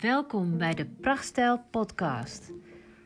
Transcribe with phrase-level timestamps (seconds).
[0.00, 2.52] Welkom bij de Prachtstijl podcast.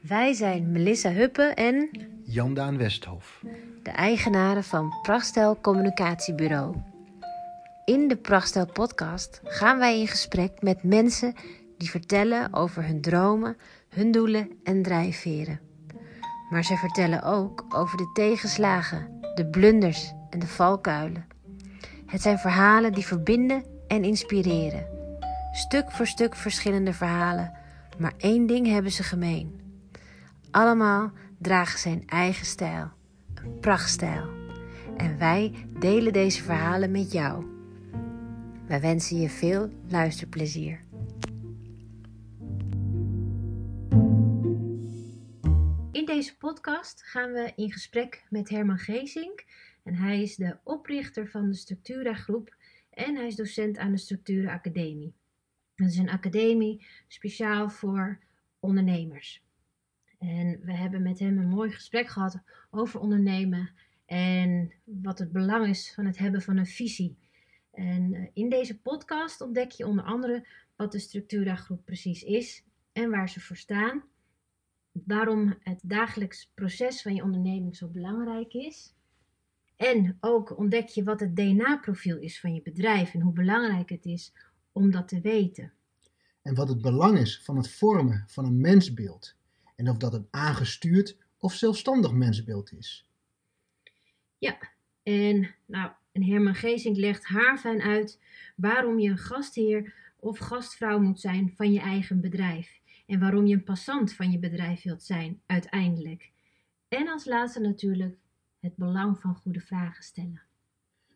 [0.01, 1.91] Wij zijn Melissa Huppe en
[2.25, 3.43] Jan-Daan Westhof.
[3.83, 6.77] de eigenaren van Prachtstijl Communicatiebureau.
[7.85, 11.35] In de Prachtstijl podcast gaan wij in gesprek met mensen
[11.79, 13.57] die vertellen over hun dromen,
[13.89, 15.61] hun doelen en drijfveren.
[16.51, 21.27] Maar ze vertellen ook over de tegenslagen, de blunders en de valkuilen.
[22.07, 25.04] Het zijn verhalen die verbinden en inspireren.
[25.57, 27.53] Stuk voor stuk verschillende verhalen,
[27.99, 29.61] maar één ding hebben ze gemeen.
[30.51, 32.93] Allemaal dragen ze eigen stijl,
[33.35, 34.29] een prachtstijl.
[34.97, 37.45] En wij delen deze verhalen met jou.
[38.67, 40.85] Wij wensen je veel luisterplezier.
[45.93, 49.45] In deze podcast gaan we in gesprek met Herman Geesink.
[49.83, 52.57] En hij is de oprichter van de Structura Groep
[52.91, 55.15] en hij is docent aan de Structura Academie.
[55.85, 58.19] Dat is een academie speciaal voor
[58.61, 59.43] ondernemers.
[60.19, 63.71] En we hebben met hem een mooi gesprek gehad over ondernemen
[64.07, 67.19] en wat het belang is van het hebben van een visie.
[67.71, 70.47] En eh, in deze podcast ontdek je onder andere
[70.77, 74.05] wat de Structura Groep precies is en waar ze voor staan.
[74.93, 78.95] Waarom het dagelijks proces van je onderneming zo belangrijk is.
[79.77, 84.05] En ook ontdek je wat het DNA-profiel is van je bedrijf en hoe belangrijk het
[84.05, 84.33] is
[84.75, 85.73] om dat te weten.
[86.43, 89.35] En wat het belang is van het vormen van een mensbeeld.
[89.77, 93.09] En of dat een aangestuurd of zelfstandig mensbeeld is.
[94.39, 94.59] Ja,
[95.03, 98.21] en nou, en Herman Geesink legt haarfijn uit
[98.57, 102.81] waarom je een gastheer of gastvrouw moet zijn van je eigen bedrijf.
[103.07, 106.31] En waarom je een passant van je bedrijf wilt zijn, uiteindelijk.
[106.89, 108.17] En als laatste natuurlijk
[108.61, 110.43] het belang van goede vragen stellen.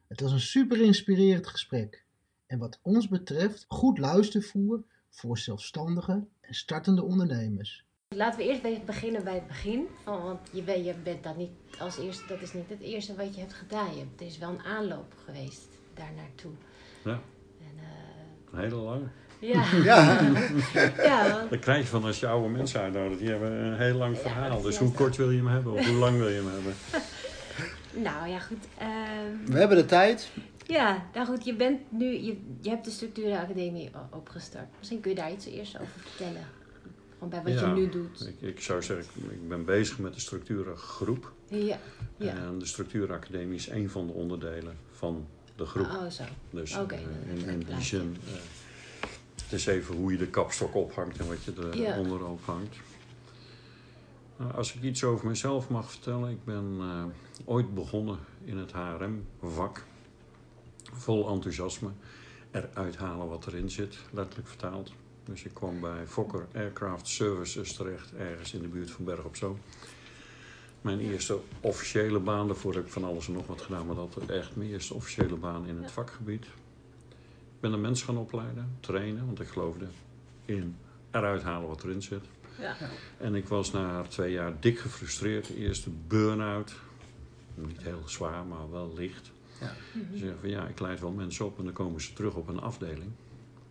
[0.09, 2.05] Het was een super inspirerend gesprek.
[2.49, 7.85] En wat ons betreft goed luistervoer voor zelfstandige en startende ondernemers.
[8.17, 9.87] Laten we eerst be- beginnen bij het begin.
[10.05, 13.35] Want je bent, je bent dat niet als eerste, dat is niet het eerste wat
[13.35, 13.91] je hebt gedaan.
[13.93, 16.51] Je, hebt- er is wel een aanloop geweest daar naartoe.
[17.05, 17.11] Ja.
[17.61, 19.07] En, eh, Een hele lange.
[19.41, 19.65] ja.
[19.83, 20.21] Ja,
[21.03, 21.47] ja.
[21.51, 23.19] Dat krijg je van als je oude mensen uitnodigt.
[23.21, 24.61] Die hebben een heel lang verhaal.
[24.63, 25.73] dus hoe kort wil je hem hebben?
[25.73, 26.75] Of hoe lang wil je hem hebben?
[27.93, 28.65] Nou ja, goed.
[28.79, 30.31] ehm, we hebben de tijd.
[30.69, 34.67] Ja, nou goed, je bent nu, je, je hebt de Structuren Academie o- opgestart.
[34.79, 36.47] Misschien kun je daar iets eerst over vertellen.
[37.13, 38.27] Gewoon bij wat Ja, je nu doet.
[38.27, 41.33] Ik, ik zou zeggen, ik- ik ben bezig met de structurengroep.
[41.49, 41.79] Ja,
[42.17, 42.35] ja.
[42.37, 45.87] En de structuuracademie is een van de onderdelen van de groep.
[45.87, 46.23] Oh, zo.
[46.51, 48.33] Dus Oké, eh, dat in, in die zin, eh,
[49.43, 51.53] het is even hoe je de kapstok ophangt en wat je
[51.83, 51.95] Ja.
[51.95, 52.77] eronder ophangt.
[54.37, 57.05] Nou, als ik iets over mezelf mag vertellen, ik ben eh,
[57.45, 59.85] ooit begonnen in het HRM-vak.
[60.93, 61.91] Vol enthousiasme.
[62.51, 64.93] Eruit halen wat erin zit, letterlijk vertaald.
[65.25, 69.37] Dus ik kwam bij Fokker Aircraft Services terecht, ergens in de buurt van Berg op
[69.37, 69.59] Zoom.
[70.81, 74.15] Mijn eerste officiële baan, daarvoor heb ik van alles en nog wat gedaan, maar dat
[74.15, 76.45] was echt mijn eerste officiële baan in het vakgebied.
[76.45, 79.87] Ik ben de mensen gaan opleiden, trainen, want ik geloofde
[80.45, 80.77] in
[81.11, 82.25] eruit halen wat erin zit.
[82.59, 82.77] Ja.
[83.19, 85.49] En ik was na twee jaar dik gefrustreerd.
[85.49, 86.75] Eerste burn-out.
[87.55, 89.31] Niet heel zwaar, maar wel licht.
[89.61, 89.73] Ja.
[90.13, 92.49] Ze zeggen van ja, ik leid wel mensen op en dan komen ze terug op
[92.49, 93.11] een afdeling.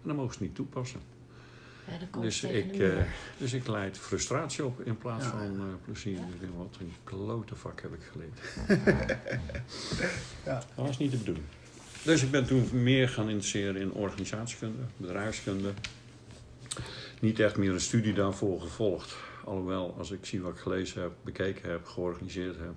[0.02, 1.00] En dan mogen ze niet toepassen.
[1.88, 3.04] Ja, dan Dus ik, eh,
[3.38, 5.32] dus ik leid frustratie op in plaats Ja.
[5.32, 6.18] van eh, plezier.
[6.18, 8.40] Ik denk, wat een klote vak heb ik geleerd.
[10.46, 10.64] Ja.
[10.76, 11.46] Dat was niet de bedoeling.
[12.04, 15.74] Dus ik ben toen meer gaan interesseren in organisatiekunde, bedrijfskunde.
[17.20, 19.16] Niet echt meer een studie daarvoor gevolgd.
[19.46, 22.74] Alhoewel, als ik zie wat ik gelezen heb, bekeken heb, georganiseerd heb,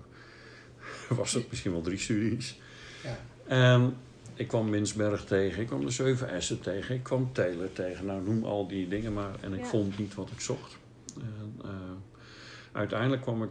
[1.17, 2.59] was het misschien wel drie studies.
[3.03, 3.17] Ja.
[3.47, 3.95] En
[4.33, 8.05] ik kwam Minsberg tegen, ik kwam de 7 S'en tegen, ik kwam Taylor tegen.
[8.05, 9.35] Nou, noem al die dingen maar.
[9.41, 9.65] En ik Ja.
[9.65, 10.77] vond niet wat ik zocht.
[11.21, 11.69] En, eh,
[12.71, 13.49] uiteindelijk kwam ik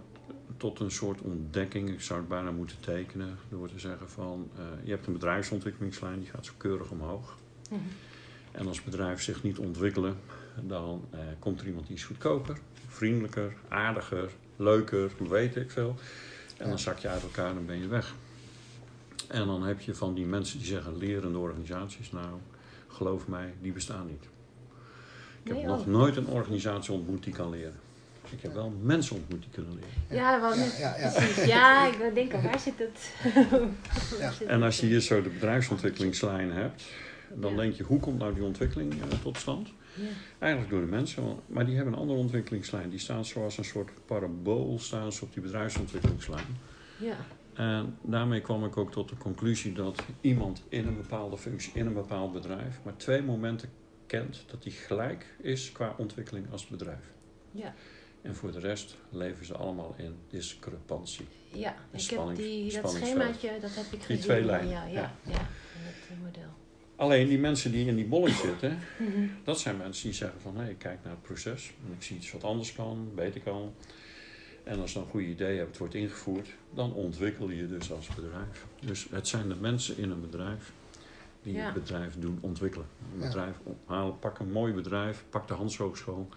[0.56, 1.88] tot een soort ontdekking.
[1.90, 4.50] Ik zou het bijna moeten tekenen door te zeggen van...
[4.56, 7.36] eh, je hebt een bedrijfsontwikkelingslijn, die gaat zo keurig omhoog.
[7.70, 7.80] Mhm.
[8.52, 10.16] En als bedrijven zich niet ontwikkelen,
[10.62, 12.58] dan eh, komt er iemand die is goedkoper,
[12.88, 15.96] vriendelijker, aardiger, leuker, weet ik veel.
[16.56, 16.68] En Ja.
[16.68, 18.14] dan zak je uit elkaar en dan ben je weg.
[19.30, 22.38] En dan heb je van die mensen die zeggen lerende organisaties, nou,
[22.88, 24.24] geloof mij, die bestaan niet.
[25.42, 27.78] Ik heb Nee, nog nooit een organisatie ontmoet die kan leren.
[28.30, 30.22] Ik heb wel mensen ontmoet die kunnen leren.
[30.24, 31.10] Ja, wel Ja, ja, ja.
[31.10, 31.44] precies.
[31.44, 33.12] Ja, ik wil denken, waar zit het?
[34.38, 36.84] Zit En als je hier zo de bedrijfsontwikkelingslijn hebt,
[37.34, 37.56] dan Ja.
[37.56, 39.68] denk je, hoe komt nou die ontwikkeling eh, tot stand?
[39.94, 40.02] Ja.
[40.38, 42.90] Eigenlijk door de mensen, want- maar die hebben een andere ontwikkelingslijn.
[42.90, 46.46] Die staan zoals een soort parabool staan ze op die bedrijfsontwikkelingslijn.
[46.96, 47.16] Ja.
[47.54, 51.86] En daarmee kwam ik ook tot de conclusie dat iemand in een bepaalde functie, in
[51.86, 53.68] een bepaald bedrijf, maar twee momenten
[54.06, 57.12] kent, dat die gelijk is qua ontwikkeling als bedrijf.
[57.50, 57.74] Ja.
[58.22, 61.26] En voor de rest leven ze allemaal in discrepantie.
[61.52, 64.22] Ja, heb spannings- die, dat schemaatje, dat heb ik gezien.
[64.22, 65.32] twee lijnen, Ja, ja, ja.
[65.32, 66.48] eh, model.
[66.96, 69.26] Alleen die mensen die in die bolling zitten, Mhm.
[69.44, 72.16] dat zijn mensen die zeggen van hé, ik kijk naar het proces en ik zie
[72.16, 73.72] iets wat anders kan, beter kan.
[74.64, 77.92] En als je dan een goed idee hebt, het wordt ingevoerd, dan ontwikkel je dus
[77.92, 78.66] als bedrijf.
[78.80, 80.72] Dus het zijn de mensen in een bedrijf
[81.42, 81.64] die Ja.
[81.64, 82.86] het bedrijf doen ontwikkelen.
[83.14, 83.26] Een Ja.
[83.26, 86.28] bedrijf ophalen, pak een mooi bedrijf, pak de Hans Hogeschool,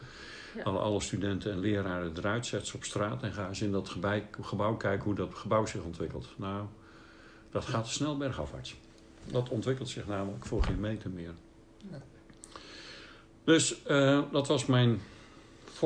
[0.56, 0.64] Ja.
[0.64, 3.90] alle, alle studenten en leraren eruit, zet ze op straat en ga eens in dat
[3.90, 6.28] gebouw, gebouw kijken hoe dat gebouw zich ontwikkelt.
[6.38, 6.66] Nou,
[7.52, 8.76] dat gaat snel bergafwaarts.
[9.26, 11.34] Dat ontwikkelt zich namelijk voor geen meter meer.
[11.92, 12.02] Ja.
[13.44, 15.02] Dus eh, dat was mijn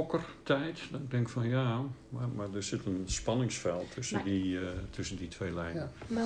[0.02, 0.80] fokkertijd.
[0.94, 5.18] Ik denk van ja, maar, maar er zit een spanningsveld tussen, Maar- die, eh, tussen
[5.18, 5.82] die twee lijnen.
[6.08, 6.14] Ja.
[6.16, 6.24] Maar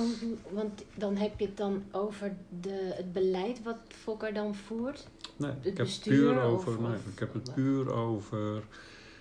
[0.50, 5.06] want dan heb je het dan over de, het beleid wat Fokker dan voert?
[5.36, 7.92] Nee, Het ik heb het bestuur puur of- over, nee, of- ik heb het puur
[7.92, 8.62] over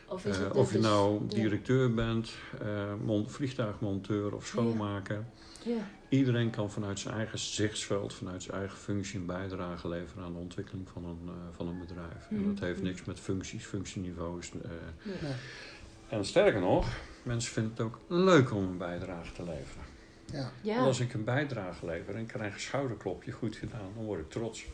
[0.07, 1.35] Of is eh, het of je nou ja.
[1.35, 2.31] directeur bent,
[2.61, 5.15] eh, mon- vliegtuigmonteur of schoonmaker.
[5.15, 5.23] Ja,
[6.09, 10.39] Iedereen kan vanuit zijn eigen zichtsveld, vanuit zijn eigen functie een bijdrage leveren aan de
[10.39, 12.27] ontwikkeling van een, eh, van een bedrijf.
[12.29, 12.63] En dat Mhm.
[12.63, 14.51] heeft niks met functies, functieniveaus.
[14.51, 14.69] eh.
[16.09, 16.87] En sterker nog,
[17.23, 19.89] mensen vinden het ook leuk om een bijdrage te leveren.
[20.61, 20.77] Ja.
[20.79, 24.65] als ik een bijdrage lever en krijg een schouderklopje, goed gedaan, dan word ik trots.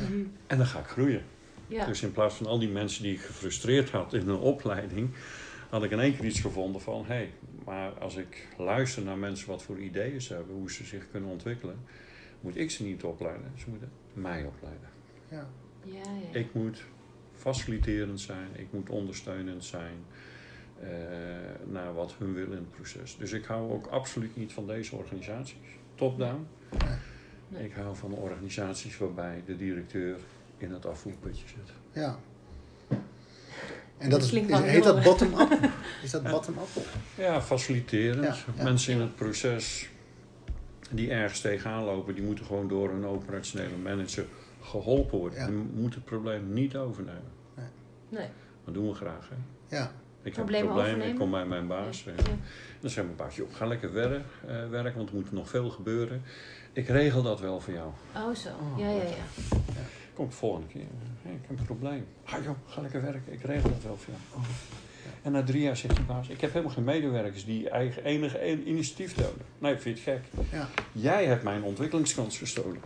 [0.00, 0.24] Mhm.
[0.46, 1.22] En dan ga ik groeien.
[1.68, 1.86] ja.
[1.86, 5.10] Dus in plaats van al die mensen die ik gefrustreerd had in een opleiding,
[5.68, 7.32] had ik in één keer iets gevonden van: hé, hey,
[7.64, 11.30] maar als ik luister naar mensen wat voor ideeën ze hebben, hoe ze zich kunnen
[11.30, 11.76] ontwikkelen,
[12.40, 14.88] moet ik ze niet opleiden, ze moeten mij opleiden.
[15.28, 15.48] Ja.
[15.82, 16.38] ja, ja.
[16.38, 16.84] Ik moet
[17.34, 19.96] faciliterend zijn, ik moet ondersteunend zijn
[20.80, 20.88] eh,
[21.64, 23.16] naar wat hun willen in het proces.
[23.16, 26.46] Dus ik hou ook absoluut niet van deze organisaties, top-down.
[27.48, 27.64] Nee.
[27.64, 30.18] Ik hou van organisaties waarbij de directeur
[30.56, 31.72] in het afvoerputje zit.
[31.92, 32.18] ja.
[33.98, 35.58] En dat is, heet dat bottom-up?
[36.02, 36.68] Is dat bottom-up?
[37.14, 38.24] Ja, faciliterend.
[38.24, 38.62] Ja, ja.
[38.62, 39.88] Mensen in het proces
[40.90, 44.24] die ergens tegenaan lopen, die moeten gewoon door een operationele manager
[44.62, 45.38] geholpen worden.
[45.38, 45.46] Ja.
[45.46, 47.32] Die moeten het probleem niet overnemen.
[48.08, 48.26] Nee.
[48.64, 49.28] Dat doen we graag.
[49.28, 49.76] Hè?
[49.76, 49.92] Ja.
[50.22, 52.04] Ik heb een probleem, ik kom bij mijn baas.
[52.04, 52.12] Ja.
[52.12, 52.24] eh,
[52.80, 56.22] Dan zegt mijn baas, joh, ga lekker eh, werken, want er moet nog veel gebeuren.
[56.72, 57.90] Ik regel dat wel voor jou.
[58.16, 58.48] Oh, zo.
[58.48, 59.44] Oh, ja, ja, ja.
[60.16, 60.82] Kom de volgende keer.
[61.22, 62.06] Hey, ik heb een probleem.
[62.24, 63.32] Ga joh, ga lekker werken.
[63.32, 64.44] Ik regel dat wel voor jou.
[65.22, 68.46] En na drie jaar zegt die baas, ik heb helemaal geen medewerkers die eigen enige
[68.50, 69.44] een- initiatief tonen.
[69.58, 70.42] Nee, vind je het gek?
[70.52, 70.68] Ja.
[70.92, 72.80] Jij hebt mijn ontwikkelingskans gestolen.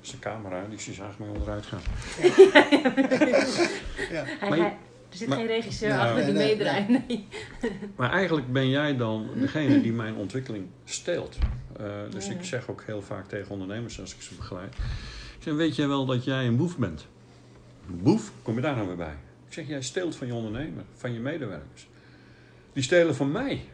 [0.00, 1.80] Dus de camera, die ze zagen mij onderuit gaan.
[4.10, 4.24] Ja.
[4.40, 4.76] Maar hij-
[5.10, 6.88] er zit maar- geen regisseur Nou, achter die nee, meedraait.
[6.88, 7.26] Nee.
[7.96, 11.38] Maar eigenlijk ben jij dan degene die mijn ontwikkeling steelt.
[11.78, 12.32] Eh, dus Ja.
[12.32, 14.74] ik zeg ook heel vaak tegen ondernemers als ik ze begeleid.
[15.48, 17.06] Zeg, weet jij wel dat jij een boef bent?
[17.88, 18.32] Een boef?
[18.42, 19.14] Kom je daar nou weer bij?
[19.46, 21.88] Ik zeg, jij steelt van je ondernemer, van je medewerkers.
[22.72, 23.64] Die stelen van mij.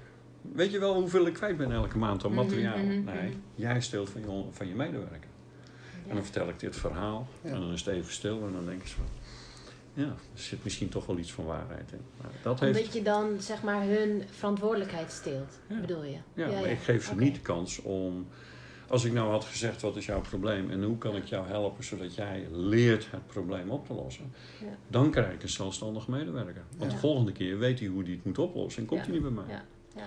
[0.52, 2.78] Weet je wel hoeveel ik kwijt ben elke maand aan Mhm, materiaal?
[2.78, 3.36] mhm, Nee, mhm.
[3.54, 5.28] jij steelt van je, van je medewerker.
[6.08, 7.28] En dan vertel ik dit verhaal.
[7.40, 7.50] Ja.
[7.50, 8.98] En dan is het even stil en dan denk ik zo...
[9.94, 12.00] Ja, er zit misschien toch wel iets van waarheid in.
[12.20, 15.80] Maar dat heeft Omdat je dan zeg maar hun verantwoordelijkheid steelt, Ja.
[15.80, 16.16] bedoel je?
[16.34, 18.26] Ja, maar ik geef ze niet de kans om.
[18.94, 21.84] Als ik nou had gezegd: wat is jouw probleem en hoe kan ik jou helpen
[21.84, 24.66] zodat jij leert het probleem op te lossen, Ja.
[24.88, 26.62] dan krijg ik een zelfstandig medewerker.
[26.76, 26.96] Want Ja.
[26.96, 29.30] de volgende keer weet hij hoe hij het moet oplossen en komt hij niet bij
[29.30, 29.44] mij.
[29.48, 29.64] Ja.
[29.96, 30.02] Ja.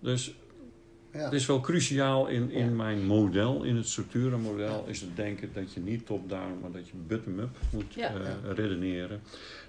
[0.00, 0.34] Dus.
[1.24, 5.72] Het is wel cruciaal in, in mijn model, in het structurenmodel, is het denken dat
[5.72, 8.10] je niet top-down, maar dat je bottom-up moet eh,
[8.54, 9.20] redeneren.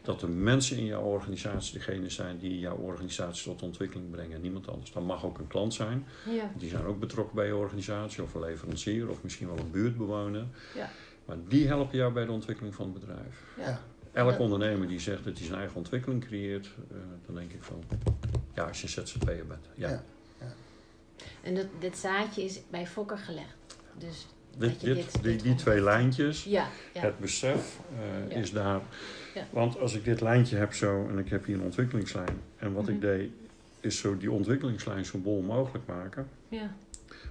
[0.01, 4.68] Dat de mensen in jouw organisatie degene zijn die jouw organisatie tot ontwikkeling brengen, niemand
[4.68, 4.92] anders.
[4.92, 6.06] Dat mag ook een klant zijn.
[6.30, 6.51] Ja.
[6.58, 10.46] Die zijn ook betrokken bij je organisatie of een leverancier of misschien wel een buurtbewoner.
[10.75, 10.89] Ja.
[11.25, 13.44] Maar die helpen jou bij de ontwikkeling van het bedrijf.
[13.58, 13.82] Ja.
[14.13, 17.84] Elk ondernemer die zegt dat hij zijn eigen ontwikkeling creëert, eh, dan denk ik van,
[18.54, 19.70] ja, als je ZZP'er bent.
[19.75, 19.89] Ja.
[19.89, 20.04] Ja.
[21.48, 23.56] En dat, dit zaadje is bij Fokker gelegd.
[23.98, 24.27] Dus
[24.58, 27.01] Dit, dat je dit, dit- die, dit die twee lijntjes, ja, ja.
[27.01, 28.36] het besef eh, Ja.
[28.36, 28.82] is daar.
[29.34, 29.46] Ja.
[29.50, 32.42] Want als ik dit lijntje heb zo en ik heb hier een ontwikkelingslijn.
[32.58, 33.06] En wat ik Mhm.
[33.06, 33.30] deed
[33.80, 36.27] is zo die ontwikkelingslijn zo bol mogelijk maken.
[36.50, 36.72] ja.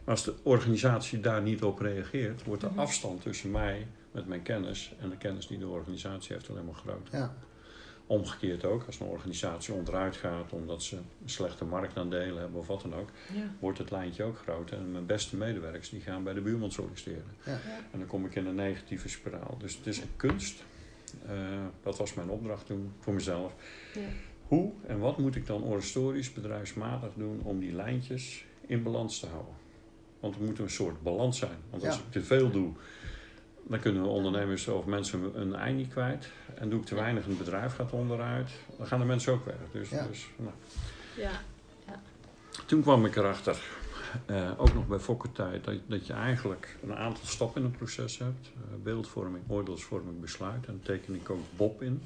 [0.05, 2.79] Maar als de organisatie daar niet op reageert, wordt de Mhm.
[2.79, 6.75] afstand tussen mij met mijn kennis en de kennis die de organisatie heeft alleen maar
[6.75, 7.31] groter.
[8.09, 12.95] Omgekeerd ook, als een organisatie onderuit gaat omdat ze slechte marktaandelen hebben of wat dan
[12.95, 13.51] ook, ja.
[13.59, 14.79] wordt het lijntje ook groter.
[14.79, 17.25] En mijn beste medewerkers die gaan bij de buurman solliciteren.
[17.45, 17.53] Ja.
[17.53, 17.59] Ja.
[17.93, 19.57] En dan kom ik in een negatieve spiraal.
[19.59, 20.65] Dus het is een kunst.
[21.27, 21.35] Eh,
[21.83, 23.53] dat was mijn opdracht toen voor mezelf.
[23.95, 24.01] Ja.
[24.49, 29.27] Hoe en wat moet ik dan organisatorisch, bedrijfsmatig doen om die lijntjes in balans te
[29.27, 29.55] houden?
[30.21, 31.59] Want er moet een soort balans zijn.
[31.71, 32.01] Want als Ja.
[32.01, 32.73] ik te veel doe,
[33.69, 36.29] dan kunnen ondernemers of mensen een ei niet kwijt.
[36.55, 39.45] En doe ik te weinig en het bedrijf gaat onderuit, dan gaan de mensen ook
[39.45, 39.55] weg.
[39.73, 40.07] Dus, Ja.
[40.07, 40.53] dus nou.
[41.17, 41.31] Ja.
[42.67, 43.59] Toen kwam ik erachter,
[44.27, 48.19] eh, ook nog bij Fokkertijd, dat, dat je eigenlijk een aantal stappen in het proces
[48.19, 48.47] hebt.
[48.55, 50.67] Eh, beeldvorming, oordeelsvorming, besluit.
[50.67, 52.03] En teken ik ook Bob in.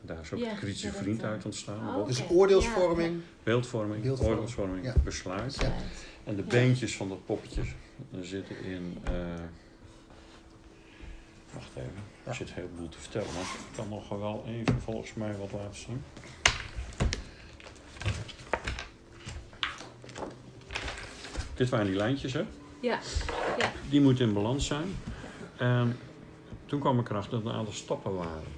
[0.00, 1.88] Daar is ook Ja, de kritische ja, vriend eh, uit ontstaan.
[1.88, 1.94] oh.
[1.94, 2.06] Bob.
[2.06, 3.20] Dus oordeelsvorming.
[3.42, 4.94] Beeldvorming, Beeldvorming, oordeelsvorming, ja.
[5.04, 5.56] besluit.
[5.60, 5.72] Ja.
[6.24, 6.48] En de Ja.
[6.48, 7.62] beentjes van dat poppetje
[8.20, 8.98] zitten in.
[9.04, 9.12] eh,
[11.58, 11.90] wacht even,
[12.24, 12.30] Ja.
[12.30, 15.52] er zit een heleboel te vertellen, maar ik kan nog wel even volgens mij wat
[15.52, 16.02] laten zien.
[21.54, 22.42] Dit waren die lijntjes, hè?
[22.80, 22.98] Ja.
[23.58, 23.72] Ja.
[23.90, 24.88] Die moeten in balans zijn.
[25.56, 25.98] En
[26.66, 28.54] toen kwam ik erachter dat er een aantal stappen waren.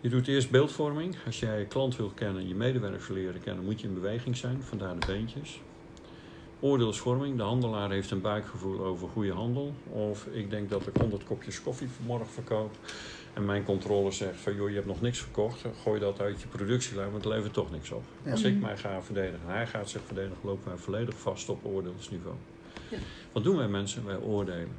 [0.00, 1.16] Je doet eerst beeldvorming.
[1.26, 4.62] Als jij je klant wilt kennen, je medewerkers leren kennen, moet je in beweging zijn.
[4.62, 5.60] Vandaar de beentjes.
[6.62, 7.36] Oordeelsvorming.
[7.36, 9.74] De handelaar heeft een buikgevoel over goede handel.
[9.88, 12.70] Of ik denk dat ik 100 kopjes koffie vanmorgen verkoop.
[13.32, 15.64] En mijn controller zegt van joh, je hebt nog niks verkocht.
[15.82, 18.02] Gooi dat uit je productielijn, want het levert toch niks op.
[18.22, 18.30] Ja.
[18.30, 21.64] Als ik mij ga verdedigen en hij gaat zich verdedigen, lopen wij volledig vast op
[21.64, 22.36] oordeelsniveau.
[22.88, 22.98] Ja.
[23.32, 24.04] Wat doen wij mensen?
[24.04, 24.76] Wij oordelen.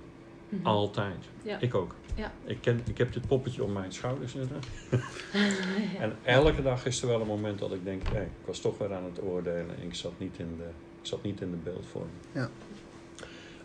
[0.50, 0.66] Mhm.
[0.68, 1.26] Altijd.
[1.42, 1.60] Ja.
[1.60, 1.96] Ik ook.
[2.16, 2.32] Ja.
[2.44, 4.60] Ik, ken, ik heb dit poppetje op mijn schouder zitten.
[6.00, 8.78] En elke dag is er wel een moment dat ik denk, hé, ik was toch
[8.78, 9.78] weer aan het oordelen.
[9.78, 10.70] En ik zat niet in de,
[11.08, 12.14] zat niet in de beeldvorming.
[12.32, 12.50] Ja.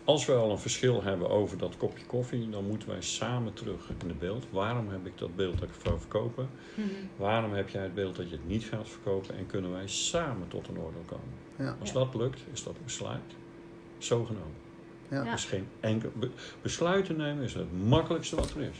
[0.03, 3.89] Als we al een verschil hebben over dat kopje koffie, dan moeten wij samen terug
[4.01, 4.45] in de beeld.
[4.49, 6.49] Waarom heb ik dat beeld dat ik het wil verkopen?
[6.75, 6.87] Mhm.
[7.17, 9.37] Waarom heb jij het beeld dat je het niet gaat verkopen?
[9.37, 11.33] En kunnen wij samen tot een oordeel komen?
[11.55, 11.75] Ja.
[11.79, 11.95] Als Ja.
[11.95, 13.21] dat lukt, is dat een besluit.
[13.97, 14.53] Zo genomen.
[15.09, 15.23] Ja.
[15.23, 15.31] Ja.
[15.31, 16.29] Dus geen enkel be-
[16.61, 18.77] besluiten nemen is het makkelijkste wat er is.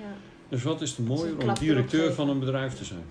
[0.00, 0.14] Ja.
[0.48, 3.04] Dus wat is de mooier om klap erop directeur van een bedrijf te zijn?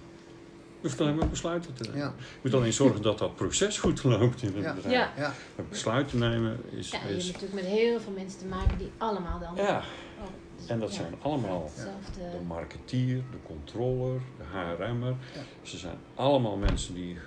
[0.82, 1.98] Je hoeft alleen maar besluiten te nemen.
[2.00, 2.14] Ja.
[2.18, 4.74] Je moet alleen zorgen dat dat proces goed loopt in het Ja.
[4.74, 5.10] bedrijf.
[5.18, 5.34] Ja.
[5.70, 6.92] Besluiten nemen is...
[6.92, 9.56] Ja, je hebt natuurlijk met heel veel mensen te maken die allemaal dan...
[9.56, 9.84] ja,
[10.22, 11.72] Oh, dus- en dat ja, zijn allemaal
[12.16, 15.16] de marketeer, de controller, de HRM'er.
[15.34, 15.42] Ja.
[15.62, 17.18] Ze zijn allemaal mensen die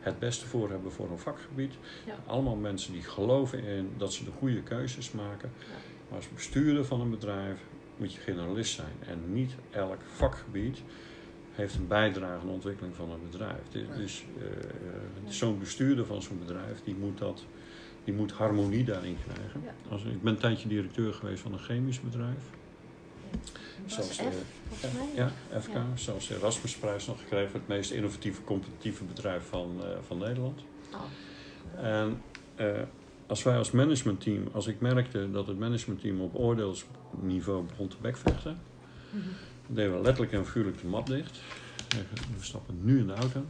[0.00, 1.74] het beste voor hebben voor een vakgebied.
[2.06, 2.14] Ja.
[2.26, 5.52] Allemaal mensen die geloven in dat ze de goede keuzes maken.
[5.58, 5.64] Ja.
[6.08, 7.58] Maar als bestuurder van een bedrijf
[7.96, 8.92] moet je generalist zijn.
[9.08, 10.78] En niet elk vakgebied
[11.54, 13.62] heeft een bijdrage aan de ontwikkeling van een bedrijf.
[13.70, 17.44] Dus, dus eh, eh, zo'n bestuurder van zo'n bedrijf, die moet, dat,
[18.04, 19.60] die moet harmonie daarin krijgen.
[19.64, 19.74] Ja.
[19.88, 22.50] Als, ik ben een tijdje directeur geweest van een chemisch bedrijf.
[23.86, 25.08] Zelfs, F, eh, mij?
[25.14, 25.72] Ja, FK.
[25.72, 25.86] Ja.
[25.94, 30.60] Zelfs de Erasmusprijs nog gekregen voor het meest innovatieve, competitieve bedrijf van, eh, van Nederland.
[30.92, 31.84] Oh.
[31.84, 32.22] En
[32.54, 32.82] eh,
[33.26, 38.58] als wij als managementteam, als ik merkte dat het managementteam op oordeelsniveau begon te bekvechten,
[39.66, 39.74] Mhm.
[39.74, 41.40] deden we letterlijk en figuurlijk de map dicht.
[42.36, 43.44] We stappen nu in de auto.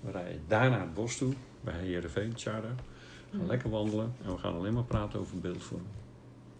[0.00, 2.70] We rijden daar naar het bos toe, bij Heerenveen, Charter.
[2.70, 3.48] We gaan Mhm.
[3.48, 5.90] lekker wandelen en we gaan alleen maar praten over beeldvorming.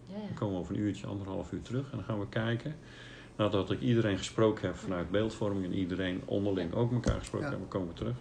[0.07, 0.33] Ja, Dan ja.
[0.35, 2.75] komen we over een uurtje, anderhalf uur terug en dan gaan we kijken.
[3.35, 7.51] Nadat ik iedereen gesproken heb vanuit beeldvorming en iedereen onderling ook elkaar gesproken Ja.
[7.51, 8.15] hebben, komen we terug.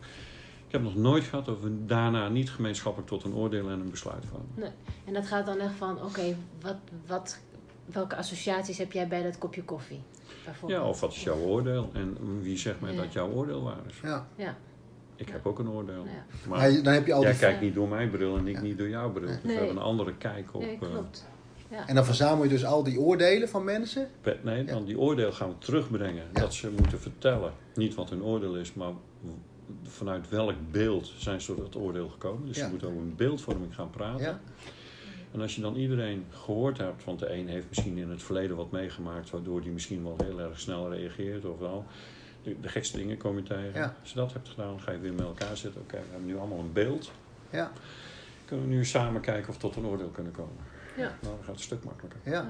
[0.66, 3.90] Ik heb nog nooit gehad dat we daarna niet gemeenschappelijk tot een oordeel en een
[3.90, 4.74] besluit kwamen.
[5.04, 7.38] En dat gaat dan echt van, oké, wat, wat,
[7.84, 10.00] welke associaties heb jij bij dat kopje koffie?
[10.44, 10.80] Bijvoorbeeld?
[10.80, 13.02] Ja, of wat is jouw oordeel en wie zegt mij Ja.
[13.02, 14.00] dat jouw oordeel waar is?
[14.02, 14.26] Ja.
[14.36, 14.56] Ja,
[15.16, 16.04] Ik heb ook een oordeel.
[16.04, 16.24] ja.
[16.48, 18.60] Maar dan heb je al jij kijkt niet door mijn bril en ik Ja.
[18.62, 19.26] niet door jouw bril.
[19.28, 19.34] Nee.
[19.42, 20.60] Dus we hebben een andere kijk op.
[20.60, 21.26] Nee, eh, klopt.
[21.70, 21.86] Ja.
[21.88, 24.08] En dan verzamel je dus al die oordelen van mensen.
[24.42, 26.24] Nee, dan die oordeel gaan we terugbrengen.
[26.34, 26.40] Ja.
[26.40, 28.92] Dat ze moeten vertellen, niet wat hun oordeel is, maar
[29.82, 32.46] vanuit welk beeld zijn ze tot dat oordeel gekomen.
[32.46, 32.64] Dus Ja.
[32.64, 34.40] je moet over een beeldvorming gaan praten.
[35.34, 38.56] En als je dan iedereen gehoord hebt, want de een heeft misschien in het verleden
[38.56, 41.84] wat meegemaakt, waardoor die misschien wel heel erg snel reageert of wel.
[42.42, 43.72] De, de gekste dingen kom je tegen.
[43.74, 43.96] Ja.
[44.00, 45.80] Als je dat hebt gedaan, ga je weer met elkaar zitten.
[45.80, 47.12] Oké, we hebben nu allemaal een beeld.
[47.50, 47.72] Ja.
[48.44, 50.56] Kunnen we nu samen kijken of we tot een oordeel kunnen komen.
[50.96, 51.02] Ja.
[51.02, 52.20] Nou, dan gaat het een stuk makkelijker.
[52.24, 52.48] Ja.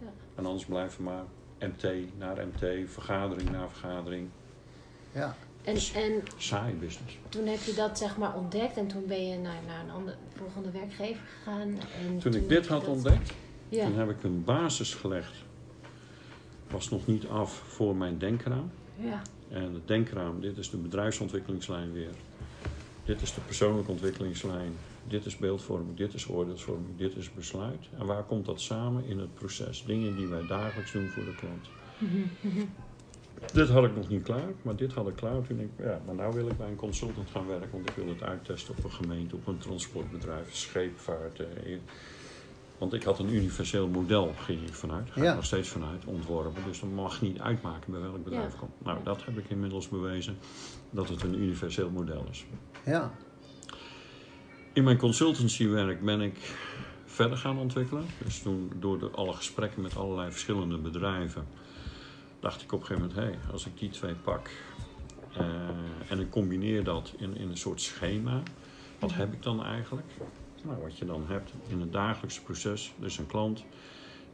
[0.00, 0.12] Ja.
[0.34, 1.24] En anders blijven we maar
[1.58, 4.28] MT naar MT, vergadering naar vergadering.
[5.12, 5.36] Ja.
[5.64, 7.18] En, en Saai business.
[7.28, 10.16] toen heb je dat zeg maar ontdekt en toen ben je naar, naar een ander,
[10.36, 11.78] volgende werkgever gegaan.
[12.04, 13.32] En Toen ik dit had dat- ontdekt,
[13.68, 15.34] Ja, toen heb ik een basis gelegd.
[16.70, 18.70] Was nog niet af voor mijn denkraam.
[18.96, 22.10] ja, En het denkraam, dit is de bedrijfsontwikkelingslijn weer.
[23.04, 24.72] Dit is de persoonlijke ontwikkelingslijn.
[25.08, 27.88] Dit is beeldvorming, dit is oordeelsvorming, dit is besluit.
[27.98, 29.84] En waar komt dat samen in het proces?
[29.86, 31.66] Dingen die wij dagelijks doen voor de klant.
[33.52, 35.42] Dit had ik nog niet klaar, maar dit had ik klaar.
[35.46, 38.08] Toen ik, ja, maar nou wil ik bij een consultant gaan werken, want ik wil
[38.08, 41.40] het uittesten op een gemeente, op een transportbedrijf, scheepvaart.
[41.40, 41.76] eh,
[42.78, 46.64] want ik had een universeel model, ging ik vanuit, ga ik nog steeds vanuit, ontworpen.
[46.64, 48.58] Dus dat mag niet uitmaken bij welk bedrijf Ja.
[48.58, 48.72] komt.
[48.78, 49.04] Nou, Ja.
[49.04, 50.38] dat heb ik inmiddels bewezen,
[50.90, 52.46] dat het een universeel model is.
[52.84, 53.10] Ja.
[54.72, 56.38] In mijn consultancywerk ben ik
[57.04, 58.04] verder gaan ontwikkelen.
[58.24, 61.46] Dus toen, door de, alle gesprekken met allerlei verschillende bedrijven,
[62.40, 64.50] dacht ik op een gegeven moment: hé, hey, als ik die twee pak
[65.36, 65.44] eh,
[66.08, 68.42] en ik combineer dat in, in een soort schema,
[68.98, 70.06] wat heb ik dan eigenlijk?
[70.62, 73.64] Nou, wat je dan hebt in het dagelijkse proces, dus een klant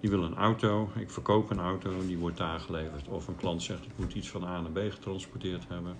[0.00, 3.08] die wil een auto, ik verkoop een auto en die wordt daar geleverd.
[3.08, 5.96] Of een klant zegt ik moet iets van A naar B getransporteerd hebben.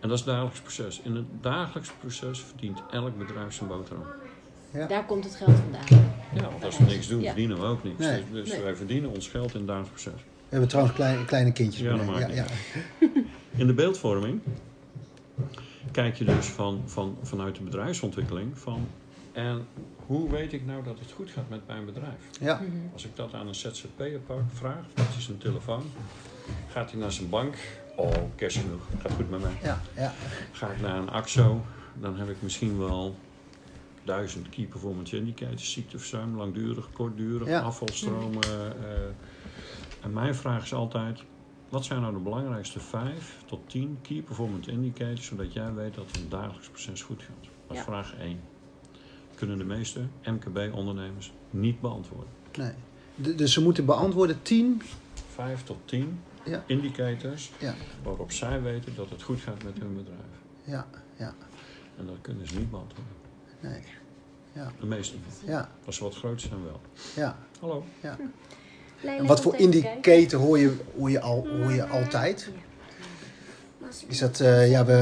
[0.00, 1.00] En dat is het dagelijks proces.
[1.00, 4.04] In het dagelijks proces verdient elk bedrijf zijn boterham.
[4.72, 4.86] Ja.
[4.86, 6.12] Daar komt het geld vandaan.
[6.34, 7.26] Ja, want als we niks doen, Ja.
[7.26, 7.98] verdienen we ook niks.
[7.98, 8.22] Nee.
[8.30, 8.62] Dus, dus Nee.
[8.62, 10.20] wij verdienen ons geld in het dagelijks proces.
[10.54, 11.82] We hebben trouwens kleine, kleine kindjes.
[11.82, 12.44] Ja, dat maakt ja.
[13.60, 14.40] In de beeldvorming
[15.92, 18.88] kijk je dus van, van, vanuit de bedrijfsontwikkeling van...
[19.32, 19.66] En
[20.06, 22.18] hoe weet ik nou dat het goed gaat met mijn bedrijf?
[22.40, 22.60] ja.
[22.92, 24.20] Als ik dat aan een ZZP'er
[24.52, 25.82] vraag, wat is zijn telefoon?
[26.68, 27.54] Gaat hij naar zijn bank?
[27.96, 29.56] Oh, cash genoeg, gaat goed met mij.
[29.62, 30.12] ja, ja.
[30.52, 31.64] Ga ik naar een AXO,
[32.00, 33.16] dan heb ik misschien wel
[34.04, 38.42] duizend key performance indicators, ziekteverzuim, langdurig, kortdurig, afvalstromen.
[38.42, 38.60] eh,
[40.04, 41.22] en mijn vraag is altijd,
[41.68, 46.06] wat zijn nou de belangrijkste vijf tot tien key performance indicators, zodat jij weet dat
[46.16, 47.44] een dagelijks proces goed gaat?
[47.66, 47.82] Dat is Ja.
[47.84, 48.40] vraag 1.
[49.34, 52.28] Kunnen de meeste MKB-ondernemers niet beantwoorden.
[52.58, 52.72] Nee.
[53.36, 54.82] Dus ze moeten beantwoorden tien.
[55.34, 56.62] Vijf tot tien Ja.
[56.66, 57.74] indicators Ja.
[58.02, 60.18] waarop zij weten dat het goed gaat met hun bedrijf.
[60.64, 61.34] Ja, ja,
[61.98, 63.12] En dat kunnen ze niet beantwoorden.
[63.60, 63.82] nee.
[64.80, 65.42] De meeste niet.
[65.46, 66.80] Ja, Als ze wat groot zijn wel.
[67.16, 67.38] ja.
[67.60, 67.84] Hallo.
[69.06, 72.48] En wat voor indicator hoor je, hoor je, al, hoor je altijd?
[74.06, 74.92] Is dat, eh, ja, we,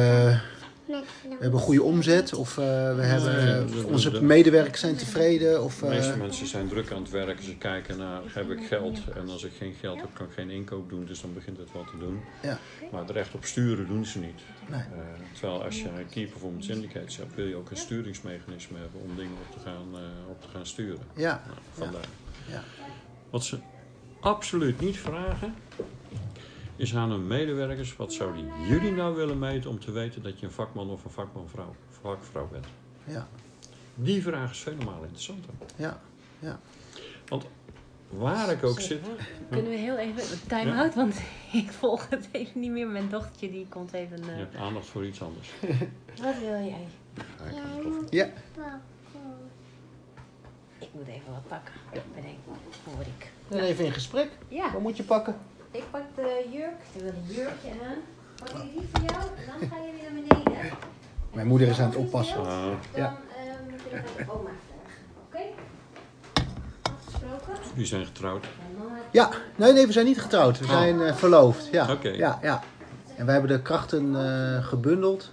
[0.86, 2.64] we hebben goede omzet of eh,
[2.96, 5.62] we hebben, onze de- medewerkers zijn tevreden?
[5.64, 7.40] Of, De meeste eh, mensen zijn druk aan het werk.
[7.42, 8.98] Ze kijken naar, heb ik geld?
[9.14, 11.04] En als ik geen geld heb, kan ik geen inkoop doen.
[11.04, 12.20] Dus dan begint het wel te doen.
[12.42, 12.58] Ja.
[12.92, 14.40] Maar het recht op sturen doen ze niet.
[14.68, 14.80] nee.
[14.80, 14.86] Eh,
[15.32, 19.16] terwijl als je een key performance indicators hebt, wil je ook een sturingsmechanisme hebben om
[19.16, 21.02] dingen op te gaan, eh, op te gaan sturen.
[21.14, 22.08] Ja, Nou, vandaar.
[22.50, 22.62] Ja.
[23.30, 23.58] Wat ze
[24.22, 25.54] absoluut niet vragen,
[26.76, 30.46] is aan hun medewerkers: wat zouden jullie nou willen meten om te weten dat je
[30.46, 32.66] een vakman of een vakmanvrouw, vakvrouw bent?
[33.04, 33.28] ja,
[33.94, 35.50] Die vraag is vele malen interessanter.
[35.76, 36.00] ja.
[37.28, 37.44] Want
[38.08, 39.00] waar ik ook zit,
[39.50, 41.20] Kunnen we heel even time-out, want
[41.52, 42.86] ik volg het even niet meer.
[42.88, 44.20] Mijn dochtertje die komt even...
[44.20, 45.50] eh, je hebt aandacht voor iets anders.
[46.22, 46.86] Wat wil jij?
[48.10, 48.30] Ja,
[50.78, 51.74] Ik moet even wat pakken.
[52.14, 52.38] Bedenk,
[52.84, 53.32] hoor ik.
[53.48, 54.30] Dan even in gesprek.
[54.48, 55.36] Ja, Wat moet je pakken?
[55.70, 56.72] ik pak de jurk.
[56.94, 57.96] Ik wil een jurkje aan.
[58.38, 60.76] Pak ik die voor jou en dan ga je weer naar beneden.
[61.32, 62.36] Mijn moeder is aan het oppassen.
[62.38, 63.16] Ah, Dan Ja.
[63.36, 65.00] eh, moet je nog naar de oma vragen.
[65.26, 65.42] Oké?
[66.82, 67.74] Afgesproken?
[67.76, 68.44] die zijn getrouwd.
[68.44, 68.50] En
[69.10, 70.58] Ja, nee, nee, we zijn niet getrouwd.
[70.58, 71.68] We zijn eh, verloofd.
[71.72, 71.92] Ja.
[71.92, 72.08] Oké.
[72.08, 72.62] ja, ja.
[73.16, 75.32] En wij hebben de krachten eh, gebundeld.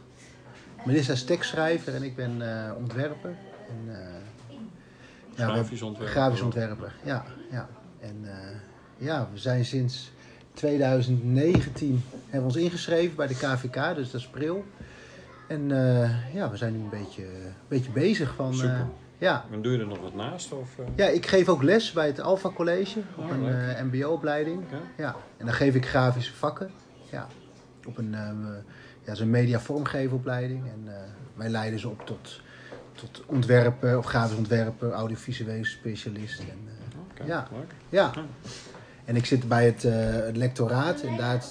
[0.85, 3.35] Melissa is tekstschrijver en ik ben eh, ontwerper.
[3.69, 4.57] En, eh,
[5.35, 6.15] ja, Grafisch ontwerper.
[6.15, 7.23] Grafisch ontwerper, ja.
[7.51, 7.69] ja.
[7.99, 8.55] En eh,
[8.97, 10.11] ja, we zijn sinds
[10.53, 14.65] 2019 hebben we ons ingeschreven bij de KVK, dus dat is pril.
[15.47, 18.53] En eh, ja, we zijn nu een beetje, een beetje bezig van...
[18.53, 18.87] Super.
[19.17, 19.45] ja.
[19.51, 20.51] En doe je er nog wat naast?
[20.51, 24.63] Of, ja, ik geef ook les bij het Alpha College op Oh, een mbo-opleiding.
[24.71, 24.81] Ja?
[24.97, 26.71] Ja, en dan geef ik grafische vakken.
[27.11, 27.27] Ja,
[27.85, 28.15] op een,
[29.05, 30.65] ja, zo'n media vormgeveropleiding.
[30.65, 30.93] En
[31.35, 32.41] wij leiden ze op tot,
[32.93, 36.39] tot ontwerper of grafisch ontwerper, audiovisueel specialist.
[36.39, 36.78] En,
[37.25, 37.47] Ja.
[37.51, 37.71] leuk.
[37.89, 38.11] ja.
[38.15, 38.21] Ja.
[39.05, 41.01] En ik zit bij het, eh, het lectoraat.
[41.01, 41.43] En, daar,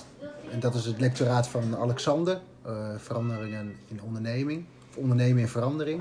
[0.51, 2.41] en dat is het lectoraat van Alexander.
[2.63, 4.65] eh, veranderingen in onderneming.
[4.91, 6.01] Of ondernemen in verandering.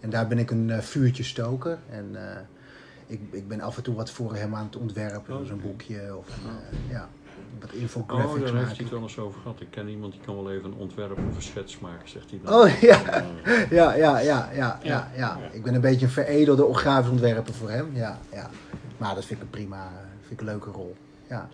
[0.00, 1.78] En daar ben ik een eh, vuurtje stoker.
[1.90, 2.16] En
[3.06, 5.38] ik, ik ben af en toe wat voor hem aan het ontwerpen.
[5.38, 7.08] Dus een boekje of eh, ja,
[7.60, 9.60] wat Oh, infographics daar heeft hij het wel eens over gehad.
[9.60, 12.40] Ik ken iemand die kan wel even een ontwerp of een schets maken, zegt hij
[12.44, 12.54] dan.
[12.54, 13.00] Oh ja,
[13.70, 15.10] ja, ja, ja, ja, ja, Ja.
[15.16, 15.38] ja.
[15.52, 17.90] Ik ben een beetje een veredelde grafisch ontwerper voor hem.
[17.94, 18.50] Ja, ja.
[19.02, 20.96] Maar dat vind ik een prima, vind ik een leuke rol.
[21.28, 21.48] Ja.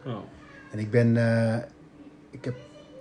[0.70, 1.62] En ik ben, eh,
[2.30, 2.56] ik heb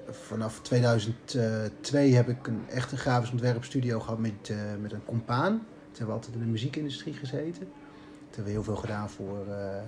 [0.10, 5.52] vanaf 2002 heb ik een echt een grafisch ontwerpstudio gehad met, eh, met een compaan.
[5.52, 7.60] Toen hebben we altijd in de muziekindustrie gezeten.
[7.60, 9.82] Toen hebben we heel veel gedaan voor eh,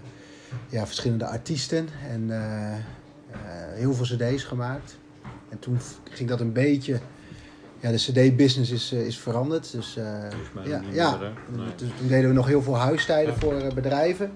[0.69, 2.29] ja, verschillende artiesten en
[3.73, 4.97] heel veel cd's gemaakt.
[5.49, 5.77] En toen
[6.09, 6.99] ging dat een beetje,
[7.79, 9.71] ja de cd-business is, is veranderd.
[9.71, 9.93] Dus
[10.53, 11.17] mij ja, ja.
[11.17, 11.57] meer, hè?
[11.57, 11.75] Nee.
[11.75, 13.39] Dus toen deden we nog heel veel huistijden Ja.
[13.39, 14.31] voor bedrijven.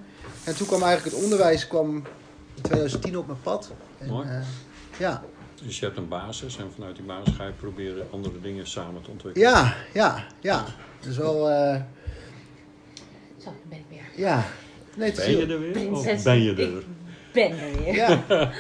[0.45, 1.95] En toen kwam eigenlijk het onderwijs kwam
[2.56, 3.71] in 2010 op mijn pad.
[3.97, 4.27] En, Mooi.
[4.27, 4.38] eh,
[4.97, 5.23] ja,
[5.65, 9.01] Dus je hebt een basis en vanuit die basis ga je proberen andere dingen samen
[9.01, 9.49] te ontwikkelen.
[9.49, 10.65] ja, ja, ja.
[10.99, 11.82] Dus wel, eh,
[13.38, 14.25] Zo, dan ben ik weer.
[14.25, 14.43] ja.
[14.95, 15.71] Nee, het is Ben je er weer?
[15.71, 16.17] Prinses.
[16.17, 16.84] Of ben je Ik er?
[17.34, 17.93] ben er weer.
[17.95, 18.23] Ja.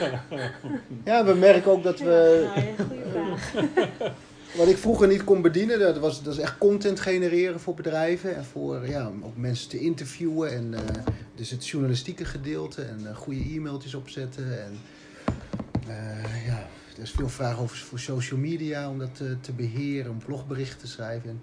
[1.05, 2.49] ja, we merken ook dat we...
[2.55, 4.11] Ja, goede vraag.
[4.57, 8.35] wat ik vroeger niet kon bedienen, dat, was, dat is echt content genereren voor bedrijven.
[8.35, 10.51] En voor ja, ook mensen te interviewen.
[10.51, 11.03] En eh,
[11.35, 12.81] dus het journalistieke gedeelte.
[12.81, 14.63] En eh, goede e-mailtjes opzetten.
[14.63, 14.77] En
[15.87, 18.89] eh, ja, er is veel vraag over voor social media.
[18.89, 20.11] Om dat te, te beheren.
[20.11, 21.29] Om blogberichten te schrijven.
[21.29, 21.41] En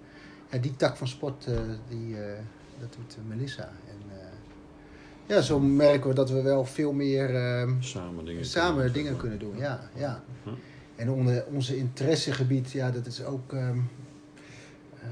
[0.51, 1.47] ja, die tak van sport,
[1.89, 2.15] die,
[2.79, 3.63] dat doet Melissa.
[3.63, 3.99] En
[5.25, 7.35] ja, zo merken we dat we wel veel meer...
[7.35, 9.19] ehm, Samen dingen Samen kunnen dingen doen.
[9.19, 9.89] kunnen doen, ja.
[9.95, 10.23] ja.
[10.43, 10.49] Hm.
[11.01, 13.77] En onder onze interessegebied, ja, dat is ook ehm,
[14.99, 15.07] eh,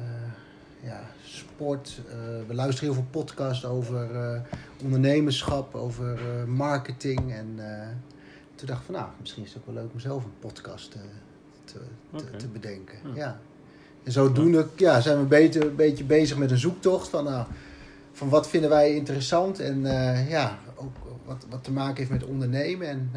[0.83, 2.01] ja, sport.
[2.09, 2.15] Eh,
[2.47, 4.41] we luisteren heel veel podcasts over eh,
[4.83, 7.33] ondernemerschap, over marketing.
[7.33, 7.59] En
[8.55, 10.91] toen dacht ik van, nou, misschien is het ook wel leuk om zelf een podcast
[10.91, 10.99] te,
[11.63, 12.97] te, te bedenken.
[13.03, 13.15] Ja.
[13.15, 13.39] Ja.
[14.03, 17.47] En zodoende ja, zijn we beter, een beetje bezig met een zoektocht van, nou,
[18.11, 19.59] van wat vinden wij interessant.
[19.59, 19.81] En
[20.27, 22.87] ja, ook wat, wat te maken heeft met ondernemen.
[22.87, 23.11] En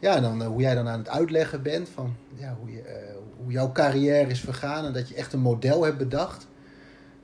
[0.00, 2.80] ja, en dan, eh, hoe jij dan aan het uitleggen bent van ja, hoe, je,
[2.82, 4.84] eh, hoe jouw carrière is vergaan.
[4.84, 6.48] En dat je echt een model hebt bedacht.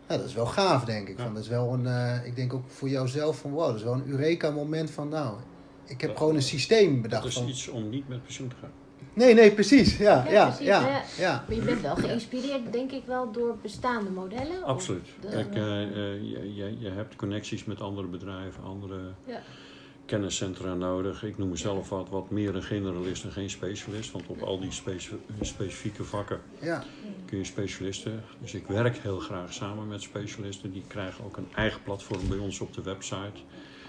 [0.09, 1.17] Nou, dat is wel gaaf, denk ik.
[1.19, 1.25] Ja.
[1.25, 3.83] Van, dat is wel een, eh, ik denk ook voor jouzelf van wow, dat is
[3.83, 5.37] wel een Eureka-moment van nou,
[5.85, 7.25] ik heb Dat- gewoon een systeem Dat bedacht.
[7.27, 8.71] is Van, iets om niet met pensioen te gaan.
[9.15, 9.97] nee, nee, precies.
[9.97, 11.03] Ja, Ja, ja, ja, precies, ja, ja.
[11.19, 11.45] ja.
[11.47, 14.63] Maar je bent wel geïnspireerd, denk ik wel, door bestaande modellen?
[14.65, 15.09] Absoluut.
[15.31, 19.39] Kijk, je, je, je hebt connecties met andere bedrijven, andere Ja.
[20.07, 21.23] Kenniscentra nodig.
[21.25, 24.13] Ik noem mezelf wat, wat meer een generalist en geen specialist.
[24.13, 26.83] Want op al die speci- specifieke vakken ja.
[27.27, 28.23] kun je specialisten.
[28.41, 30.73] Dus ik werk heel graag samen met specialisten.
[30.73, 33.41] Die krijgen ook een eigen platform bij ons op de website.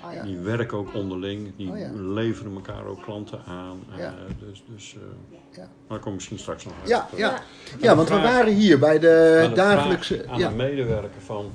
[0.05, 0.23] Oh, ja.
[0.23, 1.51] Die werken ook onderling.
[1.55, 1.89] Die Oh ja.
[1.93, 3.79] leveren elkaar ook klanten aan.
[3.97, 5.69] Eh, dus dus eh, Ja.
[5.87, 6.89] maar ik kom misschien straks nog uit.
[6.89, 7.41] Ja, Eh, ja.
[7.79, 7.95] Ja.
[7.95, 10.27] want we waren hier bij de de dagelijkse.
[10.27, 11.51] aan een medewerker van...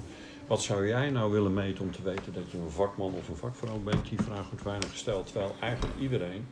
[0.53, 3.37] Wat zou jij nou willen meten om te weten dat je een vakman of een
[3.37, 4.09] vakvrouw bent?
[4.09, 5.27] Die vraag wordt weinig gesteld.
[5.27, 6.47] Terwijl eigenlijk iedereen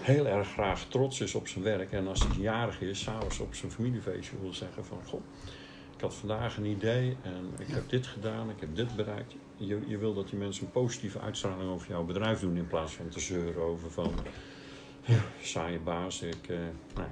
[0.00, 1.92] heel erg graag trots is op zijn werk.
[1.92, 4.98] En als hij jarig is, s'avonds op zijn familiefeestje wil zeggen van...
[5.06, 5.20] Goh,
[5.94, 9.34] ik had vandaag een idee en ik heb dit gedaan, ik heb dit bereikt.
[9.56, 12.56] Je, je wil dat die mensen een positieve uitstraling over jouw bedrijf doen...
[12.56, 14.12] in plaats van te zeuren over van...
[15.04, 16.48] Ja, saaie baas, ik...
[16.48, 16.56] eh,
[16.94, 17.08] nou,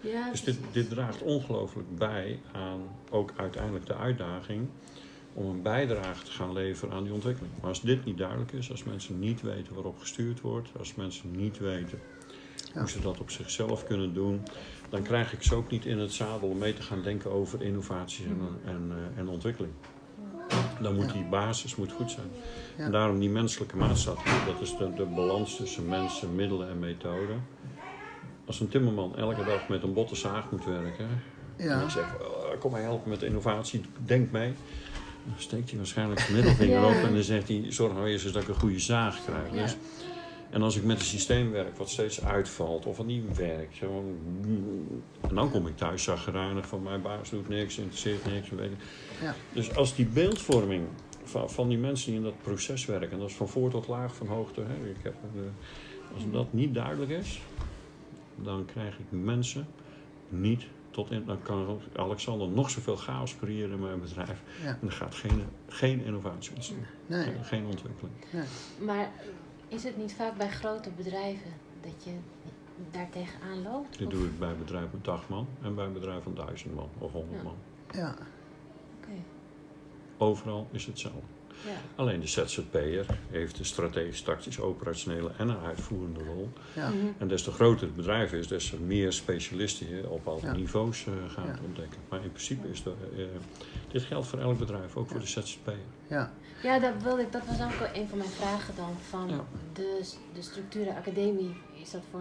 [0.00, 4.68] Ja, dus dit, dit draagt ongelooflijk bij aan ook uiteindelijk de uitdaging
[5.34, 7.52] om een bijdrage te gaan leveren aan die ontwikkeling.
[7.60, 11.30] Maar als dit niet duidelijk is, als mensen niet weten waarop gestuurd wordt, als mensen
[11.30, 11.98] niet weten
[12.74, 12.80] Ja.
[12.80, 14.42] hoe ze dat op zichzelf kunnen doen,
[14.88, 17.62] dan krijg ik ze ook niet in het zadel om mee te gaan denken over
[17.62, 19.72] innovatie en, en, eh, en ontwikkeling.
[20.80, 22.26] Dan moet die basis moet goed zijn.
[22.76, 22.84] Ja.
[22.84, 27.42] En daarom die menselijke maatstaf, dat is de, de balans tussen mensen, middelen en methoden.
[28.46, 31.06] Als een timmerman elke dag met een botte zaag moet werken,
[31.56, 31.80] en Ja.
[31.82, 34.52] ik zeg, "Oh, kom mij helpen met innovatie, denk mee.
[35.24, 36.86] Dan steekt hij waarschijnlijk zijn middelvinger Ja.
[36.86, 39.54] op en dan zegt hij, zorg nou eerst eens dat ik een goede zaag krijg.
[39.54, 39.62] Ja.
[39.62, 39.76] Dus,
[40.50, 44.04] en als ik met een systeem werk wat steeds uitvalt of wat niet werkt, zo,
[45.28, 48.48] en dan kom ik thuis zagrijnig van mijn baas doet niks, interesseert niks.
[48.50, 48.78] Weet ik.
[49.22, 49.34] Ja.
[49.52, 50.84] Dus als die beeldvorming
[51.24, 53.88] van, van die mensen die in dat proces werken, en dat is van voor tot
[53.88, 55.40] laag, van hoogte, hè, ik heb, eh,
[56.14, 57.40] als dat niet duidelijk is,
[58.36, 59.66] dan krijg ik mensen
[60.28, 61.24] niet tot in.
[61.24, 64.42] Dan kan Alexander nog zoveel chaos creëren in mijn bedrijf.
[64.62, 64.68] Ja.
[64.68, 66.86] En er gaat geen, geen innovatie ontstaan.
[67.06, 67.26] Nee.
[67.42, 68.14] Geen ontwikkeling.
[68.80, 69.10] Maar
[69.68, 71.50] is het niet vaak bij grote bedrijven
[71.80, 72.10] dat je
[72.90, 73.98] daar tegenaan loopt?
[73.98, 76.88] Dit Of- doe ik bij bedrijven met 80 man en bij bedrijven van 1000 man
[76.98, 77.42] of 100 Ja.
[77.42, 77.56] man.
[77.92, 78.14] Ja.
[79.00, 79.12] Oké,
[80.18, 81.20] Overal is hetzelfde.
[81.66, 81.72] Ja.
[81.94, 86.52] Alleen de ZZP'er heeft een strategisch, tactisch, operationele en een uitvoerende rol.
[86.74, 86.88] Ja.
[86.88, 86.96] Mhm.
[87.18, 90.52] En des te groter het bedrijf is, des te meer specialisten je op alle Ja.
[90.52, 91.58] niveaus eh, gaat Ja.
[91.66, 91.98] ontdekken.
[92.08, 93.24] Maar in principe is dat, eh,
[93.90, 95.74] dit geldt voor elk bedrijf, ook voor de ZZP'er.
[96.06, 96.32] Ja.
[96.62, 98.96] Ja, dat, wilde ik, dat was ook een van mijn vragen dan.
[99.08, 99.44] Van Ja.
[99.72, 100.00] de,
[100.34, 102.20] de structuren academie, is dat voor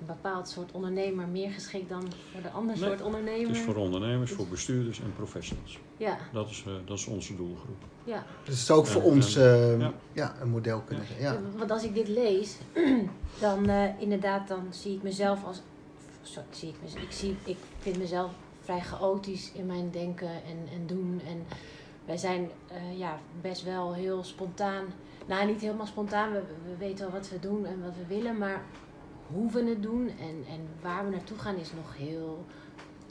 [0.00, 3.48] een, bepaald soort ondernemer meer geschikt dan voor de ander Nee, soort ondernemer?
[3.48, 5.78] Het is voor ondernemers, voor bestuurders en professionals.
[5.96, 7.76] Ja, Dat is, eh, dat is onze doelgroep.
[8.04, 8.24] ja.
[8.44, 9.92] Dus het zou ook voor En- ons en- eh, ja.
[10.12, 10.34] ja.
[10.40, 11.20] een model kunnen zijn.
[11.20, 11.40] Ja.
[11.56, 12.56] Want als ik dit lees,
[13.40, 15.60] dan eh, inderdaad, dan zie ik mezelf als.
[16.22, 20.58] Sorry, zie ik, mez- ik, zie, ik vind mezelf vrij chaotisch in mijn denken en,
[20.72, 21.20] en doen.
[21.26, 21.44] En
[22.04, 24.84] wij zijn eh, ja, best wel heel spontaan.
[25.26, 26.32] Nou, niet helemaal spontaan.
[26.32, 28.38] We, we weten wel wat we doen en wat we willen.
[28.38, 28.62] Maar
[29.32, 32.44] hoe we het doen en, en waar we naartoe gaan is nog heel.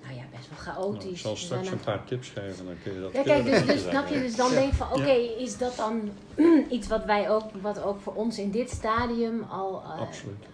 [0.04, 1.02] Nou ja, best wel chaotisch.
[1.04, 3.66] Nou, ik zal straks een paar tips geven, dan kun je dat ja, kijk, dus,
[3.66, 4.56] dus snap je, dus dan Ja.
[4.60, 6.12] denk ik van, oké, is dat dan
[6.76, 10.02] iets wat wij ook, wat ook voor ons in dit stadium al eh,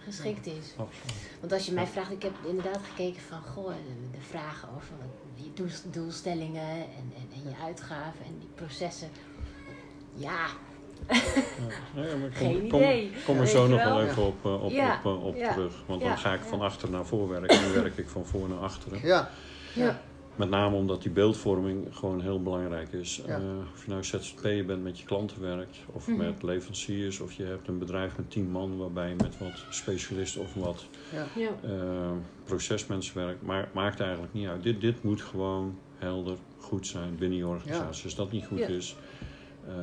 [0.04, 0.74] geschikt is?
[0.76, 1.30] Absoluut.
[1.40, 4.94] Want als je mij vraagt, ik heb inderdaad gekeken van, goh, de, de vragen over
[5.34, 9.08] je doel- doelstellingen en, en, en je uitgaven en die processen.
[10.14, 10.46] Ja,
[11.94, 13.10] Ja, maar Geen kom, idee.
[13.24, 14.02] Kom er zo nog wel?
[14.02, 15.72] even op, eh, op, Ja, op, eh, op ja, terug.
[15.86, 17.60] Want ja, dan ga ik van achter naar voor werken.
[17.68, 19.00] Nu werk ik van voor naar achteren.
[19.02, 19.30] Ja,
[19.74, 20.00] Ja.
[20.36, 23.22] Met name omdat die beeldvorming gewoon heel belangrijk is.
[23.26, 23.34] Ja.
[23.36, 23.42] Eh,
[23.74, 26.16] of je nou ZZP'er bent met je klanten werkt, of Mhm.
[26.16, 30.40] met leveranciers, of je hebt een bedrijf met tien man waarbij je met wat specialisten
[30.40, 30.84] of wat
[31.34, 31.50] ja.
[32.44, 33.42] Procesmensen werkt.
[33.42, 34.62] Maar maakt eigenlijk niet uit.
[34.62, 38.04] Dit, dit moet gewoon helder goed zijn binnen je organisatie.
[38.04, 38.66] Als dat niet goed Ja.
[38.66, 38.96] is,
[39.66, 39.74] eh,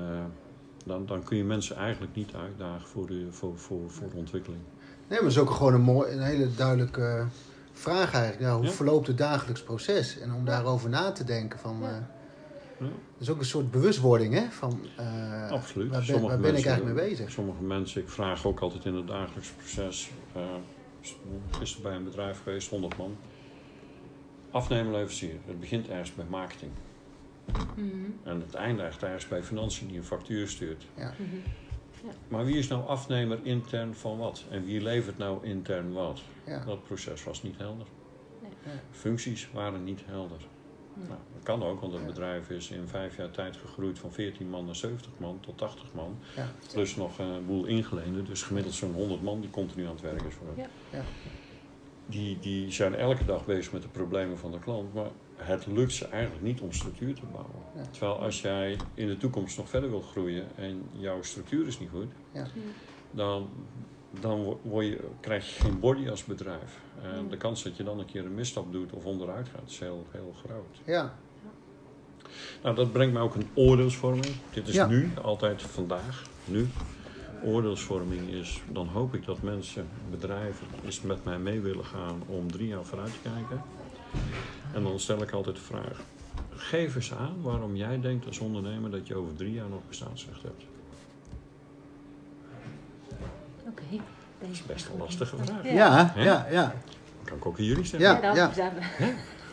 [0.84, 4.62] dan, dan kun je mensen eigenlijk niet uitdagen voor, de, voor, voor, voor de ontwikkeling.
[5.08, 7.26] Nee, maar het is ook gewoon een, mooi, een hele duidelijke
[7.74, 8.42] vraag eigenlijk.
[8.50, 8.72] Ja, hoe Ja.
[8.72, 10.20] verloopt het dagelijks proces?
[10.20, 11.78] En om daarover na te denken van...
[11.82, 11.88] Ja.
[11.88, 11.96] eh,
[12.80, 12.86] Ja.
[12.86, 14.46] dat is ook een soort bewustwording, hè?
[14.50, 15.92] Van, eh, Absoluut.
[15.92, 17.32] Waar ben, waar ben ik mensen- eigenlijk mee bezig?
[17.32, 20.12] Sommige mensen, ik vraag ook altijd in het dagelijks proces.
[20.34, 20.42] eh
[21.52, 23.16] gisteren bij een bedrijf geweest, 100 man.
[24.52, 25.36] Afnemen leverancier.
[25.46, 26.72] Het begint ergens bij marketing.
[27.76, 27.90] Mhm.
[28.24, 30.86] En het eindigt ergens bij financiën die een factuur stuurt.
[30.96, 31.10] Mhm.
[32.28, 34.44] Maar wie is nou afnemer intern van wat?
[34.50, 36.22] En wie levert nou intern wat?
[36.46, 36.66] Ja.
[36.66, 37.86] Dat proces was niet helder.
[38.42, 38.52] Nee.
[38.66, 38.72] Ja.
[38.92, 40.38] Functies waren niet helder.
[40.96, 41.08] Nee.
[41.08, 42.08] Nou, dat kan ook, want het Ja.
[42.08, 45.94] bedrijf is in vijf jaar tijd gegroeid van 14 man naar 70 man tot 80
[45.94, 46.18] man.
[46.36, 46.52] Ja.
[46.74, 50.22] Plus nog een boel ingeleende, dus gemiddeld zo'n 100 man die continu aan het werk
[50.22, 50.58] is voor hem.
[50.58, 50.68] Ja.
[50.92, 51.04] Ja.
[52.06, 55.10] Die, die zijn elke dag bezig met de problemen van de klant, maar
[55.46, 57.62] het lukt ze eigenlijk niet om structuur te bouwen.
[57.76, 57.84] Ja.
[57.92, 61.90] Terwijl als jij in de toekomst nog verder wilt groeien en jouw structuur is niet
[61.90, 62.48] goed, Ja.
[63.12, 63.50] dan,
[64.10, 66.80] dan wo- word je, krijg je geen body als bedrijf.
[67.02, 69.80] En de kans dat je dan een keer een misstap doet of onderuit gaat is
[69.80, 70.82] heel, heel groot.
[70.86, 71.14] Ja,
[72.64, 74.36] Nou, dat brengt me ook een oordeelsvorming.
[74.54, 74.88] Dit is Ja.
[74.88, 76.68] nu, altijd vandaag, nu.
[77.44, 82.52] Oordeelsvorming is, dan hoop ik dat mensen, bedrijven, eens met mij mee willen gaan om
[82.52, 83.62] drie jaar vooruit te kijken.
[84.74, 86.00] En dan stel ik altijd de vraag,
[86.50, 90.42] geef eens aan waarom jij denkt als ondernemer dat je over drie jaar nog bestaansrecht
[90.42, 90.64] hebt.
[93.68, 94.04] Oké.
[94.40, 95.64] Dat is best een lastige vraag.
[95.64, 95.72] Ja.
[95.72, 96.64] ja, ja, ja.
[96.64, 98.22] Dat kan ik ook aan jullie zeggen.
[98.22, 98.52] Ja, Ja,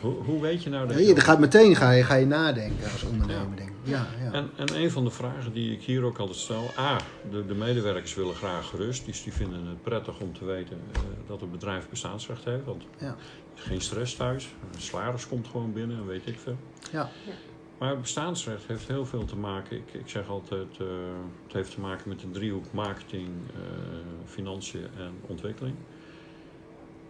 [0.01, 2.25] Hoe, hoe weet je nou dat Ja, je je gaat meteen ga je, ga je
[2.25, 3.55] nadenken als ondernemer, Ja.
[3.55, 3.70] denk ik.
[3.83, 4.31] Ja, ja.
[4.31, 6.71] En, en een van de vragen die ik hier ook altijd stel.
[6.77, 6.97] A,
[7.31, 9.05] de, de medewerkers willen graag gerust.
[9.05, 12.65] Dus die vinden het prettig om te weten eh, dat het bedrijf bestaansrecht heeft.
[12.65, 13.15] Want Ja.
[13.55, 14.49] is geen stress thuis.
[14.73, 16.57] Een salaris komt gewoon binnen en weet ik veel.
[16.91, 17.09] Ja.
[17.25, 17.33] Ja.
[17.77, 19.77] Maar bestaansrecht heeft heel veel te maken.
[19.77, 20.87] Ik, ik zeg altijd, eh,
[21.43, 23.61] het heeft te maken met de driehoek marketing, eh,
[24.25, 25.75] financiën en ontwikkeling.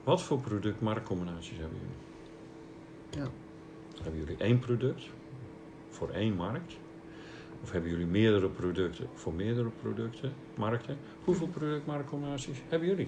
[0.03, 3.25] Wat voor product-marktcombinaties hebben jullie?
[3.25, 3.31] Ja.
[4.03, 5.03] Hebben jullie één product
[6.01, 6.73] voor één markt?
[7.63, 10.97] Of hebben jullie meerdere producten voor meerdere producten, markten?
[11.23, 13.07] Hoeveel product-marktcombinaties hebben jullie?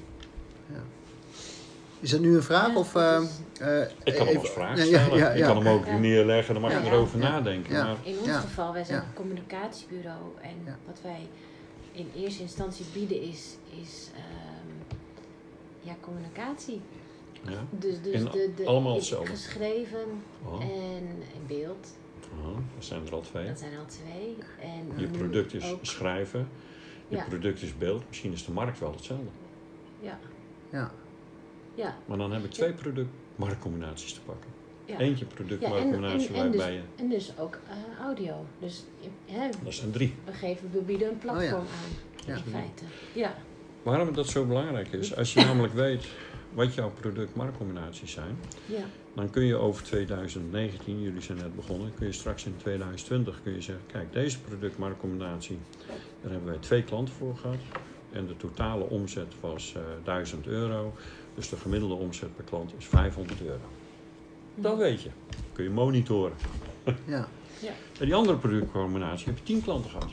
[1.99, 2.67] Is dat nu een vraag?
[2.67, 3.21] Ja, of, eh, eh,
[4.03, 5.17] Ik kan hem even- als vraag ja, stellen.
[5.17, 5.47] ja, Ik ja.
[5.47, 5.97] kan hem ook Ja.
[5.97, 6.91] neerleggen, dan mag je Ja.
[6.91, 7.29] erover Ja.
[7.29, 7.73] nadenken.
[7.73, 7.83] Ja.
[7.83, 8.39] Maar In ons Ja.
[8.39, 9.07] geval, wij zijn Ja.
[9.07, 10.77] een communicatiebureau en Ja.
[10.85, 11.27] wat wij
[11.91, 14.97] in eerste instantie bieden is, is ehm,
[15.81, 16.81] ja, communicatie.
[17.43, 17.63] ja.
[17.69, 19.29] Dus, dus In de, de, allemaal hetzelfde.
[19.31, 20.05] geschreven
[20.45, 21.03] Oh, en
[21.33, 21.87] in beeld.
[22.45, 23.47] Oh, dat zijn er al twee.
[23.47, 24.35] Dat zijn al twee.
[24.61, 26.47] En Je product is ook- schrijven,
[27.07, 27.23] je Ja.
[27.23, 28.03] product is beeld.
[28.07, 29.25] Misschien is de markt wel hetzelfde.
[29.99, 30.19] Ja,
[30.71, 30.91] Ja.
[31.75, 34.49] ja, Maar dan heb ik twee product-marktcombinaties te pakken.
[34.85, 34.97] ja.
[34.99, 36.81] Eentje product-marktcombinatie dus, waarbij je...
[36.95, 38.45] en dus ook eh, audio.
[38.59, 38.83] Dus
[39.25, 40.15] hè, Dat zijn drie.
[40.25, 41.55] we, geven, we bieden een platform Oh ja.
[41.57, 42.35] aan, Ja.
[42.35, 42.83] in feite.
[43.13, 43.35] Ja,
[43.83, 46.05] Waarom dat zo belangrijk is, als je namelijk weet
[46.53, 52.07] wat jouw product-marktcombinaties zijn, ja, dan kun je over 2019, jullie zijn net begonnen, kun
[52.07, 55.57] je straks in 2020 kun je zeggen, kijk, deze product-marktcombinatie,
[56.21, 57.59] daar hebben wij twee klanten voor gehad.
[58.11, 60.93] En de totale omzet was eh 1000 euro.
[61.35, 63.61] Dus de gemiddelde omzet per klant is 500 euro.
[64.55, 65.09] Dat weet je.
[65.53, 66.37] Kun je monitoren.
[67.05, 67.27] Ja.
[67.99, 70.09] En die andere productcombinatie heb je 10 klanten gehad.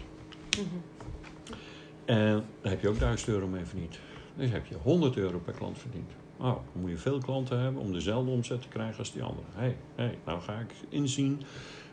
[0.51, 0.67] Mhm.
[2.05, 3.99] En daar heb je ook 1000 euro mee verdiend.
[4.37, 6.11] Dus heb je 100 euro per klant verdiend.
[6.41, 9.47] Nou, dan moet je veel klanten hebben om dezelfde omzet te krijgen als die andere.
[9.55, 11.43] Hé, hey, hey, nou ga ik inzien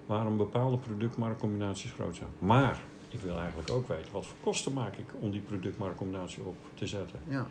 [0.06, 2.30] waarom bepaalde productmarktcombinaties groot zijn.
[2.40, 2.80] Maar
[3.10, 6.88] ik wil eigenlijk ook weten wat voor kosten maak ik om die productmarktcombinatie op te
[6.88, 7.20] zetten.
[7.28, 7.48] Ja.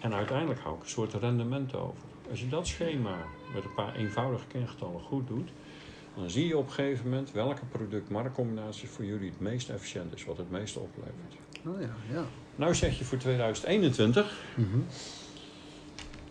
[0.00, 2.02] En uiteindelijk hou ik een soort rendement over.
[2.30, 3.16] Als je dat schema
[3.54, 5.50] met een paar eenvoudige kengetallen goed doet,
[6.16, 10.24] dan zie je op een gegeven moment welke product-marktcombinatie voor jullie het meest efficiënt is,
[10.24, 11.36] wat het meeste oplevert.
[11.66, 12.24] Oh ja, ja.
[12.56, 14.78] Nou zeg je voor 2021, Mhm.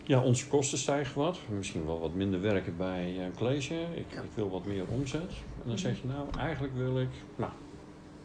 [0.08, 1.38] Ja, onze kosten stijgen wat.
[1.48, 3.74] Misschien wel wat minder werken bij eh, een college.
[3.94, 4.20] Ik, Ja.
[4.22, 5.30] ik wil wat meer omzet.
[5.62, 7.52] En dan zeg je, nou, eigenlijk wil ik, nou,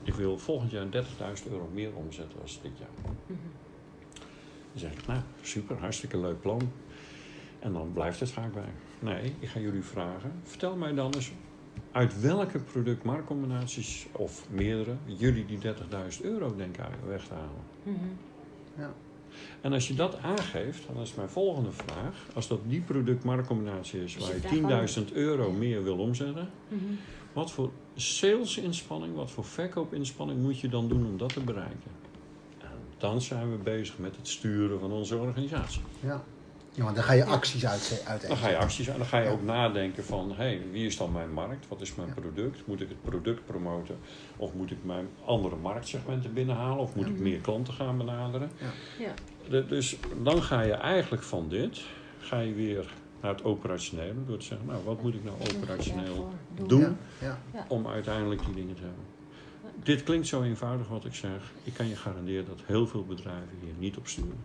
[0.04, 2.88] ik wil volgend jaar 30.000 euro meer omzetten als dit jaar.
[3.26, 3.40] Mhm.
[4.72, 6.72] Dan zeg ik, nou, super, hartstikke leuk plan.
[7.60, 8.72] En dan blijft het vaak bij.
[9.00, 11.32] Nee, ik ga jullie vragen, vertel mij dan eens
[11.92, 17.64] uit welke productmarktcombinaties, of meerdere, jullie die 30.000 euro denken weg te halen.
[17.84, 18.08] Mhm.
[19.62, 22.26] En als je dat aangeeft, dan is mijn volgende vraag.
[22.34, 26.82] Als dat die productmarktcombinatie is waar je je daarvan- 10.000 euro meer wil omzetten, Mhm.
[27.34, 31.92] wat voor salesinspanning, wat voor verkoopinspanning moet je dan doen om dat te bereiken?
[32.58, 35.82] En dan zijn we bezig met het sturen van onze organisatie.
[36.00, 36.24] Ja.
[36.74, 39.18] Ja, want dan ga je acties uit, uit Dan ga je acties aan, dan ga
[39.18, 39.32] je Ja.
[39.32, 41.68] ook nadenken van, hé, hey, wie is dan mijn markt?
[41.68, 42.14] Wat is mijn Ja.
[42.22, 42.68] product?
[42.68, 43.98] Moet ik het product promoten?
[44.38, 46.78] Of moet ik mijn andere marktsegmenten binnenhalen?
[46.78, 47.24] Of moet ik Mhm.
[47.24, 48.52] meer klanten gaan benaderen?
[49.00, 49.14] Ja.
[49.50, 51.82] De- dus dan ga je eigenlijk van dit,
[52.20, 54.26] ga je weer naar het operationele.
[54.28, 56.34] Door te zeggen, nou, wat moet ik nou operationeel
[56.68, 56.98] doen?
[57.22, 57.66] Ja, ja.
[57.68, 59.04] om uiteindelijk die dingen te hebben?
[59.84, 61.52] Dit klinkt zo eenvoudig wat ik zeg.
[61.64, 64.44] Ik kan je garanderen dat heel veel bedrijven hier niet op sturen.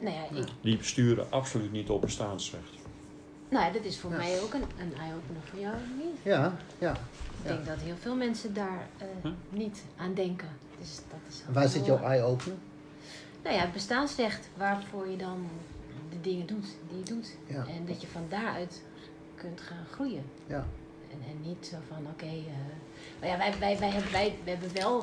[0.00, 2.72] Nou ja, ik, Die sturen absoluut niet op bestaansrecht.
[3.48, 4.16] nou ja, dat is voor Ja.
[4.16, 6.16] mij ook een, een eye-opener voor jou niet.
[6.22, 6.92] ja, ja.
[7.42, 9.32] Ik denk dat heel veel mensen daar eh, Huh?
[9.50, 10.48] niet aan denken.
[10.78, 12.56] Dus dat is waar zit jouw eye-opener?
[13.42, 15.48] Nou ja, het bestaansrecht waarvoor je dan
[16.10, 17.36] de dingen doet die je doet.
[17.46, 17.66] Ja.
[17.66, 18.82] En dat je van daaruit
[19.34, 20.22] kunt gaan groeien.
[20.46, 20.66] Ja.
[21.10, 22.42] En, en niet zo van, oké, eh,
[23.20, 25.02] maar ja, wij, wij, wij, hebben, wij, we hebben wel,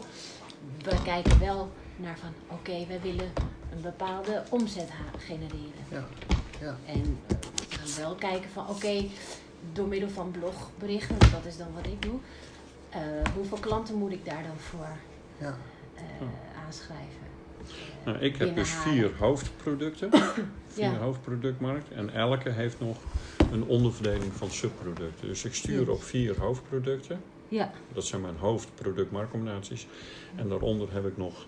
[0.83, 3.31] we kijken wel naar van, oké, wij willen
[3.75, 5.84] een bepaalde omzet genereren.
[5.91, 6.06] Ja,
[6.62, 6.77] ja.
[6.86, 7.36] En eh,
[7.69, 9.06] we gaan wel kijken van, oké,
[9.73, 12.19] door middel van blogberichten, want dat is dan wat ik doe,
[12.89, 12.99] eh,
[13.36, 14.88] hoeveel klanten moet ik daar dan voor
[15.38, 15.58] ja.
[15.95, 16.27] eh, Oh.
[16.65, 17.25] aanschrijven?
[18.06, 20.10] Nou, ik heb dus vier hoofdproducten,
[20.73, 20.97] vier Ja.
[20.97, 21.91] hoofdproductmarkt.
[21.91, 22.97] En elke heeft nog
[23.51, 25.27] een onderverdeling van subproducten.
[25.27, 25.88] Dus ik stuur Yes.
[25.88, 27.21] op vier hoofdproducten.
[27.47, 29.88] Ja, Dat zijn mijn hoofdproductmarktcombinaties.
[30.36, 31.45] En daaronder heb ik nog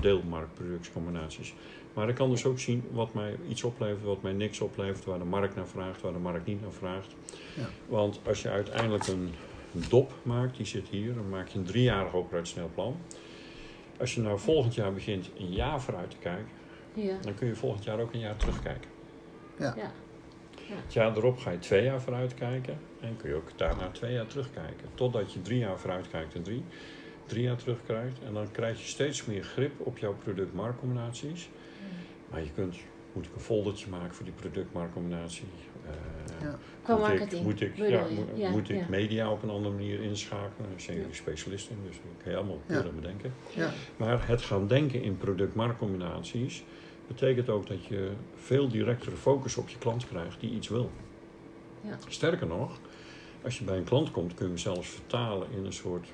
[0.00, 1.54] deelmarktproductcombinaties.
[1.94, 5.18] Maar ik kan dus ook zien wat mij iets oplevert, wat mij niks oplevert, waar
[5.18, 7.14] de markt naar vraagt, waar de markt niet naar vraagt.
[7.56, 7.68] Ja.
[7.86, 9.34] Want als je uiteindelijk een
[9.88, 12.96] dop maakt, die zit hier, dan maak je een driejarig operationeel plan.
[13.98, 16.48] Als je nou volgend jaar begint een jaar vooruit te kijken,
[16.94, 18.90] ja, dan kun je volgend jaar ook een jaar terugkijken.
[19.58, 19.92] ja.
[20.84, 24.12] Het jaar erop ga je twee jaar vooruit kijken en kun je ook daarna twee
[24.12, 24.88] jaar terugkijken.
[24.94, 26.64] Totdat je drie jaar vooruit kijkt en drie,
[27.26, 28.18] drie jaar terugkijkt.
[28.26, 31.48] En dan krijg je steeds meer grip op jouw product-marktcombinaties.
[32.30, 32.76] Maar je kunt,
[33.12, 35.44] moet ik een foldertje maken voor die product-marktcombinatie?
[35.86, 35.92] Eh,
[36.42, 36.58] Ja.
[36.82, 37.40] Qua moet marketing.
[37.40, 38.04] Ik, moet ik, ja,
[38.34, 40.70] Ja, moet ik media op een andere manier inschakelen?
[40.70, 43.32] Daar zijn jullie specialist in, dus dat kan je allemaal willen bedenken.
[43.54, 43.70] Ja.
[43.96, 46.64] Maar het gaan denken in product-marktcombinaties
[47.06, 50.90] betekent ook dat je veel directere focus op je klant krijgt die iets wil.
[51.80, 51.98] Ja.
[52.08, 52.78] Sterker nog,
[53.42, 56.06] als je bij een klant komt, kun je hem zelfs vertalen in een soort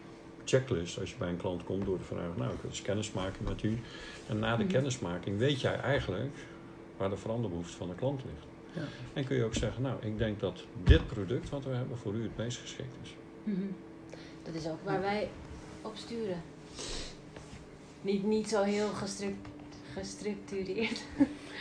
[0.49, 0.99] checklist.
[1.01, 3.63] Als je bij een klant komt door te vragen, nou, ik wil eens kennismaken met
[3.63, 3.79] u.
[4.29, 4.73] En na de Mhm.
[4.73, 6.35] kennismaking weet jij eigenlijk
[6.97, 8.47] waar de veranderbehoefte van de klant ligt.
[8.73, 8.83] Ja.
[9.13, 12.15] En kun je ook zeggen, nou, ik denk dat dit product wat we hebben voor
[12.15, 13.15] u het meest geschikt is.
[13.43, 13.57] Mhm.
[14.43, 15.29] Dat is ook waar wij
[15.83, 16.43] op sturen.
[18.03, 19.37] Niet, niet zo heel gestru-
[19.93, 21.03] gestructureerd.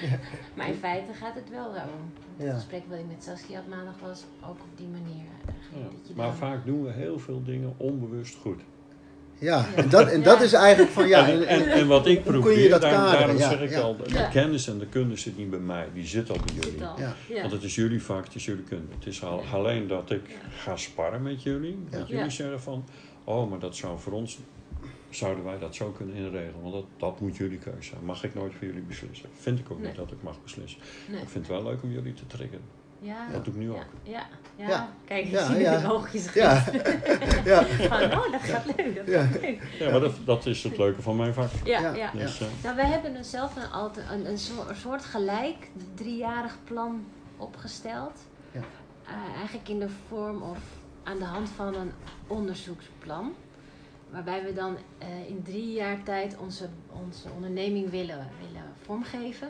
[0.02, 0.20] Ja.
[0.56, 2.12] maar in feite gaat het wel daarom.
[2.38, 2.54] Het Ja.
[2.54, 5.26] gesprek wat ik met Saskia had maandag was ook op die manier.
[5.46, 5.90] eh, ging Ja.
[5.90, 8.62] dat je Maar dan- vaak doen we heel veel dingen onbewust goed.
[9.40, 11.28] Ja, en dat, en dat is eigenlijk van ja.
[11.28, 14.28] en, en, en- en wat ik probeer, daar- daarom Ja, zeg ik al, de Ja.
[14.30, 16.86] kennis en de kunde zit niet bij mij, die zit al bij jullie.
[16.86, 17.00] al.
[17.00, 17.16] Ja.
[17.30, 17.40] Ja.
[17.42, 18.86] Want het is jullie vak, het is jullie kunde.
[18.98, 20.36] Het is al, alleen dat ik Ja.
[20.58, 21.78] ga sparren met jullie.
[21.92, 21.98] Ja.
[21.98, 22.30] Dat jullie Ja.
[22.30, 22.86] zeggen van,
[23.24, 24.38] oh, maar dat zou voor ons,
[25.10, 26.62] zouden wij dat zo kunnen inregelen.
[26.62, 28.06] Want dat, dat moet jullie keuze zijn.
[28.06, 29.30] Mag ik nooit voor jullie beslissen.
[29.40, 29.88] Vind ik ook Nee.
[29.88, 30.80] niet dat ik mag beslissen.
[31.08, 31.22] Nee.
[31.22, 32.62] Ik vind het wel leuk om jullie te triggeren.
[33.00, 33.28] Ja.
[33.32, 33.76] Dat doe ik nu Ja.
[33.76, 33.86] ook.
[34.04, 34.26] Ja.
[34.56, 34.68] Ja.
[34.68, 34.90] Ja.
[35.06, 35.78] Kijk, ik Ja, zie ja.
[35.80, 36.54] de oogjes Ja.
[37.46, 39.24] ja, van, oh, dat gaat leuk, dat Ja.
[39.26, 39.64] gaat leuk.
[39.80, 41.50] Ja, maar dat, dat is het leuke van mijn vak.
[41.64, 41.94] Ja, Ja.
[41.96, 42.12] ja.
[42.12, 47.06] Dus, eh, Nou, wij hebben dus zelf een, een, een, soort, een gelijk driejarig plan
[47.38, 48.20] opgesteld.
[48.52, 48.62] Ja.
[49.06, 50.58] Eh, eigenlijk in de vorm of
[51.04, 51.92] aan de hand van een
[52.28, 53.34] onderzoeksplan.
[54.10, 56.70] Waarbij we dan eh, in drie jaar tijd onze,
[57.04, 59.50] onze onderneming willen, willen vormgeven.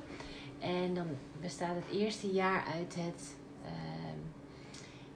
[0.60, 1.08] En dan
[1.42, 3.36] bestaat het eerste jaar uit het,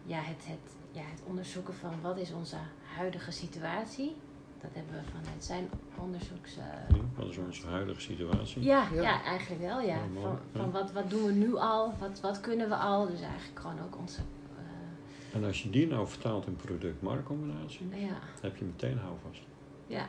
[0.05, 2.55] ja, het, het, ja, het onderzoeken van wat is onze
[2.95, 4.15] huidige situatie.
[4.61, 6.57] Dat hebben we vanuit zijn onderzoeks...
[6.57, 8.63] eh, wat is onze huidige situatie?
[8.63, 9.01] ja, Ja.
[9.01, 9.23] ja.
[9.23, 9.97] eigenlijk wel, ja.
[10.21, 10.59] Van, ja.
[10.59, 13.07] van wat, wat doen we nu al, wat, wat kunnen we al.
[13.07, 14.21] Dus eigenlijk gewoon ook onze...
[14.57, 19.41] eh, En als je die nou vertaalt in product-marktcombinatie, ja, heb je meteen houvast.
[19.87, 20.07] ja.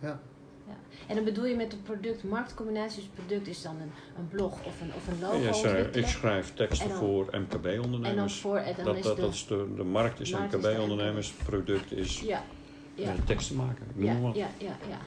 [0.00, 0.20] Ja.
[1.00, 1.08] Ja.
[1.08, 3.00] En dan bedoel je met de product-marktcombinatie.
[3.02, 6.06] Dus product is dan een, een blog of een, of een logo Ja, sorry, ik
[6.06, 8.40] schrijf teksten En dan- voor En dan MKB-ondernemers.
[8.40, 8.56] voor...
[8.56, 12.20] En dan Dat, is dat, de, dat is de, de markt is MKB-ondernemers, product is
[12.20, 12.42] Ja,
[12.94, 13.86] ja, eh, teksten maken.
[13.94, 14.36] Noem ja, maar wat.
[14.36, 14.98] ja, ja, ja.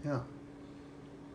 [0.00, 0.24] ja.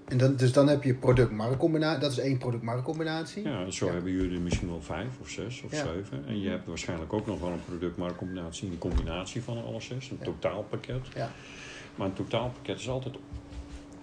[0.08, 2.00] En dan, dus dan heb je product-marktcombinatie.
[2.02, 3.44] Dat is één product-marktcombinatie.
[3.44, 3.92] Ja, zo Ja.
[3.92, 5.84] hebben jullie misschien wel vijf of zes of Ja.
[5.86, 6.24] zeven.
[6.28, 10.18] En je hebt waarschijnlijk ook nog wel een product-marktcombinatie, een combinatie van alle zes, een
[10.20, 10.26] Ja.
[10.26, 11.08] totaalpakket.
[11.16, 11.32] Ja.
[11.98, 13.16] Maar een totaalpakket is altijd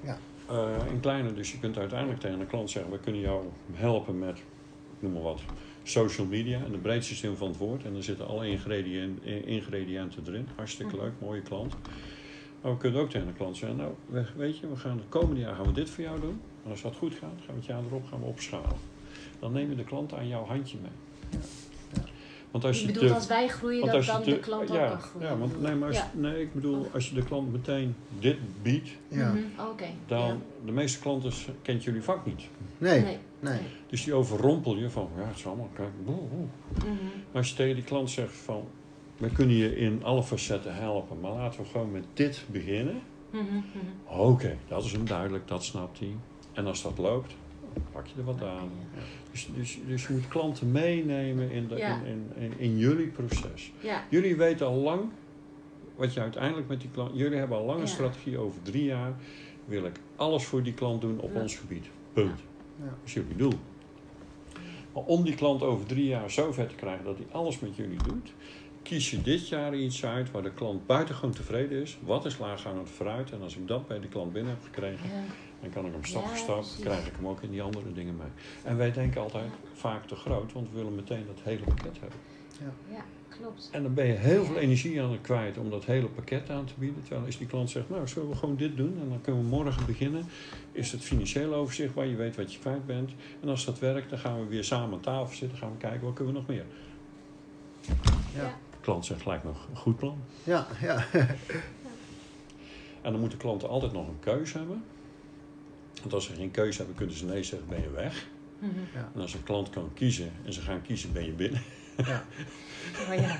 [0.00, 0.18] Ja.
[0.48, 1.34] eh, een kleine.
[1.34, 4.42] Dus je kunt uiteindelijk tegen een klant zeggen: we kunnen jou helpen met,
[4.98, 5.40] noem maar wat,
[5.82, 7.84] social media in de breedste zin van het woord.
[7.84, 10.48] En dan zitten alle ingrediënten, ingrediënten erin.
[10.56, 11.74] Hartstikke leuk, mooie klant.
[12.60, 15.08] Maar we kunnen ook tegen een klant zeggen: nou, we- weet je, we gaan het
[15.08, 16.40] komende jaar gaan we dit voor jou doen.
[16.64, 18.76] En als dat goed gaat, gaan we het jaar erop gaan we opschalen.
[19.38, 21.40] Dan neem je de klant aan jouw handje mee.
[22.54, 24.82] Want als Je je bedoelt als wij groeien, dat als dan te- de klant ja,
[24.84, 25.28] ook kan groeien?
[25.28, 26.10] Ja, want nee, maar als, Ja.
[26.14, 29.28] nee, ik bedoel, als je de klant meteen dit biedt, Ja.
[29.32, 29.84] Mhm, Oké.
[30.06, 30.36] dan ja.
[30.64, 31.32] de meeste klanten
[31.62, 32.42] kent jullie vak niet.
[32.78, 33.18] Nee, Nee.
[33.40, 33.58] nee.
[33.86, 36.46] Dus die overrompel je van, ja, het is allemaal, kijk, boe, boe.
[36.78, 36.88] Mhm.
[37.04, 38.64] Maar als je tegen die klant zegt van,
[39.16, 43.00] we kunnen je in alle facetten helpen, maar laten we gewoon met dit beginnen.
[43.30, 43.56] Mhm.
[44.06, 46.14] Oké, dat is hem duidelijk, dat snapt hij.
[46.52, 47.34] En als dat loopt,
[47.92, 48.70] pak je er wat aan.
[49.30, 51.96] Dus, dus, dus je moet klanten meenemen in, de, Ja.
[52.04, 52.06] in,
[52.36, 53.72] in, in, in jullie proces.
[53.80, 54.04] Ja.
[54.10, 55.00] Jullie weten al lang
[55.96, 57.10] wat je uiteindelijk met die klant.
[57.14, 57.90] Jullie hebben al lang een Ja.
[57.92, 59.12] strategie over drie jaar.
[59.64, 61.40] Wil ik alles voor die klant doen op Ja.
[61.40, 61.86] ons gebied.
[62.12, 62.40] Punt.
[62.78, 62.84] Ja.
[62.84, 63.52] Dat is jullie doel.
[64.92, 67.76] Maar om die klant over drie jaar zo ver te krijgen dat hij alles met
[67.76, 68.32] jullie doet,
[68.82, 71.98] kies je dit jaar iets uit waar de klant buitengewoon tevreden is.
[72.02, 73.30] Wat is laaghangend fruit?
[73.32, 75.22] En als ik dat bij de klant binnen heb gekregen, Ja.
[75.64, 77.92] Dan kan ik hem stap Ja, voor stap, krijg ik hem ook in die andere
[77.92, 78.28] dingen mee.
[78.64, 82.18] En wij denken altijd vaak te groot, want we willen meteen dat hele pakket hebben.
[82.90, 83.68] ja, klopt.
[83.72, 86.64] En dan ben je heel veel energie aan het kwijt om dat hele pakket aan
[86.64, 87.02] te bieden.
[87.02, 89.48] Terwijl als die klant zegt, nou zullen we gewoon dit doen en dan kunnen we
[89.48, 90.24] morgen beginnen.
[90.72, 93.10] Is het financieel overzichtbaar, je weet wat je kwijt bent.
[93.42, 96.00] En als dat werkt, dan gaan we weer samen aan tafel zitten, gaan we kijken
[96.00, 96.64] wat kunnen we nog meer.
[97.80, 98.42] Ja.
[98.42, 98.48] Ja.
[98.70, 100.18] De klant zegt gelijk nog, een goed plan.
[100.44, 101.04] Ja, ja.
[103.02, 104.84] En dan moeten klanten altijd nog een keuze hebben.
[106.04, 108.26] Want als ze geen keuze hebben, kunnen ze nee zeggen, ben je weg.
[108.58, 108.70] Mhm.
[109.14, 111.62] En als een klant kan kiezen en ze gaan kiezen, ben je binnen.
[111.96, 112.24] ja.
[113.08, 113.36] Maar ja.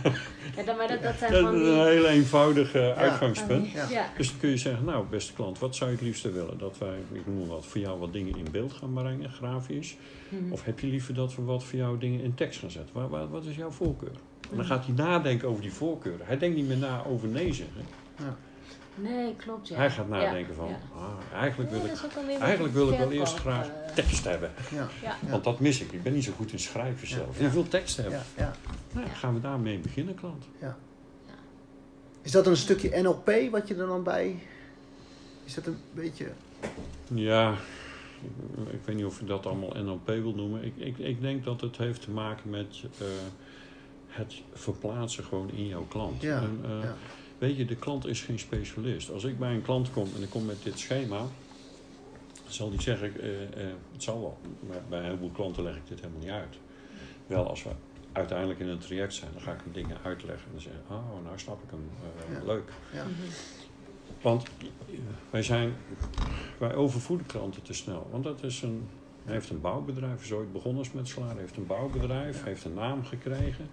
[0.56, 1.70] ja dan, maar dat, dat zijn Dat van is die...
[1.70, 3.70] een heel eenvoudig uitgangspunt.
[3.70, 3.88] Ja.
[3.90, 4.06] Ja.
[4.16, 6.58] Dus dan kun je zeggen, nou beste klant, wat zou je het liefste willen?
[6.58, 9.96] Dat wij, ik noem maar wat, voor jou wat dingen in beeld gaan brengen, grafisch?
[10.28, 10.52] Mhm.
[10.52, 12.94] Of heb je liever dat we wat voor jou dingen in tekst gaan zetten?
[12.94, 14.10] Waar, waar- wat is jouw voorkeur?
[14.10, 14.66] En dan Mhm.
[14.66, 16.26] gaat hij nadenken over die voorkeuren.
[16.26, 17.82] Hij denkt niet meer na over nee zeggen.
[18.94, 19.68] Nee, klopt.
[19.68, 19.76] Ja.
[19.76, 20.78] Hij gaat nadenken Ja, van, ja.
[20.96, 24.50] ah, eigenlijk wil ik, eigenlijk wil ik wel eerst graag eh, tekst hebben.
[24.70, 24.88] Ja.
[25.02, 25.16] Ja.
[25.22, 25.30] Ja.
[25.30, 25.92] Want dat mis ik.
[25.92, 27.38] Ik ben niet zo goed in schrijven zelf.
[27.38, 27.44] Ja.
[27.44, 28.22] Je wilt tekst hebben.
[28.36, 28.54] Ja, ja.
[28.92, 30.44] Nou, dan gaan we daarmee beginnen, klant.
[32.22, 34.38] Is dat een stukje NLP wat je er dan bij...
[35.44, 36.26] Is dat een beetje...
[37.08, 37.54] Ja,
[38.22, 40.64] ik, ik weet niet of je dat allemaal NLP wil noemen.
[40.64, 43.06] Ik, ik, ik denk dat het heeft te maken met eh,
[44.06, 46.22] het verplaatsen gewoon in jouw klant.
[46.22, 46.94] Ja, En, eh, ja.
[47.44, 49.10] Weet je, de klant is geen specialist.
[49.10, 51.26] Als ik bij een klant kom en ik kom met dit schema,
[52.48, 54.38] zal die zeggen, eh, eh, het zal wel.
[54.68, 56.58] Maar bij een heleboel klanten leg ik dit helemaal niet uit.
[57.26, 57.70] Wel, als we
[58.12, 60.46] uiteindelijk in een traject zijn, dan ga ik hem dingen uitleggen.
[60.46, 61.90] En dan zeggen, oh, nou snap ik hem.
[62.32, 62.44] Ja.
[62.44, 62.72] Leuk.
[62.92, 63.04] Ja.
[64.22, 64.46] Want
[65.30, 65.72] wij zijn,
[66.58, 68.08] wij overvoeden klanten te snel.
[68.10, 68.88] Want dat is een,
[69.24, 73.04] hij heeft een bouwbedrijf, is ooit begonnen als metselaar, heeft een bouwbedrijf, heeft een naam
[73.04, 73.68] gekregen.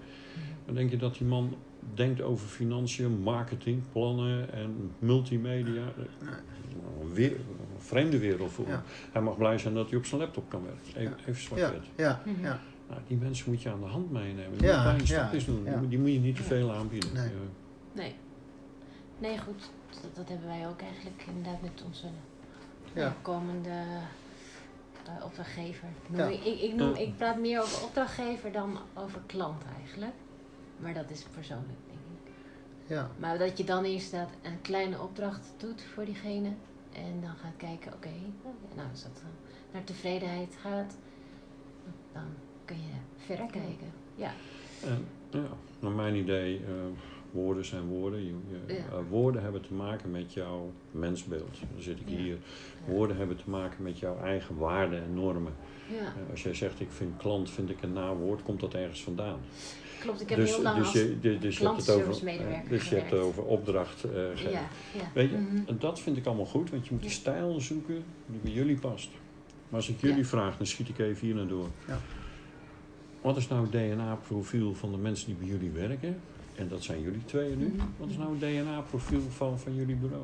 [0.65, 1.55] Dan denk je dat die man
[1.93, 5.81] denkt over financiën, marketing, plannen en multimedia.
[7.01, 8.71] Een, weer, een vreemde wereld voor Ja.
[8.71, 8.81] hem.
[9.11, 11.01] Hij mag blij zijn dat hij op zijn laptop kan werken.
[11.01, 11.83] Even, even Ja, zwart-wit.
[11.95, 12.41] ja, Mhm.
[12.43, 12.59] ja.
[12.89, 14.57] Nou, die mensen moet je aan de hand meenemen.
[14.57, 15.63] Die Ja, moet ja, doen.
[15.63, 15.79] Die ja.
[15.79, 17.13] moet- Die moet je niet te veel aanbieden.
[17.13, 17.23] Nee.
[17.25, 17.31] Eh,
[17.93, 18.15] Nee.
[19.19, 19.69] Nee, goed.
[20.01, 22.05] Dat, dat hebben wij ook eigenlijk inderdaad met onze
[22.93, 23.01] Ja.
[23.01, 23.69] ja, komende
[25.05, 25.87] eh, opdrachtgever.
[26.07, 26.25] Noem Ja.
[26.27, 26.97] ik, ik, ik, noem, Ja.
[27.01, 30.13] ik praat meer over opdrachtgever dan over klant eigenlijk.
[30.81, 32.31] Maar dat is persoonlijk, denk ik.
[32.87, 33.09] ja.
[33.19, 36.51] Maar dat je dan eerst dat een kleine opdracht doet voor diegene.
[36.93, 38.09] En dan gaat kijken, oké,
[38.75, 39.31] nou als dat dan
[39.71, 40.97] naar tevredenheid gaat,
[42.13, 42.23] dan
[42.65, 43.91] kun je verder kijken.
[44.15, 44.31] Ja,
[44.83, 45.47] En ja,
[45.79, 46.71] naar mijn idee, eh,
[47.31, 48.25] woorden zijn woorden.
[48.25, 48.35] Je,
[48.67, 48.79] je- Ja.
[48.79, 51.59] eh, woorden hebben te maken met jouw mensbeeld.
[51.73, 52.15] Dan zit ik Ja.
[52.17, 52.37] hier.
[52.85, 52.91] Ja.
[52.93, 55.53] Woorden hebben te maken met jouw eigen waarden en normen.
[55.89, 55.97] ja.
[56.05, 59.39] Eh, als jij zegt, ik vind klant, vind ik een nawoord, komt dat ergens vandaan.
[60.01, 60.21] Klopt.
[60.21, 62.19] Ik heb dus heel lang dus, als je, dus, dus je hebt het over, dus
[62.19, 63.13] je hebt het gewerkt.
[63.13, 64.51] over opdracht eh, geven.
[64.51, 64.59] Ja,
[64.93, 65.11] ja.
[65.13, 65.55] Weet je, Mhm.
[65.67, 67.13] en dat vind ik allemaal goed, want je moet de Ja.
[67.13, 69.09] stijl zoeken die bij jullie past.
[69.69, 70.23] Maar als ik jullie Ja.
[70.23, 71.67] vraag, dan schiet ik even hier naar door.
[71.87, 71.99] Ja.
[73.21, 76.19] Wat is nou het DNA-profiel van de mensen die bij jullie werken?
[76.55, 77.67] En dat zijn jullie tweeën nu.
[77.67, 77.85] Mhm.
[77.97, 80.23] Wat is nou het DNA-profiel van, van jullie bureau?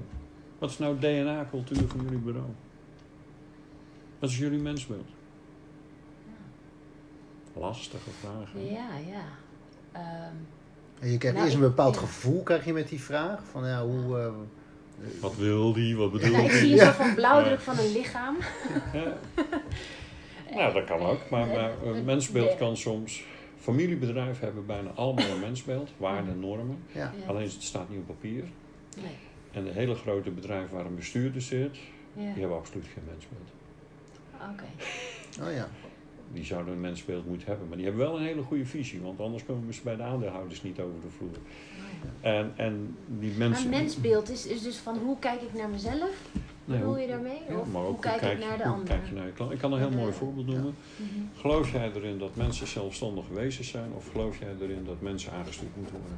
[0.60, 2.48] Wat is nou de DNA-cultuur van jullie bureau?
[4.20, 5.08] Wat is jullie mensbeeld?
[7.54, 8.66] Lastige vragen.
[8.66, 9.24] Ja, ja.
[9.98, 10.36] Ehm,
[11.00, 13.40] En je krijgt Nou, eerst een bepaald gevoel krijg je met die vraag.
[13.52, 14.30] Van ja, hoe, eh,
[15.22, 15.96] Wat wil die?
[15.98, 16.84] Wat bedoelt Nou, ik zie een Ja.
[16.84, 18.38] soort van blauwdruk van een lichaam.
[18.94, 19.14] Ja.
[20.56, 21.30] Nou, dat kan ook.
[21.30, 23.24] Maar, maar een mensbeeld kan soms...
[23.60, 25.90] Familiebedrijven hebben bijna allemaal een mensbeeld.
[25.98, 26.84] Waarden en normen.
[26.92, 27.14] Ja.
[27.22, 27.28] Ja.
[27.28, 28.44] Alleen het staat niet op papier.
[28.96, 29.16] Nee.
[29.52, 31.78] En de hele grote bedrijven waar een bestuurder zit...
[32.14, 32.22] Ja.
[32.32, 33.50] Die hebben absoluut geen mensbeeld.
[34.54, 34.64] Oké.
[35.50, 35.68] Oh ja.
[36.34, 37.68] Die zouden een mensbeeld moeten hebben.
[37.68, 39.02] Maar die hebben wel een hele goede visie.
[39.02, 41.30] Want anders komen ze bij de aandeelhouders niet over de vloer.
[42.22, 43.70] En, en die mensen...
[43.70, 46.10] Maar mensbeeld is, is dus van hoe kijk ik naar mezelf?
[46.66, 47.40] Nee, hoe- je daarmee?
[47.50, 49.00] Ja, of maar ook hoe kijk, ik naar de ander?
[49.14, 49.52] naar?
[49.52, 50.76] Ik kan een heel mooi de- voorbeeld noemen.
[50.96, 51.10] Mhm.
[51.40, 53.92] Geloof jij erin dat mensen zelfstandige wezens zijn?
[53.96, 56.18] Of geloof jij erin dat mensen aangestuurd moeten worden?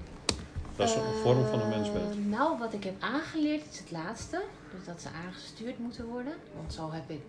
[0.76, 2.12] Dat is een vorm van een mensbeeld.
[2.12, 4.42] Eh, nou, wat ik heb aangeleerd is het laatste.
[4.76, 6.34] Dus dat ze aangestuurd moeten worden.
[6.56, 7.22] Want zo heb ik,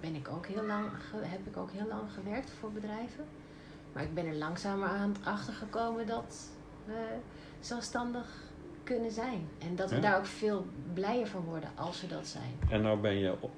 [0.00, 0.86] ben ik ook heel lang,
[1.16, 3.24] heb ik ook heel lang gewerkt voor bedrijven.
[3.92, 6.48] Maar ik ben er langzamer aan achter gekomen dat
[6.84, 7.06] we
[7.60, 8.26] zelfstandig
[8.84, 9.48] kunnen zijn.
[9.58, 10.02] En dat we Ja.
[10.02, 12.52] daar ook veel blijer van worden als we dat zijn.
[12.70, 13.52] En nou ben je op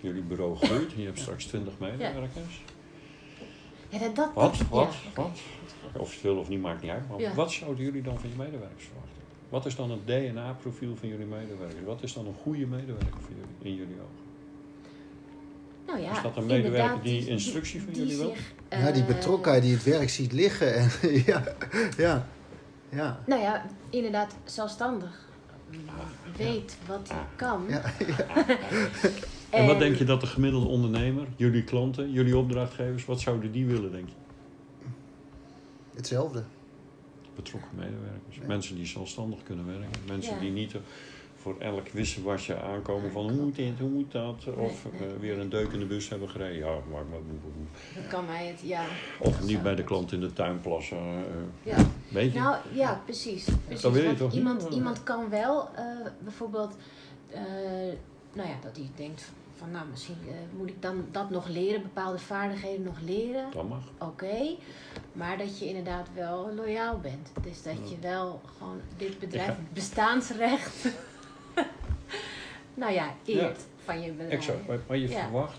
[0.00, 0.92] jullie bureau gegroeid.
[0.92, 2.64] Je hebt straks 20 medewerkers.
[3.88, 4.56] Ja, dat, dat, Wat?
[4.58, 4.94] dat- Wat?
[5.14, 5.22] ja.
[5.22, 5.40] Wat?
[5.96, 7.08] Of je het wil of niet, maakt niet uit.
[7.08, 9.08] Maar wat zouden jullie dan van je medewerkers verwachten?
[9.48, 11.84] Wat is dan het DNA-profiel van jullie medewerkers?
[11.84, 14.19] Wat is dan een goede medewerker voor jullie, in jullie ogen?
[15.90, 18.34] Nou ja, Is dat een medewerker inderdaad, die instructie van jullie wil?
[18.70, 20.74] Ja, die eh, betrokkenheid die het werk ziet liggen.
[20.74, 20.90] En,
[21.26, 21.42] ja,
[21.96, 22.26] ja,
[22.88, 23.20] ja.
[23.26, 25.28] Nou ja, inderdaad, zelfstandig.
[26.36, 27.64] Weet wat hij kan.
[27.68, 27.82] Ja,
[29.50, 33.66] En wat denk je dat de gemiddelde ondernemer, jullie klanten, jullie opdrachtgevers, wat zouden die
[33.66, 34.14] willen, denk je?
[35.94, 36.44] Hetzelfde.
[37.34, 38.36] Betrokken medewerkers.
[38.36, 38.46] Ja.
[38.46, 40.00] Mensen die zelfstandig kunnen werken.
[40.06, 40.40] Mensen Ja.
[40.40, 40.74] die niet
[41.42, 44.44] voor elk wisselwasje aankomen van hoe moet dit, hoe moet dat.
[44.56, 45.08] Of Nee, nee.
[45.14, 46.56] eh, weer een deuk in de bus hebben gereden.
[46.58, 47.18] Ja, maar, maar,
[47.94, 48.84] Dan kan mij het, ja.
[49.18, 50.96] Of niet bij de klant in de tuin plassen.
[50.98, 51.22] eh,
[51.62, 51.76] ja.
[52.08, 52.38] weet je?
[52.38, 53.44] Nou ja, precies.
[53.64, 53.82] precies.
[53.82, 55.84] Dat wil je toch iemand, iemand kan wel eh,
[56.18, 56.76] bijvoorbeeld,
[58.32, 60.16] nou ja, dat hij denkt van nou misschien
[60.56, 63.44] moet ik dan dat nog leren, bepaalde vaardigheden nog leren.
[63.52, 63.82] dat mag.
[63.98, 64.56] Oké,
[65.12, 67.32] maar dat je inderdaad wel loyaal bent.
[67.42, 69.56] Dus dat je wel gewoon dit bedrijf, Ja.
[69.72, 70.88] bestaansrecht,
[72.74, 74.30] nou ja, eert van je bedrijf.
[74.32, 74.66] Exact.
[74.68, 75.22] Maar, maar je Ja.
[75.22, 75.58] verwacht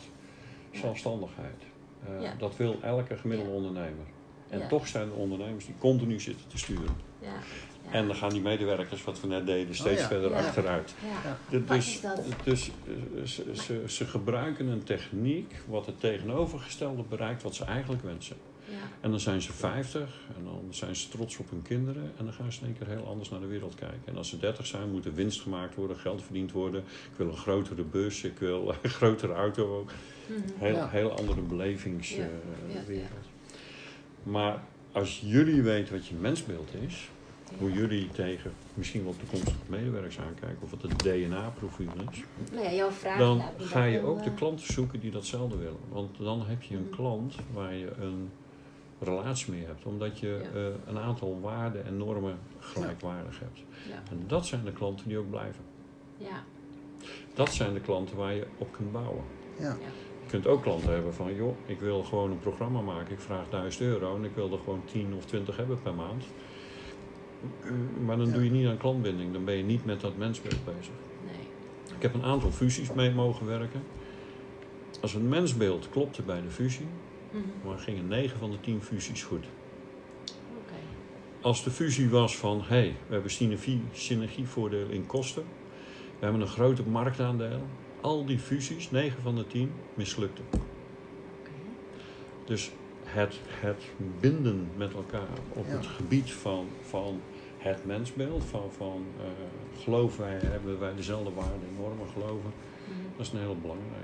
[0.71, 1.61] zelfstandigheid.
[2.07, 2.33] Eh, Ja.
[2.37, 3.57] Dat wil elke gemiddelde Ja.
[3.57, 4.05] ondernemer.
[4.49, 4.67] En Ja.
[4.67, 6.95] toch zijn er ondernemers die continu zitten te sturen.
[7.19, 7.27] Ja.
[7.27, 7.91] ja.
[7.91, 10.07] En dan gaan die medewerkers, wat we net deden, steeds ja.
[10.07, 10.37] verder Ja.
[10.37, 10.93] achteruit.
[11.23, 11.37] ja.
[11.49, 12.01] De- Dus,
[12.43, 12.71] dus
[13.23, 18.35] ze, ze, ze gebruiken een techniek wat het tegenovergestelde bereikt wat ze eigenlijk wensen.
[18.71, 18.77] Ja.
[19.01, 22.33] En dan zijn ze 50 en dan zijn ze trots op hun kinderen en dan
[22.33, 24.01] gaan ze in één keer heel anders naar de wereld kijken.
[24.05, 26.81] En als ze 30 zijn, moet er winst gemaakt worden, geld verdiend worden.
[26.81, 29.91] Ik wil een grotere bus, ik wil een grotere auto ook.
[30.27, 30.39] Mhm.
[30.57, 30.89] Heel, Ja.
[30.89, 32.43] heel andere Ja, belevingswereld.
[32.87, 33.01] ja, ja.
[34.23, 37.09] Maar als jullie weten wat je mensbeeld is,
[37.57, 42.71] hoe jullie tegen misschien wel toekomstige medewerkers aankijken, of wat het DNA-profiel is, Nou ja,
[42.73, 45.79] jouw vraag dan ga je ook de eh, klanten zoeken die datzelfde willen.
[45.89, 46.95] Want dan heb je een Mhm.
[46.95, 48.29] klant waar je een
[49.01, 50.59] relatie mee hebt, omdat je Ja.
[50.59, 53.59] eh, een aantal waarden en normen gelijkwaardig hebt.
[53.89, 54.11] Ja.
[54.11, 55.63] En dat zijn de klanten die ook blijven.
[56.17, 56.43] Ja,
[57.33, 59.23] Dat zijn de klanten waar je op kunt bouwen.
[59.59, 59.75] Ja.
[60.23, 63.13] Je kunt ook klanten hebben van, joh, ik wil gewoon een programma maken.
[63.13, 66.23] Ik vraag 1000 euro en ik wil er gewoon 10 of 20 hebben per maand.
[68.05, 68.33] Maar dan Ja.
[68.33, 69.33] doe je niet aan klantbinding.
[69.33, 70.93] Dan ben je niet met dat mensbeeld bezig.
[71.25, 71.47] nee.
[71.95, 73.83] Ik heb een aantal fusies mee mogen werken.
[75.01, 76.87] Als een mensbeeld klopte bij de fusie.
[77.65, 79.45] Maar gingen 9 van de 10 fusies goed.
[80.57, 80.73] Oké.
[81.41, 85.43] Als de fusie was van, hé, hey, we hebben synergie, synergievoordeel in kosten.
[86.19, 87.61] We hebben een grote marktaandeel.
[88.01, 90.43] Al die fusies, 9 van de 10, mislukten.
[90.51, 91.51] Oké.
[92.45, 92.71] Dus
[93.03, 93.83] het, het
[94.19, 95.71] binden met elkaar op Ja.
[95.71, 97.21] het gebied van, van
[97.57, 99.25] het mensbeeld, van, van eh,
[99.83, 102.51] geloven wij, hebben wij dezelfde waarden en normen geloven,
[102.87, 102.99] Mhm.
[103.17, 104.00] dat is een heel belangrijke.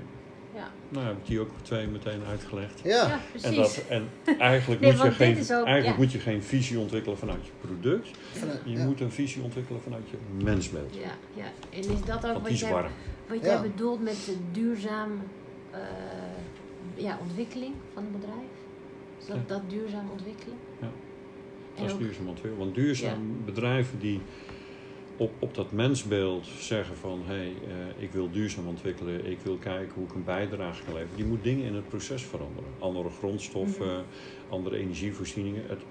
[0.58, 0.68] Ja.
[0.88, 2.80] Nou heb ik die ook twee meteen uitgelegd.
[2.84, 3.48] Ja, ja, precies.
[3.48, 6.02] En, dat, en eigenlijk, Nee, moet, je geen, ook- eigenlijk ja.
[6.02, 8.08] moet je geen visie ontwikkelen vanuit je product.
[8.32, 8.84] vanuit- Je ja.
[8.84, 10.94] moet een visie ontwikkelen vanuit je mensbeeld.
[10.94, 11.44] Ja, ja.
[11.70, 13.46] En is dat ook wat jij, wat Ja.
[13.46, 15.10] jij bedoelt met de duurzaam
[15.70, 15.78] eh,
[16.94, 18.50] ja, ontwikkeling van een bedrijf?
[19.20, 19.42] Is dat, Ja.
[19.46, 20.56] dat duurzaam ontwikkelen?
[20.80, 20.86] Ja.
[20.86, 20.92] En
[21.76, 22.58] Dat is ook- duurzaam ontwikkelen.
[22.64, 24.20] Want duurzaam bedrijven die
[25.18, 29.56] op, op dat mensbeeld zeggen van hé, hey, eh, ik wil duurzaam ontwikkelen, ik wil
[29.56, 32.70] kijken hoe ik een bijdrage kan leveren, die moet dingen in het proces veranderen.
[32.78, 34.04] Andere grondstoffen, Mhm.
[34.48, 35.64] andere energievoorzieningen.
[35.68, 35.82] Het,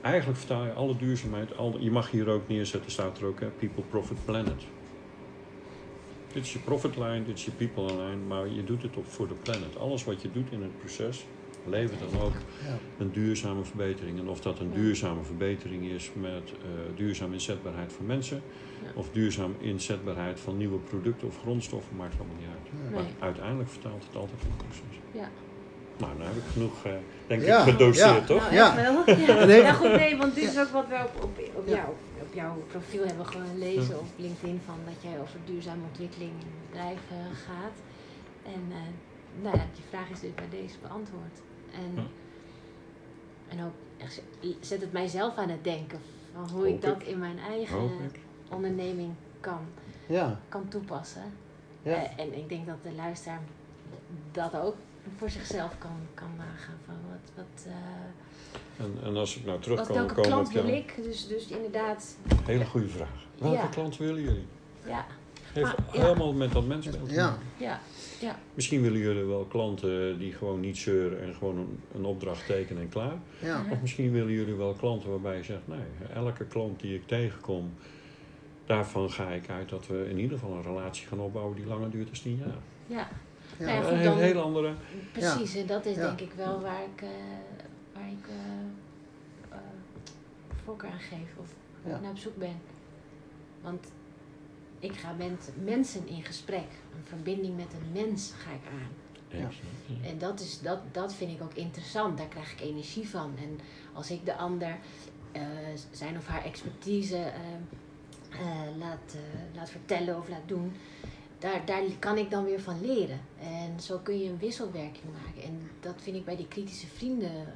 [0.00, 3.82] eigenlijk vertaal je alle duurzaamheid, je mag hier ook neerzetten, staat er ook, hè, people,
[3.82, 4.62] profit, planet.
[6.32, 9.28] Dit is je profitlijn, dit is je people line, maar je doet het op voor
[9.28, 9.76] de planet.
[9.76, 11.26] Alles wat je doet in het proces
[11.66, 12.32] levert dan ook
[12.98, 14.18] een duurzame verbetering.
[14.18, 18.42] En of dat een duurzame verbetering is met eh duurzame inzetbaarheid van mensen,
[18.84, 18.90] Ja.
[18.94, 22.66] of duurzame inzetbaarheid van nieuwe producten of grondstoffen, maakt allemaal niet uit.
[22.84, 22.90] Ja.
[22.94, 23.12] Maar Nee.
[23.18, 24.96] uiteindelijk vertaalt het altijd in proces.
[25.12, 25.28] Ja.
[25.98, 26.92] Nou, nou heb ik genoeg, eh,
[27.26, 28.24] denk Ja, ik, gedoseerd, ja.
[28.24, 28.40] toch?
[28.42, 28.74] Nou, Ja.
[28.76, 29.16] wel.
[29.26, 29.44] Ja.
[29.44, 29.60] Nee.
[29.62, 31.74] Ja, goed, nee, want dit is ook wat we op, op, op, Ja.
[31.74, 31.88] jou,
[32.20, 36.52] op jouw profiel hebben gewoon lezen op LinkedIn van dat jij over duurzame ontwikkeling in
[36.70, 37.76] bedrijven gaat.
[38.44, 38.76] En eh,
[39.42, 41.36] nou ja, die vraag is dus bij deze beantwoord.
[41.74, 42.02] En, Ja.
[43.48, 44.20] en ook echt,
[44.60, 45.98] zet het mijzelf aan het denken
[46.34, 47.06] van hoe Hoop ik dat ik.
[47.06, 47.90] in mijn eigen
[48.48, 49.58] onderneming kan,
[50.08, 50.40] Ja.
[50.48, 51.22] kan toepassen.
[51.82, 51.92] Ja.
[51.94, 53.40] Eh, en ik denk dat de luisteraar
[54.32, 54.74] dat ook
[55.16, 56.78] voor zichzelf kan, kan nagaan.
[56.86, 60.46] Van wat, wat, eh, En, en als ik nou terug wat, kan welke komen klant
[60.46, 60.94] op wil ik?
[61.02, 63.26] Dus, dus inderdaad, hele goede vraag.
[63.38, 63.66] Welke Ja.
[63.66, 64.46] klant willen jullie?
[64.86, 65.06] ja,
[65.52, 66.00] Heeft Maar, ja.
[66.02, 67.38] helemaal met dat mensbeeld te Ja.
[68.20, 72.46] Ja, Misschien willen jullie wel klanten die gewoon niet zeuren en gewoon een, een opdracht
[72.46, 73.18] tekenen en klaar.
[73.38, 73.64] Ja.
[73.70, 75.78] Of misschien willen jullie wel klanten waarbij je zegt, nee,
[76.14, 77.72] elke klant die ik tegenkom,
[78.66, 81.90] daarvan ga ik uit dat we in ieder geval een relatie gaan opbouwen die langer
[81.90, 82.48] duurt dan 10 jaar.
[82.86, 83.08] ja.
[83.58, 83.66] Ja.
[83.66, 84.72] Nou ja, een goed, heel, andere.
[85.12, 86.06] Precies, en dat is Ja.
[86.06, 87.08] denk ik wel waar ik, eh,
[87.94, 89.58] waar ik eh, eh,
[90.64, 91.54] voorkeur aan geef of
[91.86, 92.00] Ja.
[92.00, 92.60] naar op zoek ben.
[93.62, 93.86] Want
[94.80, 96.68] ik ga met mensen in gesprek.
[96.94, 98.90] Een verbinding met een mens ga ik aan.
[99.38, 99.48] Ja.
[100.08, 102.18] En dat, is, dat, dat vind ik ook interessant.
[102.18, 103.34] Daar krijg ik energie van.
[103.38, 103.58] En
[103.92, 104.78] als ik de ander
[105.32, 105.42] eh,
[105.90, 107.32] zijn of haar expertise eh,
[108.30, 109.16] eh, laat,
[109.54, 110.72] laat vertellen of laat doen,
[111.38, 113.20] daar, daar kan ik dan weer van leren.
[113.40, 115.42] En zo kun je een wisselwerking maken.
[115.42, 117.52] En dat vind ik bij die kritische vrienden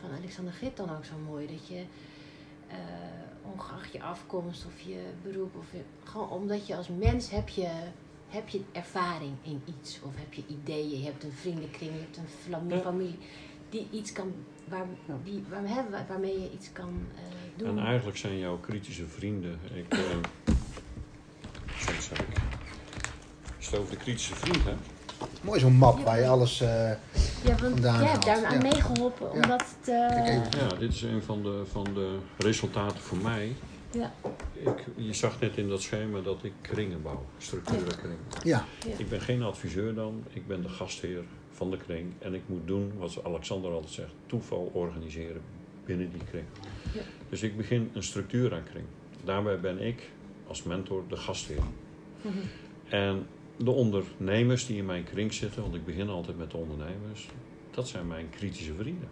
[0.00, 1.46] van Alexander Grit dan ook zo mooi.
[1.46, 1.84] Dat je,
[3.60, 7.68] ongeacht je afkomst of je beroep, of je, gewoon omdat je als mens heb je,
[8.28, 10.00] heb je ervaring in iets.
[10.02, 13.18] Of heb je ideeën, je hebt een vriendenkring, je hebt een familie.
[13.68, 14.34] Die iets kan,
[14.68, 14.86] waar,
[15.24, 17.22] die, waar, hè, waarmee je iets kan eh,
[17.56, 17.78] doen.
[17.78, 19.58] En eigenlijk zijn jouw kritische vrienden.
[19.74, 19.94] Ik,
[21.78, 22.36] soms zeg ik.
[23.56, 24.99] Als je het over de kritische vriend hebt.
[25.42, 26.60] Mooi zo'n map waar je alles...
[26.60, 26.96] eh, ja,
[27.44, 29.46] want vandaan jij hebt daar aan meegeholpen om Ja.
[29.46, 30.06] dat te...
[30.24, 30.68] Kijk even.
[30.68, 33.52] Ja, dit is een van de, van de resultaten voor mij.
[33.92, 34.12] Ja.
[34.52, 38.18] Ik, je zag net in dat schema dat ik kringen bouw, structurenkringen.
[38.44, 38.64] ja.
[38.86, 38.92] Ja.
[38.96, 42.12] Ik ben geen adviseur dan, ik ben de gastheer van de kring.
[42.18, 45.40] En ik moet doen wat Alexander altijd zegt, toeval organiseren
[45.84, 46.44] binnen die kring.
[46.94, 47.00] Ja.
[47.28, 48.84] Dus ik begin een structuur aan kring.
[49.24, 50.10] Daarbij ben ik
[50.46, 51.62] als mentor de gastheer.
[52.22, 52.34] Mhm.
[52.88, 53.26] En
[53.64, 57.28] de ondernemers die in mijn kring zitten, want ik begin altijd met de ondernemers,
[57.70, 59.08] dat zijn mijn kritische vrienden.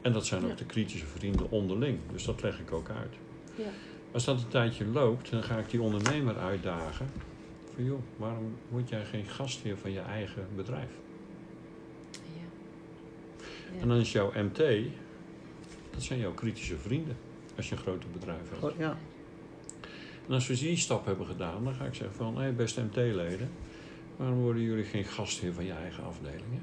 [0.00, 0.54] En dat zijn ook Ja.
[0.56, 3.14] de kritische vrienden onderling, dus dat leg ik ook uit.
[3.54, 3.70] Ja.
[4.12, 7.06] Als dat een tijdje loopt, dan ga ik die ondernemer uitdagen.
[7.74, 10.90] Van joh, waarom word jij geen gastheer van je eigen bedrijf?
[12.12, 12.18] Ja.
[13.74, 13.80] Ja.
[13.80, 14.58] En dan is jouw MT,
[15.90, 17.16] dat zijn jouw kritische vrienden.
[17.56, 18.62] Als je een groter bedrijf hebt.
[18.72, 18.98] Oh, ja.
[20.28, 23.50] En als we die stap hebben gedaan, dan ga ik zeggen van, hé beste MT-leden,
[24.16, 26.62] waarom worden jullie geen gastheer van je eigen afdelingen?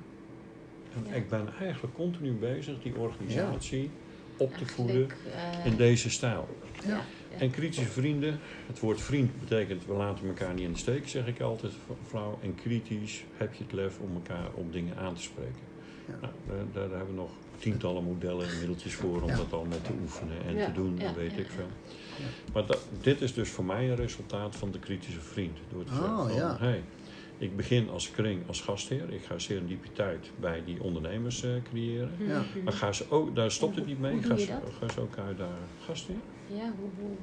[0.96, 1.14] En Ja.
[1.16, 3.90] ik ben eigenlijk continu bezig die organisatie
[4.38, 6.48] op te voeden eh, in deze stijl.
[6.88, 7.02] ja.
[7.32, 7.44] Ja.
[7.44, 11.28] En kritische vrienden, het woord vriend betekent we laten elkaar niet in de steek, zeg
[11.28, 11.74] ik altijd
[12.08, 12.40] flauw.
[12.42, 15.62] En kritisch heb je het lef om elkaar op dingen aan te spreken.
[16.08, 16.14] Ja.
[16.22, 16.34] Nou,
[16.74, 19.36] daar, daar hebben we nog tientallen modellen en middeltjes voor om Ja.
[19.36, 21.68] dat allemaal te oefenen en Ja, te doen ja, en weet ja, ik veel.
[22.18, 22.26] Ja.
[22.54, 25.58] Maar dat, dit is dus voor mij een resultaat van de kritische vriend.
[25.72, 26.58] Door te zeggen Oh, van, ja.
[26.60, 26.84] hey,
[27.38, 29.14] ik begin als kring, als gastheer.
[29.14, 32.12] Ik ga serendipiteit bij die ondernemers eh, creëren.
[32.28, 32.40] Ja.
[32.56, 32.64] Mhm.
[32.64, 34.12] Maar ga ze ook, daar stopt het niet mee.
[34.14, 35.68] Hoe Ga ze, ga ze ook uitdagen.
[35.86, 36.16] Gastheer?
[36.48, 37.16] Ja, hoe, hoe,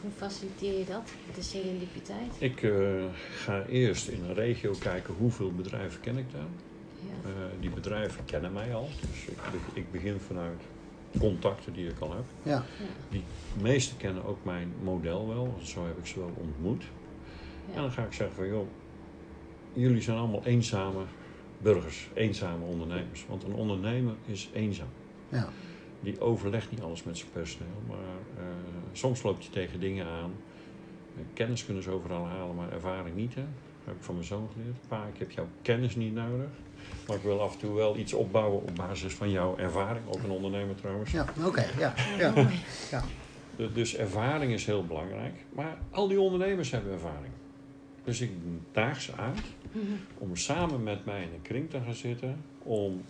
[0.00, 1.10] hoe faciliteer je dat?
[1.34, 2.34] De serendipiteit?
[2.38, 3.04] Ik eh,
[3.44, 6.46] ga eerst in een regio kijken hoeveel bedrijven ken ik daar.
[7.24, 9.38] Eh, die bedrijven kennen mij al, dus ik,
[9.72, 10.62] ik begin vanuit
[11.18, 12.24] contacten die ik al heb.
[12.42, 12.64] Ja.
[13.10, 13.20] De
[13.62, 16.82] meesten kennen ook mijn model wel, zo heb ik ze wel ontmoet.
[17.66, 17.74] Ja.
[17.74, 18.66] En dan ga ik zeggen van joh,
[19.72, 21.02] jullie zijn allemaal eenzame
[21.62, 23.26] burgers, eenzame ondernemers.
[23.28, 24.88] Want een ondernemer is eenzaam.
[25.28, 25.48] Ja.
[26.00, 27.98] Die overlegt niet alles met zijn personeel, maar
[28.36, 28.44] eh,
[28.92, 30.32] soms loopt je tegen dingen aan.
[31.16, 33.34] Eh, Kennis kunnen ze overal halen, maar ervaring niet.
[33.34, 33.40] Hè?
[33.42, 34.76] Dat heb ik van mijn zoon geleerd.
[34.88, 36.48] Pa, ik heb jouw kennis niet nodig.
[37.06, 40.04] Maar ik wil af en toe wel iets opbouwen op basis van jouw ervaring.
[40.08, 41.10] Ook een ondernemer trouwens.
[41.10, 41.64] Ja, oké.
[41.78, 41.94] Ja.
[42.18, 42.32] Ja,
[42.90, 43.02] Ja.
[43.74, 45.34] Dus ervaring is heel belangrijk.
[45.52, 47.32] Maar al die ondernemers hebben ervaring.
[48.04, 48.30] Dus ik
[48.72, 49.40] daag ze uit
[49.72, 49.84] Mhm.
[50.18, 52.36] om samen met mij in een kring te gaan zitten.
[52.62, 53.02] Om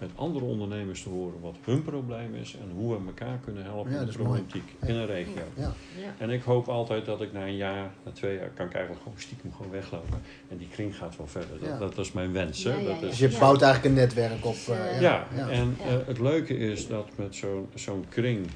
[0.00, 3.92] met andere ondernemers te horen wat hun probleem is en hoe we elkaar kunnen helpen
[3.92, 4.42] Ja, in dat de is mooi.
[4.86, 5.42] in een regio.
[5.54, 5.72] Ja.
[5.98, 6.14] Ja.
[6.18, 9.02] En ik hoop altijd dat ik na een jaar, na twee jaar, kan ik eigenlijk
[9.02, 10.20] gewoon stiekem gewoon weglopen.
[10.48, 11.58] En die kring gaat wel verder.
[11.60, 11.78] Dat, Ja.
[11.78, 12.64] dat is mijn wens.
[12.64, 12.70] Hè?
[12.72, 13.06] Ja, ja, dat ja.
[13.06, 14.54] is, Dus je bouwt eigenlijk een netwerk op.
[14.54, 15.48] eh, Dus, ja, ja.
[15.50, 15.84] en Ja.
[15.84, 18.46] eh, het leuke is dat met zo'n zo'n kring,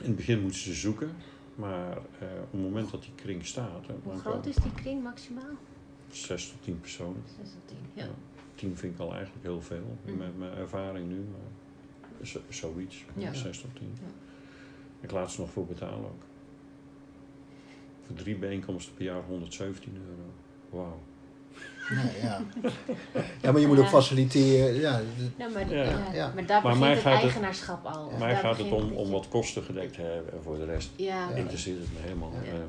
[0.00, 1.10] in het begin moeten ze zoeken.
[1.54, 5.02] Maar eh, op het moment dat die kring staat, Hoe groot komen is die kring
[5.02, 5.54] maximaal?
[6.10, 7.22] 6 tot 10 personen.
[7.42, 7.76] 6 tot 10.
[7.92, 8.06] Ja.
[8.64, 8.68] Ja.
[8.70, 11.16] 10 vind ik al eigenlijk heel veel, met mijn ervaring nu.
[11.30, 13.32] Maar zo- zoiets, Ja.
[13.34, 13.92] 6 tot 10.
[14.00, 14.08] Ja.
[15.00, 16.22] Ik laat ze nog voor betalen ook.
[18.06, 20.30] Voor drie bijeenkomsten per jaar 117 euro.
[20.84, 20.98] Wauw.
[21.90, 22.40] Nee, ja.
[23.42, 24.74] ja, maar je moet ook faciliteren.
[24.74, 25.00] Ja,
[25.38, 25.82] Nou, maar, Ja.
[25.82, 26.12] ja.
[26.12, 26.32] Ja.
[26.34, 28.10] maar daar Maar begint mij het gaat het- eigenaarschap al.
[28.10, 28.18] Ja.
[28.18, 30.90] Mij gaat het om, om wat kosten gedekt te hebben en voor de rest
[31.34, 32.32] interesseert het me helemaal.
[32.44, 32.50] Ja.
[32.52, 32.60] Ehm,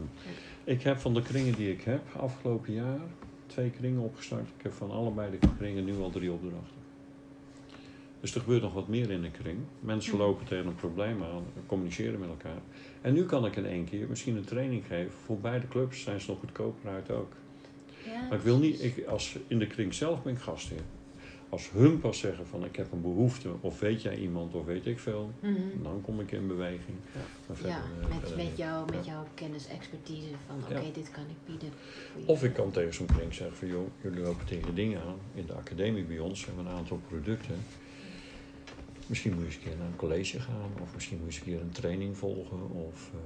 [0.63, 2.99] ik heb van de kringen die ik heb afgelopen jaar
[3.55, 4.47] twee kringen opgestart.
[4.57, 6.83] Ik heb van allebei de kringen nu al drie opdrachten.
[8.21, 9.57] Dus er gebeurt nog wat meer in de kring.
[9.79, 10.21] Mensen Mhm.
[10.21, 12.61] lopen tegen een probleem aan, communiceren met elkaar.
[13.01, 15.11] En nu kan ik in één keer misschien een training geven.
[15.25, 17.33] Voor beide clubs zijn ze nog goedkoper uit ook.
[18.05, 20.81] Ja, Maar ik wil niet, ik, als, in de kring zelf ben ik gastheer.
[21.55, 24.85] Als hun pas zeggen van ik heb een behoefte, of weet jij iemand, of weet
[24.85, 25.83] ik veel, Mhm.
[25.83, 26.97] dan kom ik in beweging.
[27.13, 27.19] Ja.
[27.47, 29.11] Maar verder, Ja, eh, met, verder met, jou, met Ja.
[29.11, 30.79] jouw kennis, expertise van Ja.
[30.79, 31.69] oké, dit kan ik bieden.
[32.25, 35.17] Of ik kan tegen zo'n kring zeggen van joh, jullie lopen tegen dingen aan.
[35.33, 37.55] In de academie bij ons hebben we een aantal producten.
[39.07, 41.47] Misschien moet je eens een keer naar een college gaan, of misschien moet je eens
[41.47, 42.69] een keer een training volgen.
[42.69, 43.19] Of, eh,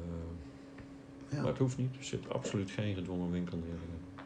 [1.35, 1.37] ja.
[1.41, 4.23] Maar het hoeft niet, er zit absoluut geen gedwongen winkelnering in.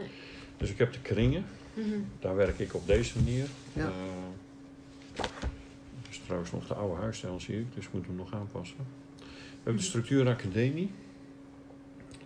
[0.00, 0.08] Nee.
[0.56, 1.44] Dus ik heb de kringen,
[1.74, 1.98] Mhm.
[2.18, 3.46] daar werk ik op deze manier.
[3.72, 3.86] Ja.
[3.86, 3.92] Eh,
[5.16, 8.76] dat is trouwens nog de oude huisstijl, zie ik, dus moet hem nog aanpassen.
[9.18, 9.24] We
[9.66, 10.90] hebben de structuuracademie.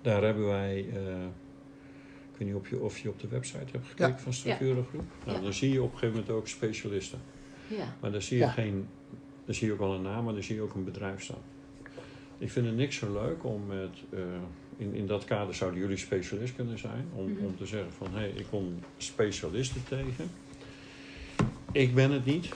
[0.03, 1.25] Daar hebben wij, eh,
[2.33, 4.19] ik weet niet of je, of je op de website hebt gekeken Ja.
[4.19, 5.05] van Structurengroep.
[5.27, 5.43] Nou.
[5.43, 7.19] Dan zie je op een gegeven moment ook specialisten.
[7.69, 7.97] Ja.
[8.01, 8.89] Maar daar zie je geen,
[9.45, 11.43] daar zie je ook wel een naam, maar daar zie je ook een bedrijf staan.
[12.39, 14.19] Ik vind het niks zo leuk om met, eh,
[14.77, 17.45] in, in dat kader zouden jullie specialist kunnen zijn, om, Mhm.
[17.45, 20.31] om te zeggen van hé, hey, ik kom specialisten tegen.
[21.72, 22.49] Ik ben het niet,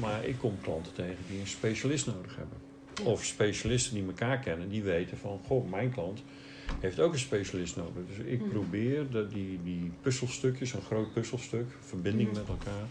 [0.00, 2.58] maar ik kom klanten tegen die een specialist nodig hebben.
[2.94, 3.04] Ja.
[3.10, 6.22] Of specialisten die elkaar kennen, die weten van goh, mijn klant
[6.80, 8.02] heeft ook een specialist nodig.
[8.08, 8.48] Dus ik Mhm.
[8.50, 12.38] probeer de, die, die puzzelstukjes, een groot puzzelstuk, verbinding Mhm.
[12.38, 12.86] met elkaar,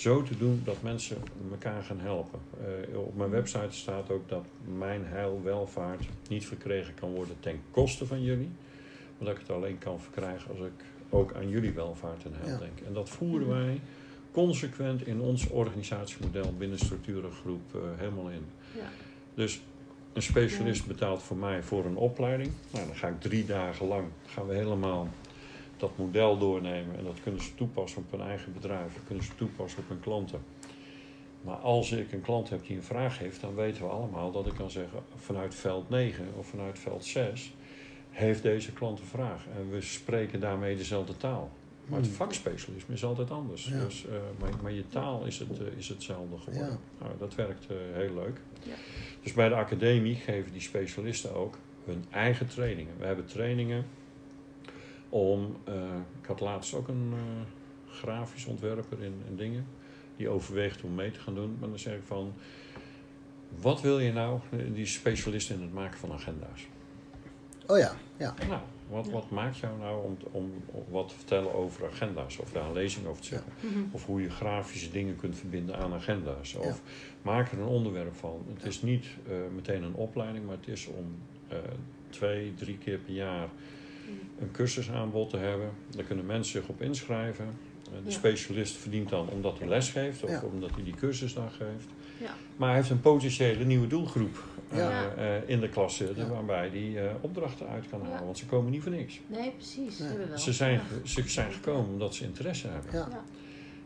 [0.00, 1.16] zo te doen dat mensen
[1.50, 2.38] elkaar gaan helpen.
[2.90, 4.44] Eh, op mijn website staat ook dat
[4.78, 8.48] mijn heil, welvaart niet verkregen kan worden ten koste van jullie.
[9.18, 12.52] Maar dat ik het alleen kan verkrijgen als ik ook aan jullie welvaart en heil
[12.52, 12.58] Ja.
[12.58, 12.80] denk.
[12.86, 13.56] En dat voeren Mhm.
[13.56, 13.80] wij
[14.32, 18.44] consequent in ons organisatiemodel binnen structurengroep eh, helemaal in.
[18.76, 18.82] Ja.
[19.34, 19.60] Dus
[20.12, 22.50] een specialist betaalt voor mij voor een opleiding.
[22.70, 25.08] Nou, dan ga ik drie dagen lang gaan we helemaal
[25.80, 29.34] dat model doornemen en dat kunnen ze toepassen op hun eigen bedrijf, dat kunnen ze
[29.34, 30.40] toepassen op hun klanten.
[31.42, 34.46] Maar als ik een klant heb die een vraag heeft, dan weten we allemaal dat
[34.46, 37.52] ik kan zeggen vanuit veld 9 of vanuit veld 6
[38.10, 39.46] heeft deze klant een vraag.
[39.56, 41.50] En we spreken daarmee dezelfde taal.
[41.86, 42.16] Maar het Hmm.
[42.16, 43.64] vakspecialisme is altijd anders.
[43.64, 43.84] Ja.
[43.84, 46.70] Dus, eh, maar, maar je taal is, het, eh, is hetzelfde geworden.
[46.70, 47.04] Ja.
[47.04, 48.40] Nou, dat werkt eh, heel leuk.
[48.62, 48.74] Ja.
[49.22, 52.92] Dus bij de academie geven die specialisten ook hun eigen trainingen.
[52.98, 53.84] We hebben trainingen
[55.10, 55.56] om...
[55.64, 55.74] eh,
[56.20, 57.20] ik had laatst ook een eh,
[57.94, 59.66] grafisch ontwerper in, in dingen.
[60.16, 61.56] Die overweegt om mee te gaan doen.
[61.60, 62.32] Maar dan zeg ik van...
[63.60, 64.40] Wat wil je nou?
[64.72, 66.66] Die is specialist in het maken van agenda's.
[67.66, 68.34] Oh ja, ja.
[68.48, 69.12] Nou, wat, Ja.
[69.12, 72.38] wat maakt jou nou om, om, om wat te vertellen over agenda's?
[72.38, 73.52] Of daar een lezing over te zeggen?
[73.60, 73.78] Mhm.
[73.90, 76.52] Of hoe je grafische dingen kunt verbinden aan agenda's.
[76.52, 76.58] Ja.
[76.58, 76.82] Of
[77.22, 78.44] maak er een onderwerp van.
[78.54, 81.14] Het is niet eh, meteen een opleiding, maar het is om
[81.48, 81.58] eh,
[82.08, 83.48] twee, drie keer per jaar
[84.40, 85.70] een cursusaanbod te hebben.
[85.96, 87.44] Daar kunnen mensen zich op inschrijven.
[87.84, 88.10] Eh, de Ja.
[88.10, 90.42] specialist verdient dan omdat hij les geeft of Ja.
[90.52, 91.86] omdat hij die cursus dan geeft.
[92.20, 92.30] Ja.
[92.56, 96.30] Maar hij heeft een potentiële nieuwe doelgroep eh, eh, in de klas zitten, Ja.
[96.30, 98.18] waarbij hij eh, opdrachten uit kan halen.
[98.18, 98.24] Ja.
[98.24, 99.20] Want ze komen niet voor niks.
[99.26, 99.96] Nee, precies.
[100.36, 100.80] Ze zijn, Ja.
[101.06, 102.90] ze zijn gekomen omdat ze interesse hebben.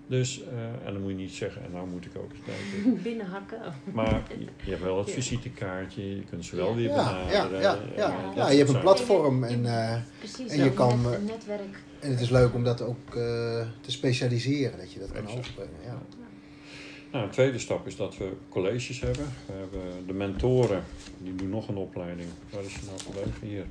[0.07, 0.17] Ja.
[0.17, 0.19] Ja.
[0.19, 3.03] Dus, eh, en dan moet je niet zeggen, en nou moet ik ook eens kijken.
[3.03, 3.59] Binnenhakken.
[3.93, 5.15] Maar je, je hebt wel het Ja.
[5.15, 6.75] visitekaartje, je kunt ze wel Ja.
[6.75, 7.61] weer Ja, ja, benaderen.
[7.63, 8.33] ja, ja.
[8.35, 10.51] Ja, soort je hebt een platform en, eh, Precies.
[10.53, 11.79] en je een kan, net- eh, een netwerk.
[12.01, 13.15] en het is leuk om dat ook eh,
[13.81, 15.73] te specialiseren, dat je dat kan overbrengen.
[15.85, 15.99] Ja.
[17.13, 19.27] Nou, een tweede stap is dat we colleges hebben.
[19.47, 20.83] We hebben de mentoren,
[21.19, 22.29] die doen nog een opleiding.
[22.51, 23.65] Waar is je nou collega hier?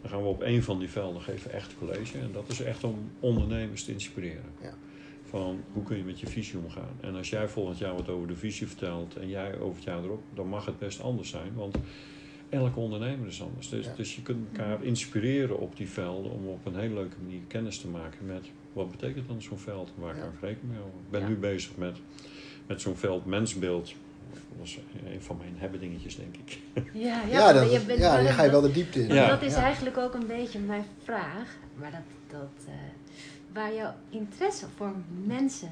[0.00, 2.18] Dan gaan we op één van die velden geven echt college.
[2.18, 4.44] En dat is echt om ondernemers te inspireren.
[4.62, 4.74] Ja.
[5.30, 6.96] Van hoe kun je met je visie omgaan.
[7.00, 10.04] En als jij volgend jaar wat over de visie vertelt en jij over het jaar
[10.04, 11.54] erop, dan mag het best anders zijn.
[11.54, 11.76] Want
[12.48, 13.68] elke ondernemer is anders.
[13.68, 13.92] Dus, Ja.
[13.96, 17.78] dus je kunt elkaar inspireren op die velden om op een hele leuke manier kennis
[17.78, 20.20] te maken met wat betekent dan zo'n veld en waar Ja.
[20.20, 21.00] kan ik rekening mee houden.
[21.00, 21.28] Ik ben Ja.
[21.28, 21.96] nu bezig met
[22.66, 23.94] met zo'n veld mensbeeld.
[24.32, 24.78] Dat was
[25.12, 26.58] een van mijn hebbedingetjes, denk ik.
[26.74, 29.00] Ja, ja, Ja, maar dat, je bent ja, daar een- ga je wel de diepte
[29.02, 29.08] in.
[29.08, 29.62] Dat is Ja.
[29.62, 31.56] eigenlijk ook een beetje mijn vraag.
[31.78, 32.00] Maar dat,
[32.40, 32.72] dat, eh,
[33.52, 34.92] waar jouw interesse voor
[35.26, 35.68] mensen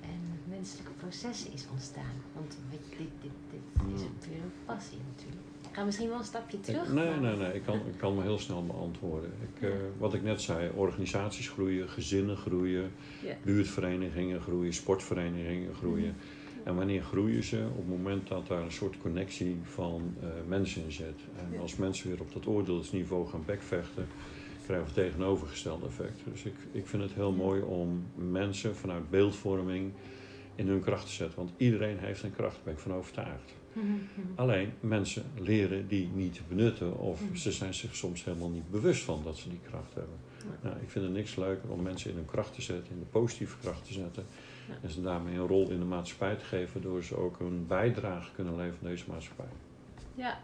[0.00, 2.14] en menselijke processen is ontstaan.
[2.34, 4.18] Want weet je, dit, dit, dit is Hmm.
[4.18, 5.46] puur een passie natuurlijk.
[5.68, 6.92] Ik ga misschien wel een stapje terug.
[6.92, 7.54] Nee, maar- nee, nee.
[7.54, 9.30] Ik kan, ik kan me heel snel beantwoorden.
[9.54, 12.92] Ik, eh, wat ik net zei, organisaties groeien, gezinnen groeien,
[13.24, 13.34] Ja.
[13.44, 16.14] buurtverenigingen groeien, sportverenigingen groeien.
[16.64, 17.66] En wanneer groeien ze?
[17.70, 21.20] Op het moment dat daar een soort connectie van eh, mensen in zit.
[21.52, 24.06] En als mensen weer op dat oordeelsniveau gaan bekvechten,
[24.70, 26.20] krijgen we het tegenovergestelde effect.
[26.24, 29.92] Dus ik, ik vind het heel mooi om mensen vanuit beeldvorming
[30.54, 31.36] in hun kracht te zetten.
[31.38, 33.54] Want iedereen heeft een kracht, daar ben ik van overtuigd.
[33.72, 33.86] Mhm.
[34.34, 37.34] Alleen mensen leren die niet te benutten of Mhm.
[37.36, 40.16] ze zijn zich soms helemaal niet bewust van dat ze die kracht hebben.
[40.38, 40.68] Ja.
[40.68, 43.04] Nou, ik vind het niks leuker om mensen in hun kracht te zetten, in de
[43.10, 44.24] positieve kracht te zetten.
[44.68, 44.74] Ja.
[44.82, 48.32] En ze daarmee een rol in de maatschappij te geven, waardoor ze ook een bijdrage
[48.34, 49.46] kunnen leveren aan deze maatschappij.
[50.14, 50.38] Ja.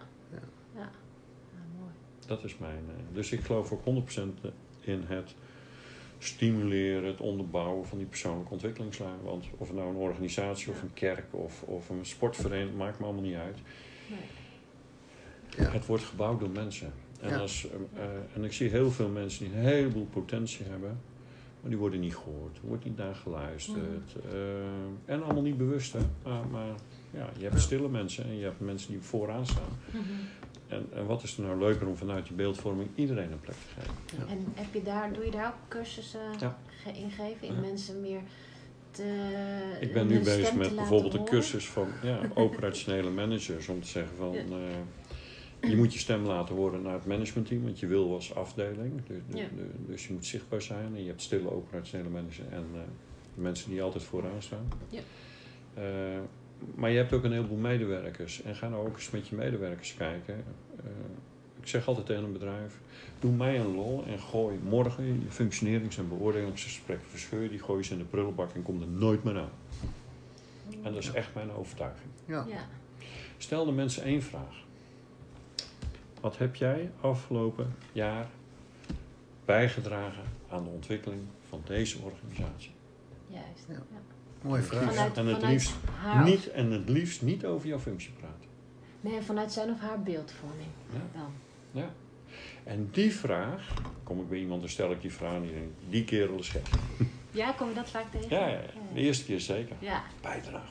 [2.27, 2.85] Dat is mijn.
[2.89, 4.51] eh, dus ik geloof ook 100%
[4.81, 5.35] in het
[6.19, 9.23] stimuleren, het onderbouwen van die persoonlijke ontwikkelingslijn.
[9.25, 13.05] Want of het nou een organisatie of een kerk of, of een sportvereniging, maakt me
[13.05, 13.59] allemaal niet uit.
[14.11, 14.19] Nee.
[15.67, 15.71] Ja.
[15.73, 16.93] Het wordt gebouwd door mensen.
[17.21, 17.37] En, Ja.
[17.39, 21.01] als, eh, eh, en ik zie heel veel mensen die een heleboel potentie hebben,
[21.61, 24.17] maar die worden niet gehoord, er wordt niet naar geluisterd.
[24.33, 25.99] Eh, en allemaal niet bewust, hè.
[26.25, 26.75] Maar, maar
[27.11, 29.79] ja, je hebt stille mensen en je hebt mensen die vooraan staan.
[29.91, 30.03] Mhm.
[30.69, 33.81] En, en wat is er nou leuker om vanuit die beeldvorming iedereen een plek te
[33.81, 33.95] geven?
[34.19, 34.33] Ja.
[34.35, 36.59] En heb je daar, doe je daar ook cursussen Ja.
[36.95, 37.47] in geven?
[37.49, 37.61] In Ja.
[37.61, 38.21] mensen meer
[38.91, 39.77] te.
[39.81, 43.69] Ik ben nu bezig met bijvoorbeeld een laten cursus van ja, operationele managers.
[43.69, 44.41] Om te zeggen van, Ja.
[45.61, 47.63] eh, je moet je stem laten horen naar het managementteam.
[47.63, 48.93] Want je wil als afdeling.
[49.07, 49.47] Dus, Ja.
[49.87, 50.95] dus je moet zichtbaar zijn.
[50.97, 52.81] En je hebt stille operationele managers en eh,
[53.35, 54.69] mensen die altijd vooraan staan.
[54.89, 55.01] Ja.
[55.75, 56.19] Eh,
[56.75, 58.43] maar je hebt ook een heleboel medewerkers.
[58.43, 60.45] En ga nou ook eens met je medewerkers kijken.
[60.77, 60.85] Eh,
[61.61, 62.81] ik zeg altijd tegen een bedrijf,
[63.19, 67.85] doe mij een lol en gooi morgen je functionerings- en beoordelingsgesprekken, verscheur die, gooi je
[67.85, 69.51] ze in de prullenbak en kom er nooit meer aan.
[70.83, 72.11] En dat is echt mijn overtuiging.
[72.25, 72.45] Ja.
[72.49, 72.67] Ja.
[73.39, 74.65] Stel de mensen één vraag.
[76.21, 78.27] Wat heb jij afgelopen jaar
[79.45, 82.73] bijgedragen aan de ontwikkeling van deze organisatie?
[83.27, 83.67] Juist.
[83.69, 83.83] Ja.
[84.47, 84.95] Mooie vraag.
[84.95, 86.25] Vanuit, En het liefst haar.
[86.25, 88.49] Niet, en het liefst niet over jouw functie praten.
[89.01, 90.69] Nee, vanuit zijn of haar beeldvorming.
[90.93, 91.19] Ja.
[91.19, 91.33] Dan.
[91.71, 91.91] Ja.
[92.65, 93.73] En die vraag,
[94.03, 96.49] kom ik bij iemand en stel ik die vraag en die denkt, die kerel is
[96.49, 96.67] gek.
[97.37, 98.29] Ja, kom je dat vaak tegen?
[98.39, 98.59] Ja, ja,
[98.95, 99.77] de eerste keer zeker.
[99.79, 100.03] Ja.
[100.23, 100.65] Bijdrage?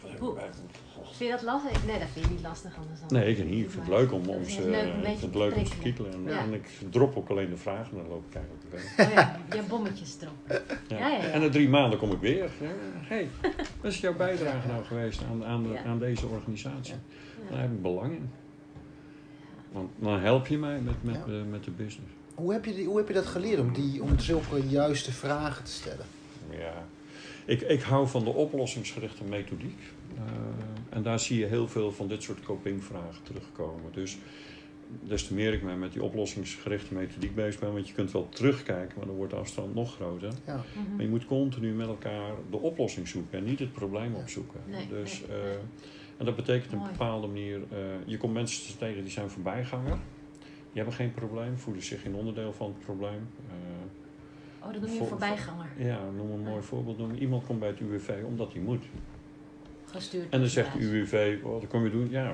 [1.03, 1.85] Vind je dat lastig?
[1.85, 3.19] Nee, dat vind je niet lastig anders dan.
[3.19, 3.63] Nee, ik niet.
[3.65, 5.55] Ik vind het leuk om, om ze, leuk een ik beetje vind het te leuk
[5.55, 6.13] om ze te kietelen.
[6.13, 6.39] En, Ja.
[6.39, 9.07] en ik drop ook alleen de vragen en dan loop ik de weg.
[9.07, 10.33] Oh ja, je bommetjes erop.
[10.87, 10.97] Ja.
[10.97, 11.23] Ja, ja, ja.
[11.23, 12.49] En na drie maanden kom ik weer.
[12.59, 12.67] Hé,
[13.07, 13.29] hey,
[13.81, 15.83] wat is jouw bijdrage nou geweest aan, aan, de- Ja.
[15.83, 16.95] aan deze organisatie?
[17.49, 18.29] Daar heb ik belang in.
[19.71, 21.33] Want dan help je mij met, met, Ja.
[21.33, 22.11] eh, met de business.
[22.35, 25.63] Hoe, heb je die, hoe heb je dat geleerd om, die, om zulke juiste vragen
[25.63, 26.05] te stellen?
[26.49, 26.87] Ja,
[27.45, 29.79] ik, ik hou van de oplossingsgerichte methodiek.
[30.15, 30.23] Eh,
[30.89, 33.91] en daar zie je heel veel van dit soort copingvragen terugkomen.
[33.93, 34.17] Dus
[35.03, 38.29] des te meer ik mij met die oplossingsgerichte methodiek bezig ben, want je kunt wel
[38.29, 40.31] terugkijken, maar dan wordt de afstand nog groter.
[40.45, 40.63] Ja.
[40.73, 40.91] Mhm.
[40.91, 44.59] Maar je moet continu met elkaar de oplossing zoeken en niet het probleem opzoeken.
[44.67, 45.51] Nee, dus, nee, eh,
[46.17, 49.97] en dat betekent op een bepaalde manier, eh, je komt mensen tegen die zijn voorbijganger.
[50.41, 53.27] Die hebben geen probleem, voelen zich geen onderdeel van het probleem.
[54.65, 55.67] Oh, dat noem je Voor- voorbijganger.
[55.77, 56.97] ja, noem een mooi voorbeeld.
[56.97, 58.83] Noem, iemand komt bij het UWV omdat hij moet.
[59.85, 60.29] Gestuurd.
[60.29, 60.79] En dan zegt de.
[60.79, 62.09] UWV, oh, wat kom je doen?
[62.09, 62.33] Ja,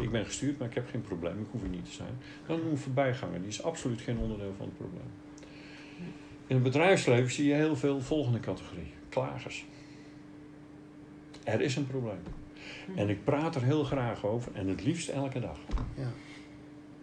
[0.00, 1.40] ik ben gestuurd, maar ik heb geen probleem.
[1.40, 2.08] Ik hoef er niet te zijn.
[2.46, 3.38] Dan een voorbijganger.
[3.38, 5.10] Die is absoluut geen onderdeel van het probleem.
[6.46, 8.92] In het bedrijfsleven zie je heel veel volgende categorie.
[9.08, 9.66] Klagers.
[11.44, 12.22] Er is een probleem.
[12.88, 12.98] Mhm.
[12.98, 14.52] En ik praat er heel graag over.
[14.54, 15.58] En het liefst elke dag.
[15.96, 16.10] Ja.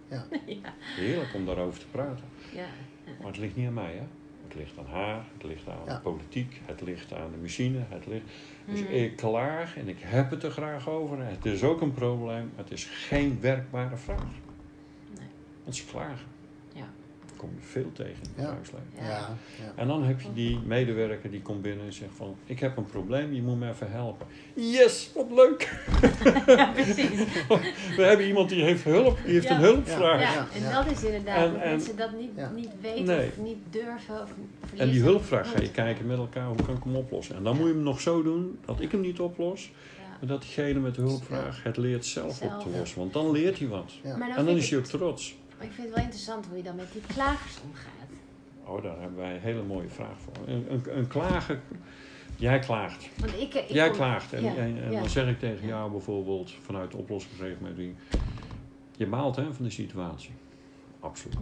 [0.09, 0.25] Ja.
[0.63, 2.25] Ja, Heerlijk om daarover te praten.
[2.53, 2.65] ja.
[3.19, 4.03] Maar het ligt niet aan mij, hè.
[4.49, 5.93] Het ligt aan haar, het ligt aan Ja.
[5.95, 8.25] de politiek, het ligt aan de machine, het ligt...
[8.65, 8.91] Dus Mhm.
[8.93, 11.23] ik klaag en ik heb het er graag over.
[11.25, 14.23] Het is ook een probleem, maar het is geen werkbare vraag.
[15.17, 15.27] Nee.
[15.63, 16.25] Want ze klagen.
[17.39, 18.43] Kom je veel tegen in het Ja.
[18.45, 18.87] bedrijfsleven.
[18.97, 19.07] Ja.
[19.07, 19.17] Ja.
[19.65, 19.71] Ja.
[19.75, 22.35] En dan heb je die medewerker die komt binnen en zegt van...
[22.45, 24.27] Ik heb een probleem, je moet me even helpen.
[24.53, 25.79] Yes, wat leuk!
[26.47, 27.09] ja, precies.
[27.97, 29.55] We hebben iemand die heeft hulp, die heeft Ja.
[29.55, 30.21] een hulpvraag.
[30.21, 32.49] Ja, ja, en dat is inderdaad En- dat en- mensen dat niet, Ja.
[32.55, 33.27] niet weten Nee.
[33.27, 34.21] of niet durven.
[34.21, 34.33] Of
[34.77, 37.35] En die hulpvraag ga je kijken met elkaar, hoe kan ik hem oplossen?
[37.35, 39.71] En dan moet je hem nog zo doen dat ik hem niet oplos...
[40.19, 42.99] Maar dat diegene met de hulpvraag het leert zelf, op te lossen.
[42.99, 43.91] Want dan leert hij wat.
[44.03, 44.35] Ja.
[44.37, 45.35] En dan is hij ook trots.
[45.59, 48.09] Maar ik vind het wel interessant hoe je dan met die klagers omgaat.
[48.63, 50.47] Oh, daar hebben wij een hele mooie vraag voor.
[50.47, 51.59] Een, een, een klager
[52.39, 53.09] Jij klaagt.
[53.19, 54.33] Want ik, ik Jij kom- klaagt.
[54.33, 54.99] En, ja, en, en ja.
[54.99, 57.95] dan zeg ik tegen jou bijvoorbeeld vanuit de oplossingsregelmetrie.
[58.97, 60.31] Je baalt hè, van de situatie.
[60.99, 61.37] Absoluut.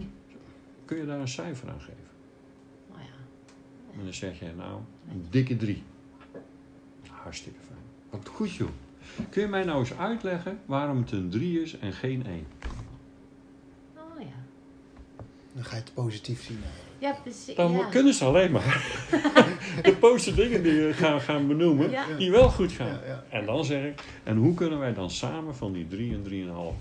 [0.85, 2.07] Kun je daar een cijfer aan geven?
[2.89, 3.07] Nou ja.
[3.97, 4.79] En dan zeg je nou,
[5.11, 5.83] een dikke drie.
[7.09, 7.79] Hartstikke fijn.
[8.09, 8.69] Wat goed joh.
[9.29, 12.47] Kun je mij nou eens uitleggen waarom het een 3 is en geen 1?
[15.57, 15.63] Oh.
[15.63, 16.59] Dan ga je het positief zien.
[16.99, 17.55] Ja, precies.
[17.55, 17.89] Dan ja.
[17.89, 18.97] kunnen ze alleen maar
[19.83, 22.05] de positieve dingen die we gaan, gaan benoemen, Ja.
[22.17, 22.87] die wel goed gaan.
[22.87, 23.23] Ja, ja.
[23.29, 26.27] En dan zeg ik, en hoe kunnen wij dan samen van die 3 en 3,5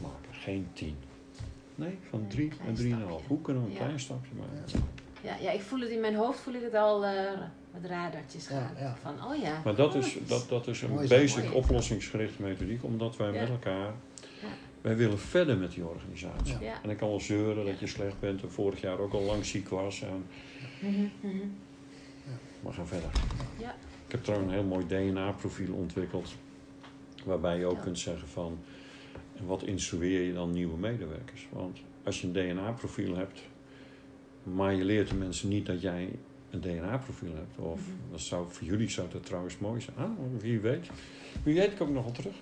[0.03, 0.31] maken?
[0.31, 0.97] Geen 10.
[1.74, 2.87] Nee, van Nee, 3 klein en 3,5.
[3.07, 3.27] stapje.
[3.27, 3.83] Hoe kunnen we een Ja.
[3.85, 4.81] klein stapje maken?
[5.20, 7.12] Ja, ja, ik voel het in mijn hoofd, voel ik het al eh
[7.81, 8.70] met radartjes Ja, gaan.
[8.79, 8.97] ja.
[9.03, 9.61] Van, oh ja.
[9.64, 11.57] Maar dat oh, is, dat, dat is een Mooi basic mooi.
[11.57, 13.41] oplossingsgerichte methodiek, omdat wij Ja.
[13.41, 13.93] met elkaar.
[14.87, 16.59] Wij willen verder met die organisatie.
[16.61, 16.82] Ja.
[16.82, 19.45] En ik kan wel zeuren dat je slecht bent en vorig jaar ook al lang
[19.47, 20.03] ziek was.
[20.03, 20.24] En
[20.80, 21.47] Mhm, mhm.
[22.62, 23.11] we gaan verder.
[23.59, 23.70] Ja.
[24.07, 26.34] Ik heb trouwens een heel mooi DNA-profiel ontwikkeld,
[27.24, 27.82] waarbij je ook Ja.
[27.82, 28.59] kunt zeggen van,
[29.47, 31.47] wat instrueer je dan nieuwe medewerkers?
[31.53, 33.41] Want als je een DNA-profiel hebt,
[34.43, 36.09] maar je leert de mensen niet dat jij
[36.51, 38.11] een DNA-profiel hebt, of Mhm.
[38.11, 39.97] dat zou, voor jullie zou dat trouwens mooi zijn.
[39.97, 40.11] Ah,
[40.41, 40.87] wie weet.
[41.43, 42.34] Wie weet kom ik nog wel terug.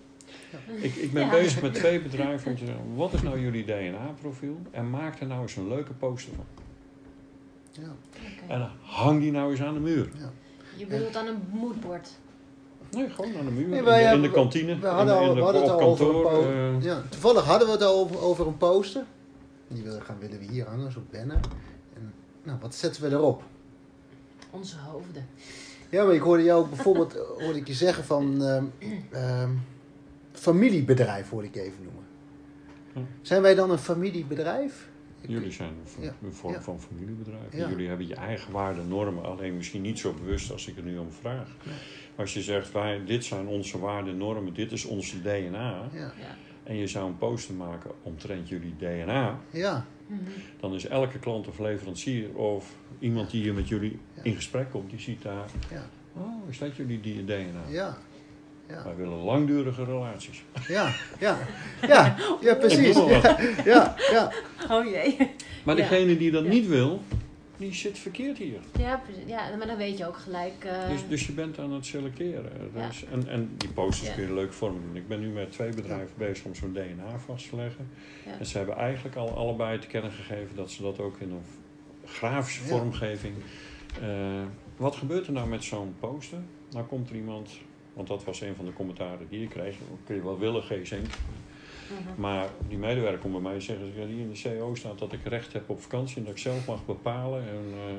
[0.80, 1.30] Ik, ik ben Ja.
[1.30, 4.57] bezig met twee bedrijven om te zeggen, wat is nou jullie DNA-profiel?
[4.70, 6.45] En maak er nou eens een leuke poster van.
[7.70, 7.82] Ja.
[8.43, 8.53] Oké.
[8.53, 10.09] En hang die nou eens aan de muur.
[10.76, 12.09] Je bedoelt dan een moodboard.
[12.91, 13.68] Nee, gewoon aan de muur.
[13.68, 14.78] Nee, in, de, in hebben- de kantine.
[14.78, 16.43] we hadden in de, al- in de- we hadden het op al over een kantoor.
[16.53, 19.05] eh, Ja, toevallig hadden we het al over, over een poster.
[19.68, 21.41] Die willen, gaan, willen we hier hangen, zo'n banner.
[21.95, 22.12] En,
[22.43, 23.43] nou, wat zetten we erop?
[24.51, 25.26] Onze hoofden.
[25.91, 28.64] Ja, maar ik hoorde jou ook bijvoorbeeld hoorde ik je zeggen van ehm,
[29.11, 29.51] ehm,
[30.35, 32.03] familiebedrijf, hoorde ik even noemen.
[32.93, 33.01] Hm.
[33.22, 34.89] Zijn wij dan een familiebedrijf?
[35.20, 35.68] Ik- Jullie zijn
[35.99, 36.62] een, Ja, vorm ja.
[36.62, 37.53] van familiebedrijf.
[37.53, 37.68] Ja.
[37.68, 40.99] Jullie hebben je eigen waarden, normen, alleen misschien niet zo bewust als ik er nu
[40.99, 41.49] om vraag.
[42.16, 45.89] Als je zegt, wij, dit zijn onze waarden, normen, dit is onze DNA.
[46.62, 49.39] En je zou een poster maken omtrent jullie DNA.
[49.51, 50.20] ja, Mhm.
[50.61, 54.22] Dan is elke klant of leverancier of iemand die hier met jullie Ja.
[54.22, 57.62] in gesprek komt, die ziet daar, ja, oh, is dat jullie die DNA?
[57.68, 57.97] ja,
[58.68, 60.42] ja, Wij willen langdurige relaties.
[60.68, 61.38] ja, ja,
[61.86, 62.96] ja, ja, precies.
[63.64, 64.32] Ja, ja,
[64.70, 65.16] Oh jee.
[65.64, 65.88] Maar Ja.
[65.88, 66.50] degene die dat Ja.
[66.50, 67.02] niet wil,
[67.56, 68.58] die zit verkeerd hier.
[68.78, 70.64] Ja, ja, maar dan weet je ook gelijk.
[70.64, 72.50] eh, Dus, dus je bent aan het selecteren.
[72.74, 72.88] Ja.
[73.12, 74.14] En, en die posters Ja.
[74.14, 74.96] kun je leuk vorm doen.
[74.96, 77.88] Ik ben nu met twee bedrijven bezig om zo'n DNA vast te leggen.
[78.26, 78.32] Ja.
[78.38, 81.44] En ze hebben eigenlijk al allebei te kennen gegeven dat ze dat ook in een
[82.06, 82.68] grafische Ja.
[82.68, 83.34] vormgeving.
[84.02, 84.08] eh,
[84.76, 86.38] wat gebeurt er nou met zo'n poster?
[86.70, 87.50] Nou komt er iemand,
[87.95, 89.76] want dat was een van de commentaren die ik kreeg.
[90.07, 91.07] Kun je wel willen, G-Zink.
[91.07, 92.20] mhm.
[92.20, 95.12] Maar die medewerker komt bij mij en zegt, ja, hier in de CO staat dat
[95.12, 97.42] ik recht heb op vakantie en dat ik zelf mag bepalen.
[97.49, 97.95] En, eh,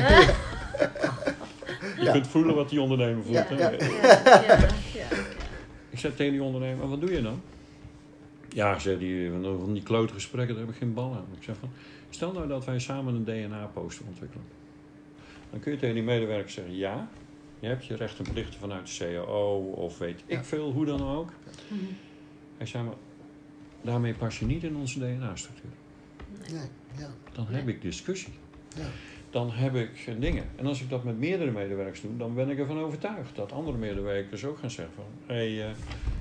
[1.96, 2.12] je Ja.
[2.12, 3.36] kunt voelen wat die ondernemer voelt.
[3.36, 3.54] Ja, hè?
[3.60, 3.70] ja.
[3.70, 4.56] ja, ja,
[4.94, 5.06] ja,
[5.90, 7.40] Ik zei tegen die ondernemer, wat doe je dan?
[8.48, 11.26] Ja, zei die, van van die klote gesprekken, daar heb ik geen bal aan.
[11.36, 11.70] Ik zeg van,
[12.10, 14.44] stel nou dat wij samen een DNA-poster ontwikkelen.
[15.50, 17.08] Dan kun je tegen die medewerker zeggen, ja,
[17.60, 21.02] je hebt je rechten en plichten vanuit de CAO of weet ik veel, hoe dan
[21.02, 21.32] ook.
[21.68, 21.80] Mhm.
[22.56, 22.94] Hij zei, maar
[23.82, 25.70] daarmee pas je niet in onze DNA-structuur.
[26.50, 26.60] nee,
[26.98, 28.32] ja, Dan heb ik discussie.
[28.76, 28.86] ja,
[29.30, 30.44] Dan heb ik dingen.
[30.56, 33.76] En als ik dat met meerdere medewerkers doe, dan ben ik ervan overtuigd dat andere
[33.76, 35.04] medewerkers ook gaan zeggen van...
[35.26, 35.74] Hé, hey, eh,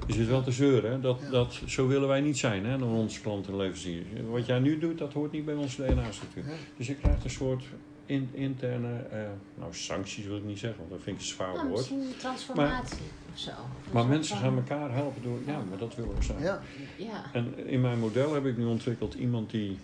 [0.08, 1.00] je zit wel te zeuren, hè?
[1.00, 1.30] Dat, Ja.
[1.30, 4.06] dat, zo willen wij niet zijn, hè, dan onze klanten en leveranciers.
[4.30, 6.44] Wat jij nu doet, dat hoort niet bij onze DNA-structuur.
[6.46, 6.54] ja.
[6.78, 7.64] Dus je krijgt een soort
[8.10, 9.20] in, interne, eh,
[9.56, 11.78] nou sancties wil ik niet zeggen, want dat vind ik een zwaar Nou, woord.
[11.78, 12.98] misschien een transformatie
[13.34, 13.50] of zo.
[13.50, 13.56] Of
[13.88, 16.42] een Maar mensen van- gaan elkaar helpen door, ja, maar dat willen we zijn.
[16.42, 16.62] ja.
[16.98, 17.24] Ja.
[17.34, 19.78] En in mijn model heb ik nu ontwikkeld iemand die,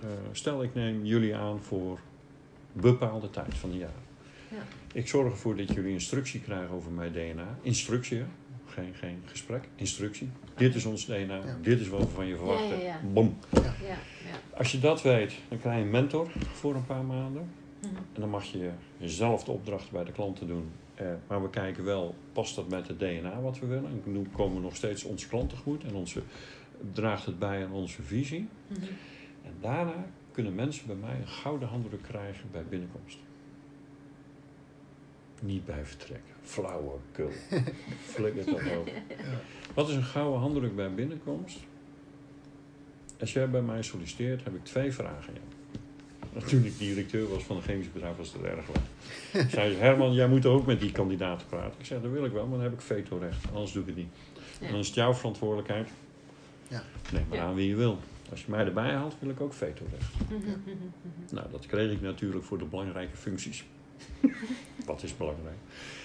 [0.00, 1.98] eh, stel ik neem jullie aan voor
[2.72, 3.90] bepaalde tijd van het jaar.
[4.50, 4.62] Ja.
[4.92, 7.58] Ik zorg ervoor dat jullie instructie krijgen over mijn DNA.
[7.62, 8.22] Instructie?
[8.66, 9.68] Geen, geen gesprek.
[9.74, 10.28] Instructie.
[10.56, 11.34] Dit is ons DNA.
[11.36, 11.56] Ja.
[11.62, 12.68] Dit is wat we van je verwachten.
[12.68, 13.00] Ja, ja, ja.
[13.12, 13.38] Bom.
[13.50, 13.96] Ja, ja.
[14.56, 17.50] Als je dat weet, dan krijg je een mentor voor een paar maanden.
[17.80, 17.94] Mhm.
[17.94, 18.70] En dan mag je
[19.00, 20.70] zelf de opdrachten bij de klanten doen.
[20.94, 24.02] Eh, maar we kijken wel, past dat met het DNA wat we willen?
[24.04, 25.84] En nu komen we nog steeds onze klant tegemoet.
[25.84, 26.22] En onze,
[26.92, 28.48] draagt het bij aan onze visie.
[28.66, 28.80] Mhm.
[29.42, 33.18] En daarna kunnen mensen bij mij een gouden handdruk krijgen bij binnenkomst.
[35.42, 36.22] Niet bij vertrek.
[36.42, 37.30] Flauwekul.
[38.14, 38.88] Flikker dat ook.
[39.74, 41.58] Wat is een gouden handdruk bij binnenkomst?
[43.20, 45.34] Als jij bij mij solliciteert, heb ik twee vragen.
[45.34, 45.57] Ja.
[46.46, 49.50] Toen ik directeur was van een chemisch bedrijf, was dat erg leuk.
[49.50, 51.74] Zei ze, Herman, jij moet ook met die kandidaten praten.
[51.78, 53.44] Ik zei, dat wil ik wel, maar dan heb ik vetorecht.
[53.52, 54.08] Anders doe ik het niet.
[54.60, 54.66] Ja.
[54.66, 55.88] En dan is het jouw verantwoordelijkheid.
[56.68, 56.82] Ja.
[57.12, 57.44] Neem maar Ja.
[57.44, 57.98] aan wie je wil.
[58.30, 60.12] Als je mij erbij haalt, wil ik ook vetorecht.
[60.28, 61.34] Mhm, mhm.
[61.34, 63.64] Nou, dat kreeg ik natuurlijk voor de belangrijke functies.
[64.86, 65.56] wat is belangrijk?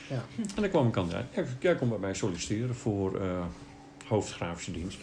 [0.10, 0.24] Ja.
[0.56, 1.26] En dan kwam een kandidaat.
[1.34, 3.46] Jij, jij komt bij mij solliciteren voor eh
[4.08, 5.00] hoofdgrafische dienst.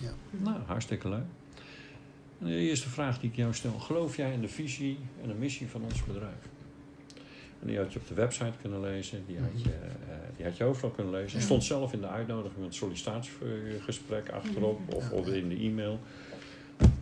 [0.00, 0.12] Ja.
[0.30, 1.24] Nou, hartstikke leuk.
[2.44, 3.78] De eerste vraag die ik jou stel.
[3.78, 6.48] Geloof jij in de visie en de missie van ons bedrijf?
[7.60, 9.24] En die had je op de website kunnen lezen.
[9.26, 11.38] Die had je, eh, die had je overal kunnen lezen.
[11.38, 11.44] Ja.
[11.44, 14.94] stond zelf in de uitnodiging met het sollicitatiegesprek achterop.
[14.94, 16.00] Of, of in de e-mail.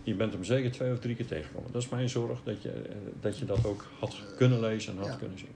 [0.03, 1.73] Je bent hem zeker twee of drie keer tegengekomen.
[1.73, 2.41] Dat is mijn zorg.
[2.45, 5.15] Dat je, eh, dat, je dat ook had kunnen lezen en had Ja.
[5.17, 5.49] kunnen zien.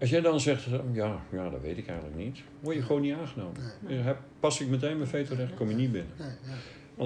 [0.00, 2.38] Als jij dan zegt, eh, ja, ja, dat weet ik eigenlijk niet.
[2.60, 3.62] Word je gewoon niet aangenomen.
[3.80, 4.02] Nee.
[4.40, 6.12] Pas ik meteen mijn veto recht, kom je niet binnen.
[6.18, 6.28] Nee,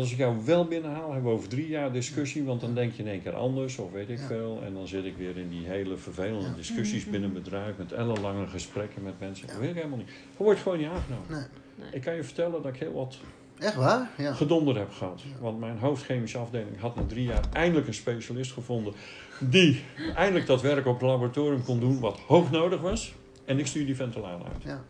[0.01, 3.03] als ik jou wel binnenhaal, hebben we over drie jaar discussie, want dan denk je
[3.03, 4.27] in één keer anders, of weet ik Ja.
[4.27, 4.61] veel.
[4.65, 6.55] En dan zit ik weer in die hele vervelende Ja.
[6.55, 7.11] discussies Mhm.
[7.11, 9.47] binnen het bedrijf, met ellenlange gesprekken met mensen.
[9.47, 9.53] Ja.
[9.53, 10.09] Dat weet ik helemaal niet.
[10.37, 11.27] Je wordt gewoon niet aangenomen.
[11.31, 11.45] Nee.
[11.75, 11.89] Nee.
[11.93, 13.17] Ik kan je vertellen dat ik heel wat
[13.59, 14.11] Echt waar?
[14.19, 14.33] Ja.
[14.33, 15.21] gedonder heb gehad.
[15.23, 15.41] Ja.
[15.41, 18.93] Want mijn hoofdchemische afdeling had na drie jaar eindelijk een specialist gevonden
[19.41, 19.83] die
[20.15, 23.15] eindelijk dat werk op het laboratorium kon doen wat hoog nodig was.
[23.45, 24.63] En ik stuur die ventilator uit.
[24.63, 24.85] Ja.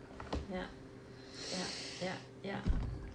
[0.51, 0.65] Ja,
[2.01, 2.61] ja, ja,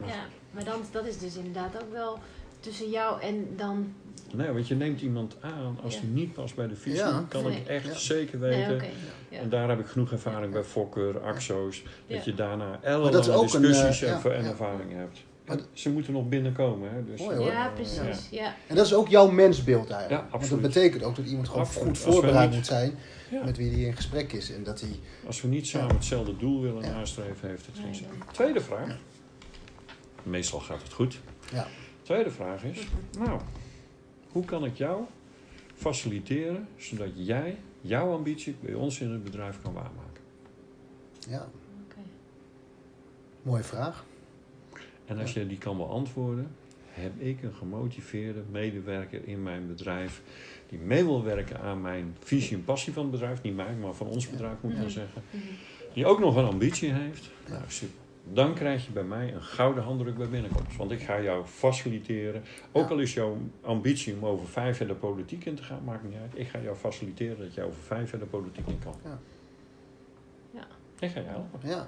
[0.07, 0.25] ja.
[0.53, 2.19] Maar dan, dat is dus inderdaad ook wel
[2.61, 3.93] tussen jou en dan...
[4.35, 6.01] Nee, want je neemt iemand aan als Ja.
[6.01, 6.99] die niet past bij de visie.
[6.99, 7.25] Ja.
[7.29, 7.57] Kan Nee.
[7.61, 7.95] ik echt Ja.
[7.95, 8.75] zeker Nee, weten.
[8.75, 8.85] oké.
[9.29, 9.39] Ja.
[9.39, 11.83] En daar heb ik genoeg ervaring bij Fokker, Axo's.
[12.07, 15.19] Dat je daarna ellenlange ook een, discussies eh, en, ervaring hebt.
[15.45, 16.91] En ze moeten nog binnenkomen.
[16.93, 17.05] Hè?
[17.05, 17.47] Dus, Mooi, hoor.
[17.47, 18.29] Ja, precies.
[18.31, 18.55] Ja.
[18.67, 20.23] En dat is ook jouw mensbeeld eigenlijk.
[20.33, 21.89] Ja, Want dat betekent ook dat iemand gewoon Absoluut.
[21.89, 22.95] goed voorbereid niet- moet zijn
[23.31, 23.45] Ja.
[23.45, 24.53] met wie hij in gesprek is.
[24.53, 24.91] En dat hij...
[25.27, 25.95] Als we niet samen Ja.
[25.95, 26.91] hetzelfde doel willen Ja.
[26.93, 28.07] nastreven, heeft het geen zin.
[28.33, 28.97] Tweede vraag.
[30.23, 31.21] Meestal gaat het goed.
[31.53, 31.67] Ja.
[32.03, 32.87] Tweede vraag is,
[33.19, 33.41] nou,
[34.33, 35.03] hoe kan ik jou
[35.75, 40.23] faciliteren zodat jij jouw ambitie bij ons in het bedrijf kan waarmaken?
[41.29, 41.49] Ja,
[41.87, 41.99] Oké.
[43.43, 44.05] mooie vraag.
[45.07, 46.55] En als je die kan beantwoorden,
[46.91, 50.23] heb ik een gemotiveerde medewerker in mijn bedrijf
[50.69, 53.93] die mee wil werken aan mijn visie en passie van het bedrijf, niet mij, maar
[53.93, 54.95] van ons bedrijf moet ik dan Mhm.
[54.95, 55.43] zeggen, Mhm.
[55.95, 57.31] die ook nog een ambitie heeft.
[57.47, 57.53] Ja.
[57.53, 58.01] Nou, super.
[58.25, 60.77] Dan krijg je bij mij een gouden handdruk bij binnenkomst.
[60.77, 62.43] Want ik ga jou faciliteren.
[62.73, 62.95] Ook Ja.
[62.95, 66.15] al is jouw ambitie om over vijf jaar de politiek in te gaan, maakt niet
[66.21, 66.31] uit.
[66.35, 68.95] Ik ga jou faciliteren dat je over vijf jaar de politiek in kan.
[69.05, 69.19] Ja.
[70.51, 70.67] Ja.
[70.99, 71.61] Ik ga je helpen.
[71.69, 71.87] Ja,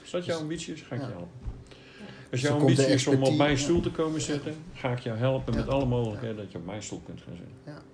[0.00, 1.06] Als dat jouw ambitie is, ga ik Ja.
[1.06, 1.30] je helpen.
[2.30, 3.56] Als Dus jouw de ambitie is om op mijn ja.
[3.56, 5.58] stoel te komen zitten, ga ik jou helpen Ja.
[5.58, 7.54] met alle mogelijkheden dat je op mijn stoel kunt gaan zitten.
[7.64, 7.84] Geweldig.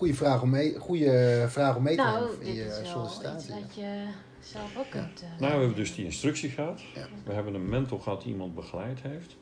[0.00, 2.68] Goede vraag om mee, goede vraag om mee te Nou, nemen in dit je is
[2.70, 3.54] wel iets sollicitatie.
[3.54, 4.04] wat je
[4.40, 5.22] zelf ook kunt...
[5.22, 6.80] eh, Nou, we hebben dus die instructie gehad.
[6.94, 7.06] Ja.
[7.24, 9.36] We hebben een mentor gehad die iemand begeleid heeft.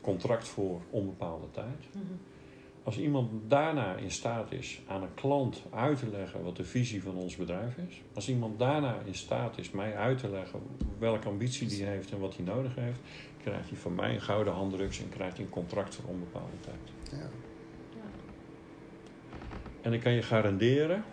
[0.00, 1.84] Contract voor onbepaalde tijd.
[1.92, 2.04] Mhm.
[2.82, 7.02] Als iemand daarna in staat is aan een klant uit te leggen wat de visie
[7.02, 8.02] van ons bedrijf is.
[8.14, 10.60] Als iemand daarna in staat is mij uit te leggen
[10.98, 13.00] welke ambitie die heeft en wat hij nodig heeft.
[13.42, 17.20] Krijgt hij van mij een gouden handdruk en krijgt hij een contract voor onbepaalde tijd.
[17.20, 17.28] Ja.
[19.86, 21.04] En ik kan je garanderen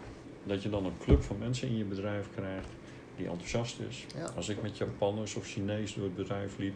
[0.43, 2.67] dat je dan een club van mensen in je bedrijf krijgt
[3.15, 4.05] die enthousiast is.
[4.15, 4.30] Ja.
[4.36, 6.76] Als ik met Japanners of Chinees door het bedrijf liep,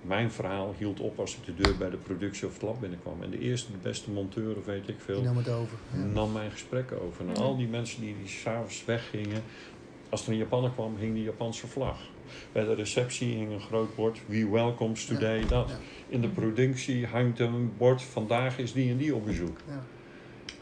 [0.00, 3.22] mijn verhaal hield op als ik de deur bij de productie of het lab binnenkwam.
[3.22, 5.78] En de eerste, de beste monteur of weet ik Die veel, nam het over.
[5.92, 6.04] Ja.
[6.04, 7.28] nam mijn gesprekken over.
[7.28, 9.42] En al die mensen die, die s'avonds weggingen,
[10.08, 11.98] als er een Japaner kwam, hing die Japanse vlag.
[12.52, 15.72] Bij de receptie hing een groot bord, we welcomes today, dat.
[16.08, 19.58] In de productie hangt een bord, vandaag is die en die op bezoek.
[19.66, 19.84] Ja.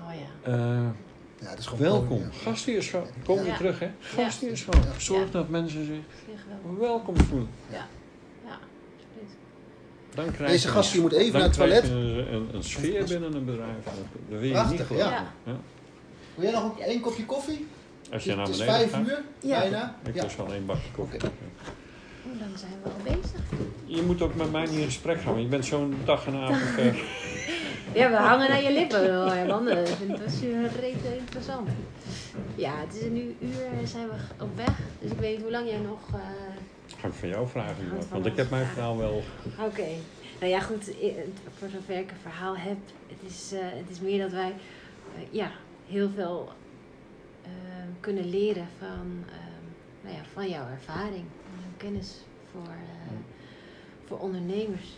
[0.07, 0.51] Oh ja.
[0.53, 0.87] Eh,
[1.41, 2.39] Ja, dat is gewoon welkom, podium, ja.
[2.43, 3.09] gastheerschap.
[3.25, 3.43] Kom Ja.
[3.43, 3.85] weer terug, hè?
[3.85, 3.93] Ja.
[4.01, 4.75] Gastheerschap.
[4.75, 4.99] Ja.
[4.99, 5.31] Zorg Ja.
[5.31, 6.45] dat mensen zich
[6.79, 7.49] welkom voelen.
[7.71, 7.87] Ja,
[8.45, 9.37] absoluut.
[10.15, 11.85] Dan krijg Deze gast die moet even naar het toilet.
[11.89, 13.85] Een, een, een sfeer binnen een bedrijf.
[13.85, 13.95] Dat
[14.29, 15.09] wil je Prachtig, niet geloven.
[15.11, 15.33] ja.
[15.45, 15.57] Ja.
[16.35, 17.67] Wil jij nog een, één kopje koffie?
[18.13, 19.59] Als je naar het is beneden vijf gaat, uur, Ja.
[19.61, 19.97] bijna.
[20.05, 20.23] ik Ja.
[20.23, 21.21] lust wel één bakje koffie.
[21.23, 23.41] Oeh, dan zijn we al bezig.
[23.85, 26.35] Je moet ook met mij niet in gesprek gaan, want je bent zo'n dag en
[26.35, 26.95] avond ver.
[27.95, 29.69] Ja, we hangen aan je lippen, hoor.
[29.79, 30.41] Ik vind het was
[30.81, 31.69] rete interessant.
[32.55, 34.15] Ja, het is nu uur en zijn we
[34.45, 34.79] op weg.
[35.01, 35.99] Dus ik weet niet hoe lang jij nog...
[36.15, 36.21] eh,
[36.99, 39.23] Ga ik van jou vragen, want ik heb mijn verhaal wel.
[39.61, 39.87] Oké.
[40.41, 40.85] Nou ja, goed.
[41.59, 42.77] Voor zover ik een verhaal heb.
[43.09, 44.55] Het is, eh, het is meer dat wij
[45.17, 45.51] eh, ja,
[45.89, 46.49] heel veel
[47.43, 47.51] eh,
[48.01, 49.65] kunnen leren van, ehm,
[50.03, 51.25] nou ja, van jouw ervaring.
[51.25, 52.17] En jouw kennis
[52.53, 53.13] voor, eh,
[54.07, 54.89] voor ondernemers.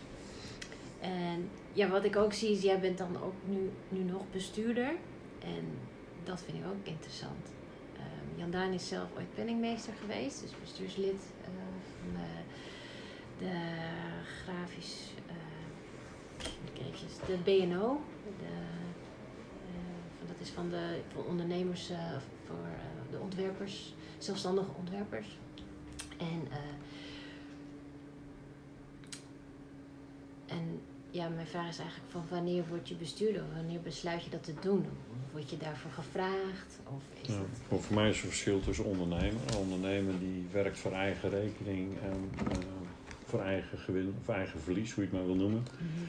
[1.01, 4.95] En ja, wat ik ook zie is, jij bent dan ook nu, nu nog bestuurder.
[5.39, 5.77] En
[6.23, 7.51] dat vind ik ook interessant.
[7.95, 11.49] Ehm, Jan Daan is zelf ooit penningmeester geweest, dus bestuurslid eh,
[11.99, 12.27] van de,
[13.45, 13.53] de
[14.43, 18.01] grafisch, eh, moet ik eventjes, de BNO.
[18.39, 25.37] De, eh, dat is van de van ondernemers, eh, voor eh, de ontwerpers, zelfstandige ontwerpers.
[26.17, 26.57] En, eh,
[30.57, 30.81] en
[31.15, 33.43] ja, mijn vraag is eigenlijk van wanneer word je bestuurder?
[33.55, 34.85] Wanneer besluit je dat te doen?
[35.31, 36.79] Word je daarvoor gevraagd?
[36.95, 37.37] Of is Ja,
[37.69, 37.81] dat...
[37.83, 39.41] voor mij is er verschil tussen ondernemer.
[39.47, 42.57] Een ondernemer die werkt voor eigen rekening en eh,
[43.25, 45.61] voor eigen gewin of eigen verlies, hoe je het maar wil noemen.
[45.71, 46.03] Mhm.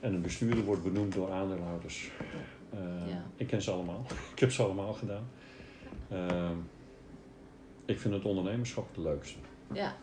[0.00, 2.10] En een bestuurder wordt benoemd door aandeelhouders.
[2.70, 2.78] Eh,
[3.08, 3.24] Ja.
[3.36, 4.06] Ik ken ze allemaal.
[4.34, 5.24] Ik heb ze allemaal gedaan.
[6.08, 6.50] Eh,
[7.84, 9.38] ik vind het ondernemerschap het leukste.
[9.72, 9.96] Ja,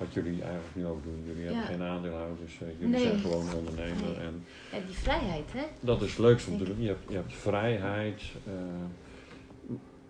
[0.00, 1.22] Wat jullie eigenlijk nu ook doen.
[1.26, 2.60] Jullie hebben geen aandeelhouders.
[2.60, 3.02] eh, jullie Nee.
[3.06, 4.02] zijn gewoon ondernemer.
[4.02, 4.14] Nee.
[4.14, 5.62] En ja, die vrijheid, hè?
[5.80, 6.80] dat is het leukste om te doen.
[6.82, 8.22] Je hebt, je hebt vrijheid.
[8.46, 8.52] eh,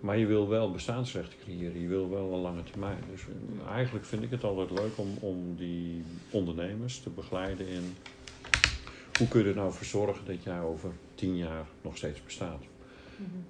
[0.00, 1.80] maar je wil wel bestaansrecht creëren.
[1.80, 2.98] Je wil wel een lange termijn.
[3.10, 7.96] Dus eh, eigenlijk vind ik het altijd leuk om, om die ondernemers te begeleiden in...
[9.18, 12.62] Hoe kun je er nou voor zorgen dat jij over tien jaar nog steeds bestaat?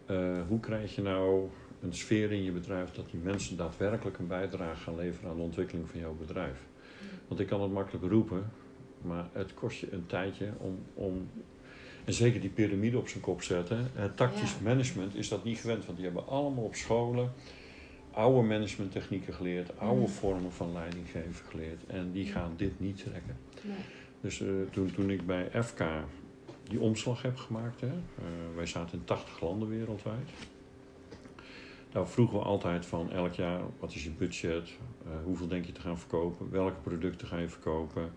[0.07, 0.41] Mhm.
[0.49, 1.49] Hoe krijg je nou
[1.83, 5.43] een sfeer in je bedrijf dat die mensen daadwerkelijk een bijdrage gaan leveren aan de
[5.43, 6.59] ontwikkeling van jouw bedrijf?
[7.29, 8.51] Want ik kan het makkelijk roepen,
[9.03, 11.29] maar het kost je een tijdje om, om
[12.05, 13.91] en zeker die piramide op zijn kop zetten.
[13.95, 14.63] Het tactisch Ja.
[14.63, 17.33] management is dat niet gewend, want die hebben allemaal op scholen
[18.11, 20.11] oude managementtechnieken geleerd, oude Mhm.
[20.11, 23.37] vormen van leidinggeven geleerd en die gaan dit niet trekken.
[23.63, 23.77] Nee.
[24.21, 25.85] Dus eh, toen, toen ik bij FK
[26.69, 27.95] die omslag heb gemaakt, hè, eh,
[28.55, 30.29] wij zaten in 80 landen wereldwijd.
[31.93, 34.69] Daar vroegen we altijd van elk jaar, wat is je budget?
[35.05, 36.51] Eh, hoeveel denk je te gaan verkopen?
[36.51, 38.13] Welke producten ga je verkopen?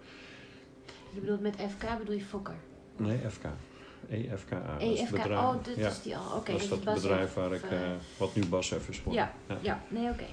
[1.14, 2.56] Je bedoelt met FK bedoel je Fokker?
[2.98, 3.46] Nee, FK.
[4.10, 4.78] EFKA.
[4.80, 5.40] dat EFK, bedrijf.
[5.40, 6.38] oh, dat ja, is die al.
[6.38, 7.80] Oké, dat is dat Bas bedrijf waar ik, eh,
[8.18, 9.24] wat nu Basf is geworden.
[9.24, 9.58] ja, Ja.
[9.62, 10.26] ja, nee, oké.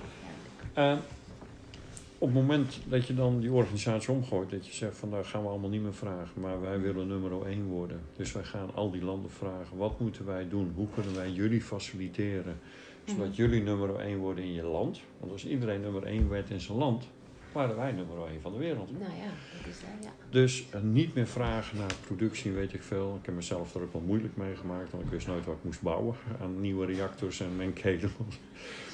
[2.19, 5.43] Op het moment dat je dan die organisatie omgooit, dat je zegt van daar gaan
[5.43, 8.01] we allemaal niet meer vragen, maar wij willen nummer 1 worden.
[8.17, 10.73] Dus wij gaan al die landen vragen, wat moeten wij doen?
[10.75, 12.61] Hoe kunnen wij jullie faciliteren?
[13.05, 13.35] Zodat Mhm.
[13.37, 15.01] jullie nummer 1 worden in je land.
[15.21, 17.05] Want als iedereen nummer 1 werd in zijn land,
[17.53, 18.91] waren wij nummer 1 van de wereld.
[18.91, 20.11] Nou ja, dat is daar, ja.
[20.31, 23.17] Dus eh, niet meer vragen naar productie, weet ik veel.
[23.21, 25.65] Ik heb mezelf er ook wel moeilijk mee gemaakt, want ik wist nooit wat ik
[25.65, 28.13] moest bouwen aan nieuwe reactors en mengketels.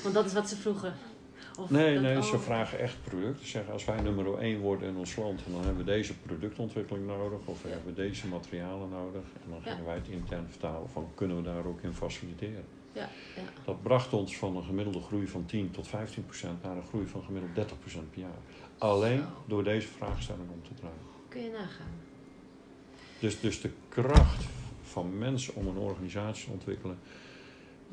[0.02, 0.94] Want dat is wat ze vroegen.
[1.60, 3.44] Of Nee, dat- nee, ze vragen echt producten.
[3.44, 7.06] Ze zeggen als wij nummer 1 worden in ons land, dan hebben we deze productontwikkeling
[7.06, 9.22] nodig of we hebben deze materialen nodig.
[9.44, 9.70] En dan Ja.
[9.70, 12.64] gingen wij het intern vertalen van kunnen we daar ook in faciliteren.
[12.96, 13.42] Ja, ja.
[13.64, 17.06] Dat bracht ons van een gemiddelde groei van 10 tot 15 procent naar een groei
[17.06, 18.38] van gemiddeld 30 procent per jaar.
[18.78, 19.44] Alleen Zo.
[19.46, 20.98] door deze vraagstelling om te draaien.
[21.28, 21.94] Kun je nagaan.
[23.20, 24.44] Dus, dus de kracht
[24.82, 26.98] van mensen om een organisatie te ontwikkelen,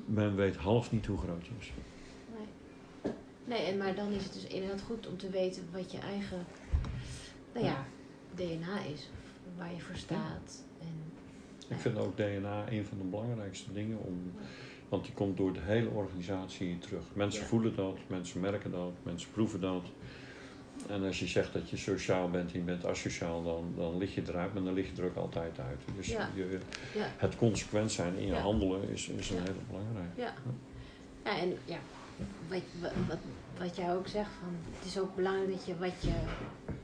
[0.06, 1.72] men weet half niet hoe groot die is.
[2.36, 3.14] Nee.
[3.46, 6.46] Nee, en maar dan is het dus inderdaad goed om te weten wat je eigen,
[7.54, 7.86] nou ja,
[8.36, 9.10] DNA is.
[9.58, 10.64] Waar je voor staat.
[10.80, 11.12] En,
[11.68, 14.32] Ik vind ook DNA een van de belangrijkste dingen om.
[14.94, 17.04] Want die komt door de hele organisatie terug.
[17.14, 17.48] Mensen Ja.
[17.48, 19.84] voelen dat, mensen merken dat, mensen proeven dat.
[20.88, 24.16] En als je zegt dat je sociaal bent en je bent asociaal, dan, dan lig
[24.16, 25.80] je eruit, maar dan lig je er ook altijd uit.
[25.96, 26.30] Dus Ja.
[26.36, 26.60] je,
[26.94, 29.42] ja, het consequent zijn in je handelen is, is een Ja.
[29.42, 30.22] hele belangrijke.
[30.22, 30.34] ja.
[31.24, 31.78] ja, en ja,
[32.48, 32.62] wat,
[33.08, 33.18] wat,
[33.58, 36.14] wat, jij ook zegt, van, het is ook belangrijk dat je wat je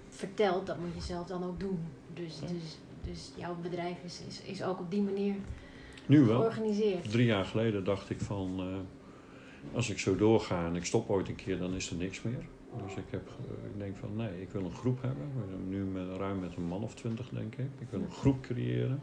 [0.10, 1.80] vertelt, dat moet je zelf dan ook doen.
[2.14, 2.48] Dus, Ja.
[2.48, 5.36] dus, dus jouw bedrijf is, is, is ook op die manier
[6.10, 6.40] Nu wel.
[6.40, 7.12] georganiseerd.
[7.12, 11.28] Drie jaar geleden dacht ik van, eh, als ik zo doorga en ik stop ooit
[11.30, 12.44] een keer, dan is er niks meer.
[12.86, 13.30] Dus ik, heb,
[13.74, 15.26] ik denk van, nee, ik wil een groep hebben.
[15.36, 17.70] We zijn nu met, ruim met een man of twintig, denk ik.
[17.80, 19.02] Ik wil een groep creëren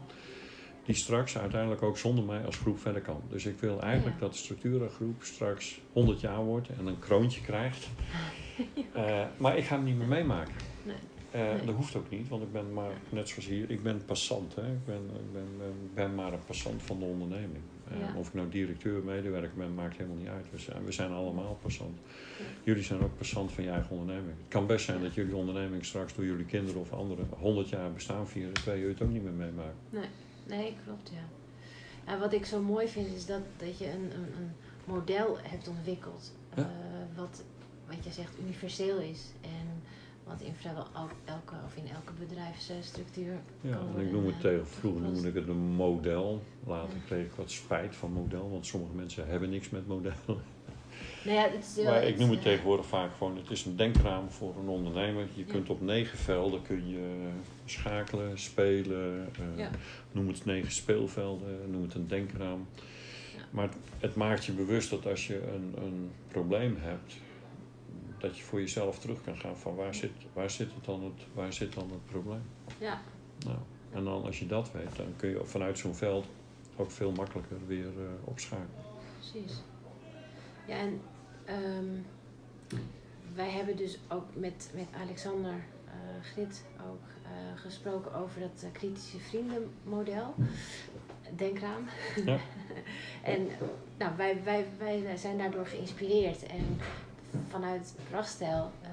[0.85, 3.21] die straks uiteindelijk ook zonder mij als groep verder kan.
[3.29, 4.21] Dus ik wil eigenlijk Ja.
[4.21, 7.87] dat de structurengroep straks 100 jaar wordt en een kroontje krijgt.
[8.93, 10.53] Eh, maar ik ga hem niet meer meemaken.
[11.33, 11.43] Nee.
[11.43, 11.65] Eh, Nee.
[11.65, 14.55] Dat hoeft ook niet, want ik ben maar, net zoals hier, ik ben passant.
[14.55, 14.61] Hè?
[14.71, 17.63] Ik ben, ik ben, ben, ben maar een passant van de onderneming.
[17.91, 18.13] Eh, Ja.
[18.15, 20.45] Of ik nou directeur, medewerker ben, maakt helemaal niet uit.
[20.51, 21.97] We zijn, we zijn allemaal passant.
[22.39, 22.45] Ja.
[22.63, 24.37] Jullie zijn ook passant van je eigen onderneming.
[24.37, 27.91] Het kan best zijn dat jullie onderneming straks door jullie kinderen of anderen 100 jaar
[27.93, 29.75] bestaan vieren, terwijl je het ook niet meer meemaakt.
[30.47, 31.25] Nee, klopt, ja.
[32.13, 34.51] En wat ik zo mooi vind is dat, dat je een, een, een
[34.85, 36.33] model hebt ontwikkeld.
[36.55, 36.61] Ja.
[36.63, 37.43] eh, wat,
[37.87, 39.21] wat je zegt universeel is.
[39.41, 39.81] En
[40.27, 44.41] wat in vrijwel el- elke, of in elke bedrijfsstructuur Ja, en ik noem het eh,
[44.41, 46.43] tegen, vroeger noemde ik het een model.
[46.65, 47.01] Later Ja.
[47.05, 50.15] kreeg ik wat spijt van model, want sommige mensen hebben niks met modellen.
[51.25, 53.75] Nou ja, het is Maar ik noem het eh, tegenwoordig vaak gewoon, het is een
[53.75, 55.27] denkraam voor een ondernemer.
[55.33, 57.29] Je kunt op negen velden kun je
[57.65, 59.69] schakelen, spelen, eh, Ja.
[60.11, 62.67] noem het negen speelvelden, noem het een denkraam.
[63.35, 63.41] Ja.
[63.49, 67.13] Maar het maakt je bewust dat als je een, een probleem hebt,
[68.17, 71.25] dat je voor jezelf terug kan gaan van waar zit, waar zit, het dan het,
[71.33, 72.43] waar zit dan het probleem.
[72.79, 73.01] Ja,
[73.45, 73.57] Nou,
[73.91, 76.25] en dan als je dat weet, dan kun je vanuit zo'n veld
[76.75, 78.83] ook veel makkelijker weer eh, opschakelen.
[79.19, 79.61] precies.
[80.67, 81.01] Ja, en
[81.45, 81.85] ehm,
[83.35, 85.53] wij hebben dus ook met, met Alexander,
[85.85, 90.33] eh, Grit ook eh, gesproken over dat kritische vriendenmodel.
[91.35, 91.89] Denk eraan.
[92.25, 92.37] Ja.
[93.33, 93.47] en
[93.97, 96.45] nou, wij, wij, wij zijn daardoor geïnspireerd.
[96.45, 96.79] En
[97.49, 98.89] vanuit Prachtstijl eh,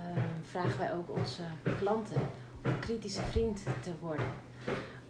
[0.51, 1.43] vragen wij ook onze
[1.79, 2.21] klanten
[2.65, 4.27] om kritische vriend te worden.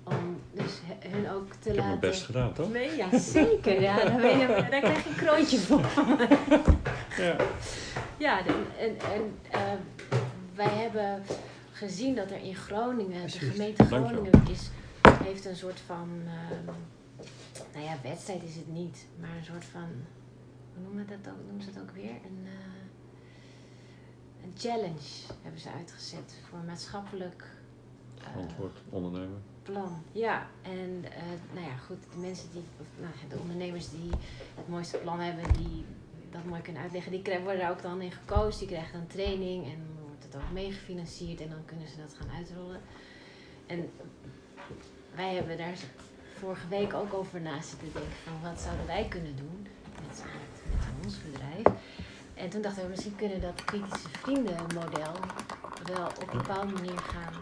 [0.03, 1.87] Om dus hun ook te Ik heb laten...
[1.87, 2.73] mijn best gedaan, toch?
[2.73, 3.81] Nee, ja, zeker.
[3.81, 5.81] Ja, daar, ben je, daar krijg je een kroontje voor.
[7.19, 7.37] Ja.
[8.19, 9.61] Ja, de- en, en eh,
[10.55, 11.23] wij hebben
[11.73, 14.07] gezien dat er in Groningen, de gemeente Dankjewel.
[14.25, 14.71] Groningen is,
[15.25, 16.65] heeft een soort van, ehm,
[17.73, 19.89] nou ja, wedstrijd is het niet, maar een soort van,
[20.75, 22.11] hoe noemen, we dat ook, noemen ze dat ook weer?
[22.11, 22.53] Een, eh,
[24.45, 27.45] een challenge hebben ze uitgezet voor een maatschappelijk
[28.19, 29.39] eh, Antwoord, ondernemer.
[29.62, 30.03] plan.
[30.12, 31.23] Ja, en eh,
[31.53, 34.11] nou ja, goed, de mensen die, of, nou, de ondernemers die
[34.55, 35.85] het mooiste plan hebben, die
[36.31, 38.59] dat mooi kunnen uitleggen, die krijgen, worden daar ook dan in gekozen.
[38.59, 42.37] Die krijgen dan training en wordt het ook meegefinancierd en dan kunnen ze dat gaan
[42.37, 42.81] uitrollen.
[43.66, 43.91] En
[45.15, 45.79] wij hebben daar
[46.39, 50.77] vorige week ook over na zitten denken van wat zouden wij kunnen doen met, met,
[50.77, 51.74] met ons bedrijf.
[52.35, 55.15] En toen dachten we, misschien kunnen dat kritische vriendenmodel
[55.94, 57.32] wel op een bepaalde manier gaan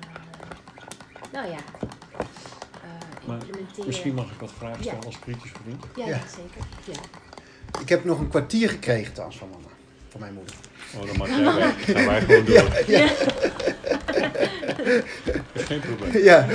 [0.00, 3.86] eh, nou ja, eh, Maar implementeren.
[3.86, 4.82] Misschien mag ik wat vragen Ja.
[4.82, 5.84] stellen als kritisch vriend.
[5.96, 6.10] Ja, Ja.
[6.10, 6.20] ja.
[6.36, 6.62] zeker.
[6.84, 7.00] Ja.
[7.80, 9.68] Ik heb nog een kwartier gekregen trouwens van mama.
[10.08, 10.54] Van mijn moeder.
[11.00, 11.84] Oh, dan mag jij weg.
[11.84, 12.68] Gaan wij gewoon door.
[12.96, 13.06] Ja,
[15.24, 16.22] Dat is geen probleem.
[16.22, 16.46] ja.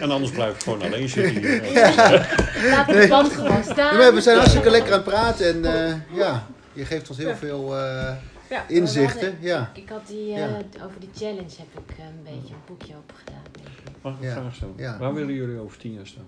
[0.00, 1.62] En anders blijf ik gewoon alleen zitten hier.
[2.70, 3.08] Laat het Nee.
[3.08, 3.98] band gewoon staan.
[4.00, 7.36] Ja, we zijn hartstikke lekker aan het praten en eh, ja, je geeft ons heel
[7.36, 8.16] veel eh,
[8.50, 9.36] Ja, inzichten.
[9.40, 9.70] Ja.
[9.74, 10.62] Ik had die, eh, Ja.
[10.84, 13.42] over die challenge heb ik eh, een beetje een boekje opgedaan.
[13.52, 14.02] denk ik.
[14.02, 14.32] Mag ik een Ja.
[14.34, 14.74] vraag stellen?
[14.76, 14.98] Ja.
[14.98, 16.26] Waar willen jullie over tien jaar staan?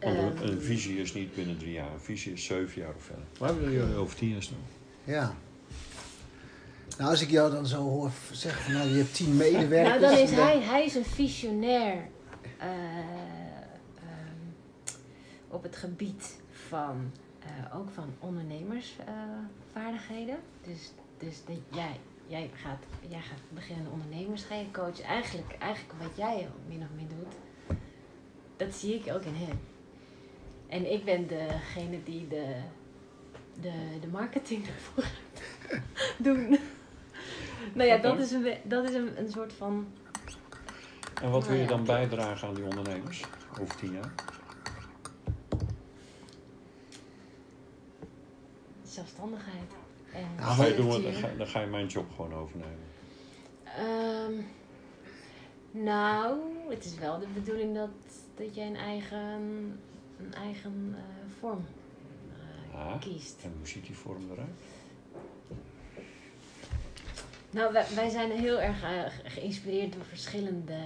[0.00, 1.92] Want een, visie is niet binnen drie jaar.
[1.92, 3.24] Een visie is zeven jaar of verder.
[3.38, 4.58] Waar willen jullie over tien jaar staan?
[5.04, 5.34] ja.
[6.98, 10.00] Nou, als ik jou dan zo hoor zeggen nou, je hebt tien medewerkers.
[10.00, 12.08] nou, dan is hij, hij is een visionair
[12.58, 12.68] eh,
[13.96, 14.38] ehm,
[15.48, 17.12] op het gebied van
[17.46, 20.38] eh, ook van ondernemersvaardigheden.
[20.62, 20.92] dus
[21.22, 25.04] dus dat jij, jij, gaat, jij gaat beginnende ondernemers ga je coachen.
[25.04, 27.34] Eigenlijk, eigenlijk wat jij min of meer doet,
[28.56, 29.60] dat zie ik ook in hem.
[30.68, 32.54] En ik ben degene die de,
[33.60, 35.42] de, de marketing ervoor gaat
[36.26, 36.58] doen.
[37.72, 39.86] nou ja, dat is een, dat is een, een soort van
[41.22, 43.24] En wat wil je Nou dan bijdragen aan die ondernemers
[43.60, 44.31] over tien jaar?
[49.32, 49.72] Zelfstandigheid.
[50.12, 51.12] En Nou, Ga je doen, structuur.
[51.12, 52.78] dan, ga, dan ga je mijn job gewoon overnemen.
[53.64, 54.32] Ehm,
[55.84, 56.38] nou,
[56.68, 57.90] het is wel de bedoeling dat,
[58.36, 59.18] dat jij een eigen,
[60.18, 61.02] een eigen eh,
[61.40, 61.64] vorm
[62.72, 63.00] eh, Ah.
[63.00, 63.36] kiest.
[63.42, 64.48] En hoe ziet die vorm eruit?
[67.50, 70.78] Nou, wij, wij zijn heel erg eh, ge- geïnspireerd door verschillende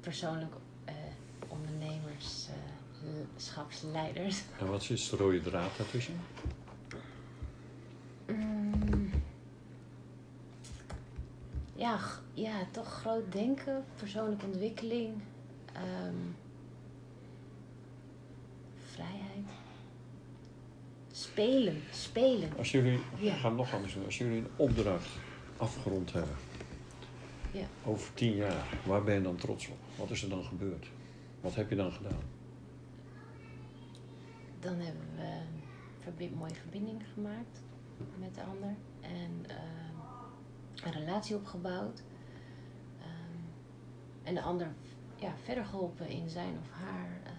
[0.00, 0.94] persoonlijke eh,
[1.48, 4.42] ondernemerschapsleiders.
[4.58, 6.14] En wat is de rode draad daartussen?
[11.82, 11.98] Ja,
[12.34, 15.14] ja, toch groot denken, persoonlijke ontwikkeling,
[15.72, 16.14] ehm,
[18.92, 19.46] vrijheid.
[21.12, 22.50] Spelen, spelen.
[22.58, 23.32] Als jullie, Ja.
[23.34, 24.04] ik ga het nog anders doen.
[24.04, 25.08] Als jullie een opdracht
[25.56, 26.36] afgerond hebben,
[27.52, 27.66] Ja.
[27.84, 29.78] over tien jaar, waar ben je dan trots op?
[29.96, 30.86] Wat is er dan gebeurd?
[31.40, 32.22] Wat heb je dan gedaan?
[34.60, 35.06] Dan hebben
[36.16, 37.62] we een mooie verbinding gemaakt
[38.18, 39.81] met de ander en ehm,
[40.84, 42.02] een relatie opgebouwd.
[43.00, 43.08] Ehm,
[44.22, 44.66] en de ander
[45.16, 47.08] ja, verder geholpen in zijn of haar.
[47.24, 47.30] eh,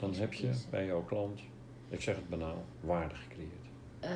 [0.00, 1.40] Dan heb je bij jouw klant,
[1.88, 3.52] ik zeg het banaal, waarde gecreëerd.
[4.00, 4.10] Eh,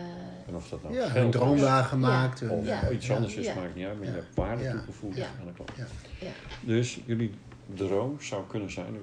[0.48, 2.38] En of dat nou Ja, een droomwagen gemaakt.
[2.40, 2.50] Ja.
[2.50, 2.90] Of Ja.
[2.90, 3.54] iets anders is, Ja.
[3.54, 4.12] maakt niet uit, maar Ja.
[4.14, 4.70] je hebt waarde Ja.
[4.70, 5.26] toegevoegd Ja.
[5.40, 5.70] aan de klant.
[5.76, 5.86] Ja.
[6.20, 6.30] Ja.
[6.60, 7.34] Dus jullie
[7.74, 8.96] droom zou kunnen zijn,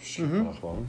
[0.00, 0.52] schiet Mhm.
[0.52, 0.86] gewoon,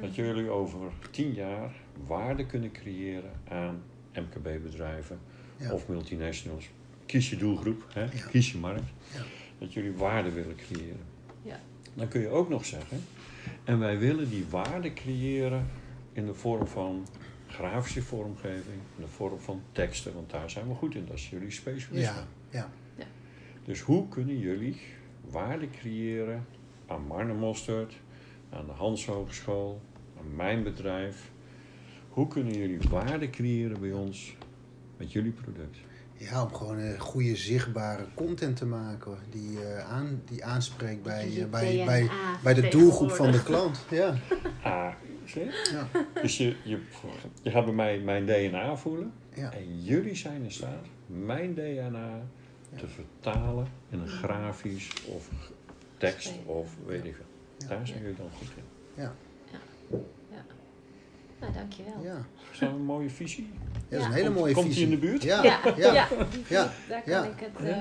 [0.00, 0.78] dat jullie over
[1.10, 1.72] tien jaar
[2.06, 3.82] waarde kunnen creëren aan
[4.14, 5.18] MKB-bedrijven
[5.56, 5.72] Ja.
[5.72, 6.68] of multinationals.
[7.08, 8.02] Kies je doelgroep, hè?
[8.02, 8.26] Ja.
[8.30, 8.90] kies je markt.
[9.14, 9.22] Ja.
[9.58, 11.06] Dat jullie waarde willen creëren.
[11.42, 11.60] Ja.
[11.94, 13.00] Dan kun je ook nog zeggen,
[13.64, 15.66] en wij willen die waarde creëren
[16.12, 17.06] in de vorm van
[17.46, 21.30] grafische vormgeving, in de vorm van teksten, want daar zijn we goed in, dat is
[21.30, 22.26] jullie specialisme.
[22.50, 23.06] Ja, ja.
[23.64, 24.80] Dus hoe kunnen jullie
[25.30, 26.46] waarde creëren
[26.86, 27.94] aan Marne Mostert,
[28.50, 29.80] aan de Hans Hogeschool,
[30.18, 31.30] aan mijn bedrijf?
[32.08, 34.36] Hoe kunnen jullie waarde creëren bij ons
[34.96, 35.78] met jullie product?
[36.20, 41.42] Ja, om gewoon een goede zichtbare content te maken die, eh, aan, die aanspreekt bij,
[41.42, 42.10] eh, bij, bij,
[42.42, 43.84] bij de doelgroep van de klant.
[43.90, 44.14] Ja,
[44.62, 44.92] Ah,
[45.24, 45.68] zie je?
[45.72, 46.80] ja, Dus je, je,
[47.42, 49.52] je gaat bij mij mijn DNA voelen ja.
[49.52, 52.20] en jullie zijn in staat mijn DNA
[52.70, 52.78] Ja.
[52.78, 55.28] te vertalen in een grafisch of
[55.96, 57.24] tekst of weet ik veel.
[57.58, 57.68] Ja.
[57.68, 59.02] Daar zijn jullie dan goed in.
[61.40, 61.92] Nou, dankjewel.
[62.04, 62.24] Ja.
[62.52, 63.50] Is dat een mooie visie?
[63.72, 64.86] Ja, dat is een hele Komt- mooie komt visie.
[64.86, 65.22] die in de buurt?
[65.22, 65.92] Ja, Ja, ja.
[65.92, 67.24] ja, die- Ja, daar kan ja.
[67.24, 67.76] ik het, eh,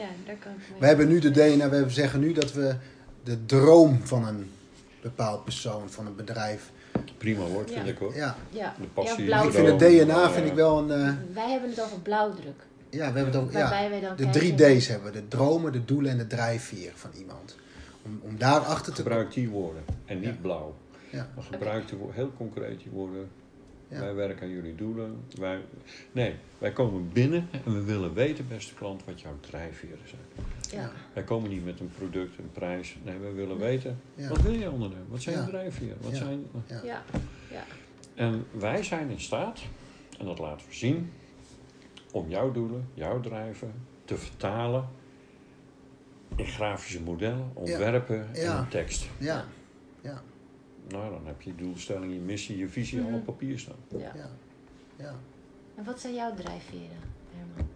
[0.00, 0.80] ja, daar kan ik mee.
[0.80, 2.74] We hebben nu de DNA, we zeggen nu dat we
[3.22, 4.50] de droom van een
[5.02, 6.70] bepaald persoon, van een bedrijf.
[7.18, 8.14] Prima woord, vind ik hoor.
[8.14, 9.24] Ja, ja, De passie.
[9.24, 10.90] Ja, ik vind het DNA eh, vind ik wel een.
[10.90, 12.66] eh, Wij hebben het over blauwdruk.
[12.90, 13.52] ja, we hebben het ook.
[13.52, 16.26] Ja, Waarbij wij dan de drie D's hebben we: de dromen, de doelen en de
[16.26, 17.56] drijfveer van iemand.
[18.02, 20.34] Om, om daarachter te Gebruik die woorden en niet Ja.
[20.40, 20.74] blauw.
[21.10, 21.30] Ja.
[21.34, 23.28] Maar gebruik heel concreet die woorden.
[23.88, 24.00] Ja.
[24.00, 25.16] Wij werken aan jullie doelen.
[25.38, 25.60] Wij,
[26.12, 30.82] nee, wij komen binnen en we willen weten, beste klant, wat jouw drijfveren zijn.
[30.82, 30.90] Ja.
[31.12, 32.96] Wij komen niet met een product, een prijs.
[33.04, 33.68] Nee, we willen Nee.
[33.68, 34.28] weten, Ja.
[34.28, 35.06] wat wil je ondernemen?
[35.08, 35.42] Wat zijn Ja.
[35.44, 35.96] je drijfveren?
[36.00, 36.16] Wat Ja.
[36.16, 36.46] zijn...
[36.66, 36.80] Ja.
[36.84, 37.02] Ja.
[37.50, 37.62] Ja.
[38.14, 39.60] En wij zijn in staat,
[40.18, 41.12] en dat laten we zien,
[42.12, 43.72] om jouw doelen, jouw drijven
[44.04, 44.88] te vertalen
[46.36, 49.08] in grafische modellen, ontwerpen en tekst.
[49.18, 49.44] Ja, ja,
[50.90, 53.14] Nou, dan heb je je doelstelling, je missie, je visie al Mhm.
[53.14, 53.76] op papier staan.
[53.88, 53.98] Ja.
[53.98, 54.30] ja,
[54.96, 55.14] ja.
[55.74, 56.98] En wat zijn jouw drijfveren,
[57.34, 57.68] Herman?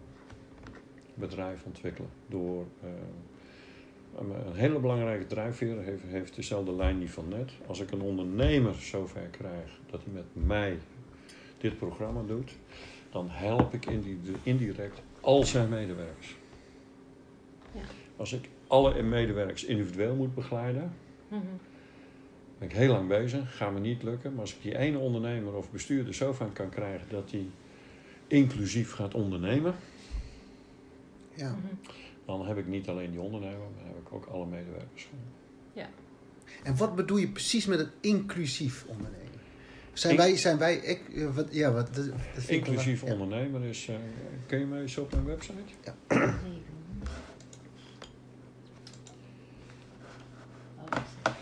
[1.13, 2.65] Bedrijf ontwikkelen door.
[2.81, 2.89] eh,
[4.19, 7.51] een- hele belangrijke drijfveer heeft, heeft dezelfde lijn die van net.
[7.67, 10.77] Als ik een ondernemer zover krijg dat hij met mij
[11.57, 12.51] dit programma doet,
[13.11, 16.35] dan help ik indi- indirect al zijn medewerkers.
[17.71, 17.81] Ja.
[18.17, 20.93] Als ik alle medewerkers individueel moet begeleiden,
[21.27, 21.41] Mhm.
[22.57, 24.31] Ben ik heel lang bezig, gaat me niet lukken.
[24.31, 27.45] Maar als ik die ene ondernemer of bestuurder zo van kan krijgen dat hij
[28.27, 29.75] inclusief gaat ondernemen,
[31.33, 31.49] ja.
[31.49, 31.75] Mhm.
[32.25, 35.07] dan heb ik niet alleen die ondernemer, maar dan heb ik ook alle medewerkers.
[36.63, 39.25] En wat bedoel je precies met een inclusief ondernemen?
[39.93, 41.01] Zijn In- wij, zijn wij, ik,
[41.33, 42.09] wat, ja, wat, dat,
[42.47, 43.11] Inclusief ja.
[43.11, 43.95] ondernemer is, eh
[44.45, 45.53] kun je me eens op mijn website?
[46.07, 46.33] Even.
[50.77, 51.37] Oh, wacht.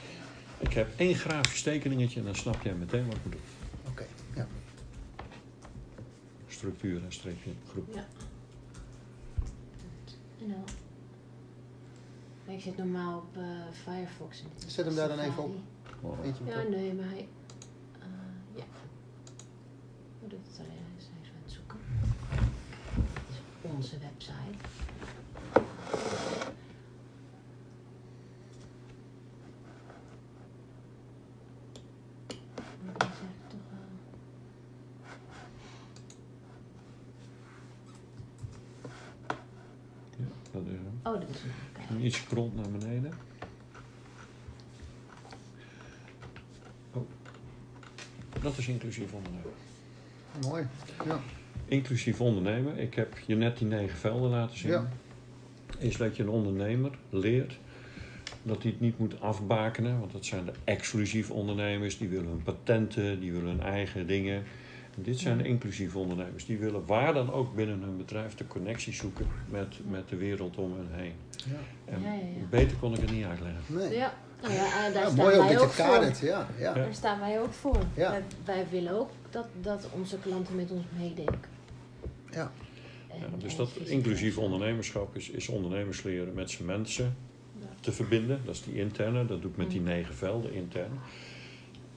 [0.64, 3.40] Ik heb één grafisch tekeningetje en dan snap jij meteen wat ik bedoel.
[3.88, 4.48] Oké, ja.
[6.48, 7.94] Structuur en streepje groep.
[7.94, 8.06] Ja.
[10.42, 10.64] En dan.
[12.56, 13.44] Ik zit normaal op eh,
[13.84, 14.44] Firefox.
[14.68, 15.44] Zet hem daar dan even.
[16.02, 16.26] Oh.
[16.26, 16.70] Eentje Ja, op.
[16.70, 17.28] nee, maar hij.
[18.00, 18.08] eh,
[18.56, 18.64] ja.
[20.20, 20.72] Hoe doet het alleen?
[20.72, 21.78] Hij is even aan het zoeken.
[22.96, 24.58] Dit is onze website.
[32.86, 33.88] Maar die zeg ik toch wel.
[40.18, 41.00] Ja, dat is hem.
[41.04, 41.52] Oh, dat is hem.
[41.70, 41.93] Oké.
[41.93, 43.14] En iets scrolt naar beneden.
[46.94, 47.10] Oh.
[48.42, 49.52] Dat is inclusief ondernemen.
[50.42, 50.68] Mooi.
[51.06, 51.20] Ja.
[51.66, 52.78] Inclusief ondernemen.
[52.78, 54.72] Ik heb je net die negen velden laten zien.
[54.72, 54.90] Ja.
[55.78, 57.60] Is dat je een ondernemer leert
[58.44, 60.00] dat hij het niet moet afbakenen.
[60.00, 61.98] Want dat zijn de exclusief ondernemers.
[61.98, 64.44] Die willen hun patenten, die willen hun eigen dingen.
[64.96, 66.46] En dit zijn de inclusief ondernemers.
[66.46, 70.58] Die willen waar dan ook binnen hun bedrijf de connectie zoeken met, met de wereld
[70.58, 71.14] om hen heen.
[71.46, 71.94] Ja.
[71.94, 72.46] En Ja, ja, ja.
[72.50, 73.62] beter kon ik het niet uitleggen.
[73.68, 73.92] Nee.
[73.98, 75.86] Ja, nou ja, en daar Ja, staan mooi ook wij ook voor.
[75.86, 76.20] kadert.
[76.20, 76.64] Ja, ja.
[76.64, 76.74] Ja.
[76.74, 77.78] Daar staan wij ook voor.
[77.96, 78.12] Ja.
[78.12, 81.50] Wij, wij willen ook dat, dat onze klanten met ons meedenken.
[82.32, 82.52] Ja.
[83.10, 87.16] En- dus en dat inclusief ondernemerschap is, is ondernemers leren met zijn mensen
[87.60, 87.66] Ja.
[87.80, 88.42] te verbinden.
[88.46, 89.90] Dat is die interne, dat doe ik met die Mhm.
[89.90, 90.92] negen velden intern.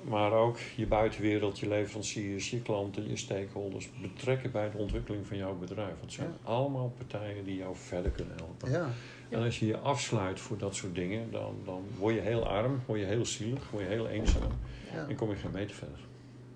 [0.08, 5.36] Maar ook je buitenwereld, je leveranciers, je klanten, je stakeholders betrekken bij de ontwikkeling van
[5.36, 5.88] jouw bedrijf.
[5.88, 8.70] Want het zijn allemaal partijen die jou verder kunnen helpen.
[8.70, 8.88] Ja.
[9.28, 12.80] En als je je afsluit voor dat soort dingen, dan, dan word je heel arm,
[12.86, 14.52] word je heel zielig, word je heel eenzaam
[14.92, 15.06] Ja.
[15.08, 15.98] en kom je geen meter verder.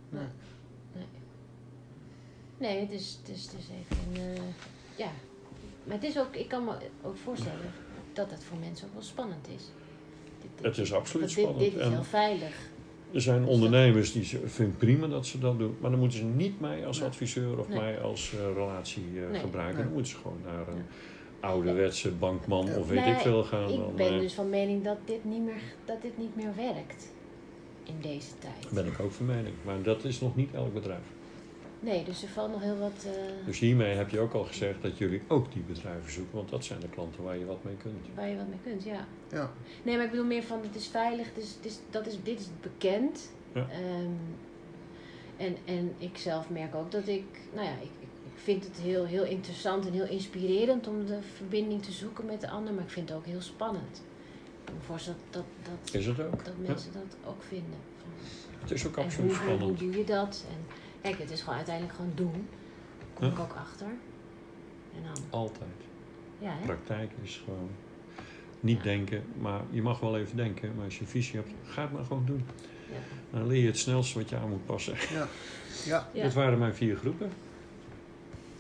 [0.08, 0.22] Nee.
[0.94, 1.04] Nee.
[2.58, 4.42] Nee, het is, het is, het is even een, eh,
[4.96, 5.10] ja.
[5.84, 6.72] Maar het is ook, ik kan me
[7.02, 7.72] ook voorstellen
[8.12, 9.62] dat het voor mensen ook wel spannend is.
[10.40, 11.58] Dit- dit- Het is absoluut dit, spannend.
[11.64, 12.68] Dit is En- heel veilig.
[13.14, 16.60] Er zijn ondernemers die vinden prima dat ze dat doen, maar dan moeten ze niet
[16.60, 17.78] mij als adviseur of Nee.
[17.78, 19.40] mij als eh, relatie eh, Nee.
[19.40, 19.74] gebruiken.
[19.76, 19.84] Nee.
[19.84, 20.82] Dan moeten ze gewoon naar een
[21.40, 23.68] ouderwetse bankman of weet ik veel gaan.
[23.70, 26.52] Ik Dan ben eh, dus van mening dat dit niet meer, dat dit niet meer
[26.56, 27.12] werkt
[27.84, 28.70] in deze tijd.
[28.74, 29.54] ben ik ook van mening.
[29.64, 31.02] Maar dat is nog niet elk bedrijf.
[31.80, 33.04] Nee, dus er valt nog heel wat.
[33.06, 33.12] eh,
[33.46, 36.64] Dus hiermee heb je ook al gezegd dat jullie ook die bedrijven zoeken, want dat
[36.64, 38.06] zijn de klanten waar je wat mee kunt.
[38.14, 39.06] waar je wat mee kunt, ja.
[39.32, 39.50] Ja.
[39.82, 42.16] Nee, maar ik bedoel meer van het is veilig, het is, het is, dat is,
[42.22, 43.32] dit is bekend.
[43.54, 43.66] Ja.
[43.70, 44.10] Ehm,
[45.36, 47.24] en, en ik zelf merk ook dat ik,
[47.54, 51.18] nou ja, ik, ik ik vind het heel, heel interessant en heel inspirerend om de
[51.36, 54.02] verbinding te zoeken met de ander, maar ik vind het ook heel spannend.
[54.64, 56.44] Ik me dat, dat, dat, Is het ook?
[56.44, 56.66] dat Ja.
[56.68, 57.78] mensen dat ook vinden.
[57.98, 58.10] Van,
[58.60, 59.78] Het is ook en absoluut hoe, hoe, hoe spannend.
[59.78, 60.44] doe je dat?
[60.48, 60.69] En
[61.02, 62.48] kijk, het is gewoon uiteindelijk gewoon doen.
[63.14, 63.32] Kom Ja.
[63.32, 63.86] ik ook achter.
[64.96, 65.68] En dan, Altijd.
[66.38, 66.64] Ja, hè?
[66.64, 67.70] praktijk is gewoon
[68.60, 68.82] niet Ja.
[68.82, 71.92] denken, maar je mag wel even denken, maar als je een visie hebt, ga het
[71.92, 72.44] maar gewoon doen.
[72.90, 73.38] Ja.
[73.38, 74.94] Dan leer je het snelste wat je aan moet passen.
[75.10, 75.26] Ja.
[75.86, 76.08] Ja.
[76.14, 76.22] Ja.
[76.22, 77.30] Dit waren mijn vier groepen.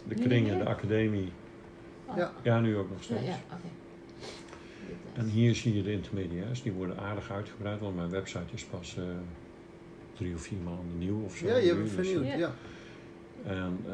[0.08, 1.32] De Nu kringen, de academie,
[2.06, 2.16] Oh.
[2.16, 2.32] Ja.
[2.42, 3.26] ja nu ook nog steeds.
[3.26, 3.38] ja,
[5.14, 8.96] En hier zie je de intermediairs, die worden aardig uitgebreid, want mijn website is pas
[8.96, 9.02] eh,
[10.20, 11.46] drie of vier maanden nieuw of zo.
[11.46, 12.26] Ja, je bent dus- vernieuwd.
[12.26, 12.36] Ja.
[12.36, 12.52] Ja.
[13.44, 13.92] En eh,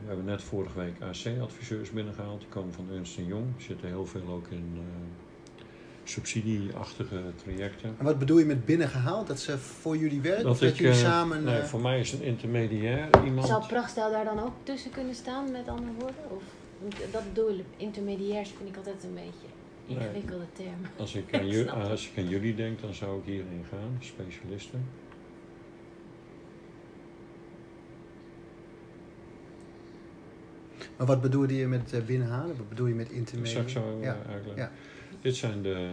[0.00, 2.40] we hebben net vorige week AC-adviseurs binnengehaald.
[2.40, 3.46] Die komen van Ernst Young.
[3.56, 5.62] Er zitten heel veel ook in eh,
[6.04, 7.94] subsidieachtige trajecten.
[7.98, 9.26] En wat bedoel je met binnengehaald?
[9.26, 10.50] Dat ze voor jullie werken?
[10.50, 11.44] of dat jullie eh, samen...
[11.44, 13.46] nee, voor mij is een intermediair iemand.
[13.46, 16.30] Zou Prachtstel daar dan ook tussen kunnen staan, met andere woorden?
[16.30, 16.42] Of,
[17.12, 19.46] dat bedoel ik, intermediairs vind ik altijd een beetje
[19.86, 20.80] ingewikkelde term.
[20.96, 21.90] Als ik, aan Ik ju- snap het.
[21.90, 24.84] als ik aan jullie denk, dan zou ik hierin gaan, specialisten.
[30.96, 32.56] Maar wat bedoelde je met eh, binnenhalen?
[32.56, 33.10] Wat bedoel je met
[33.54, 34.16] Dat ik zo eh, Ja.
[34.28, 34.62] uitleggen.
[34.62, 34.70] Ja.
[35.20, 35.90] Dit zijn de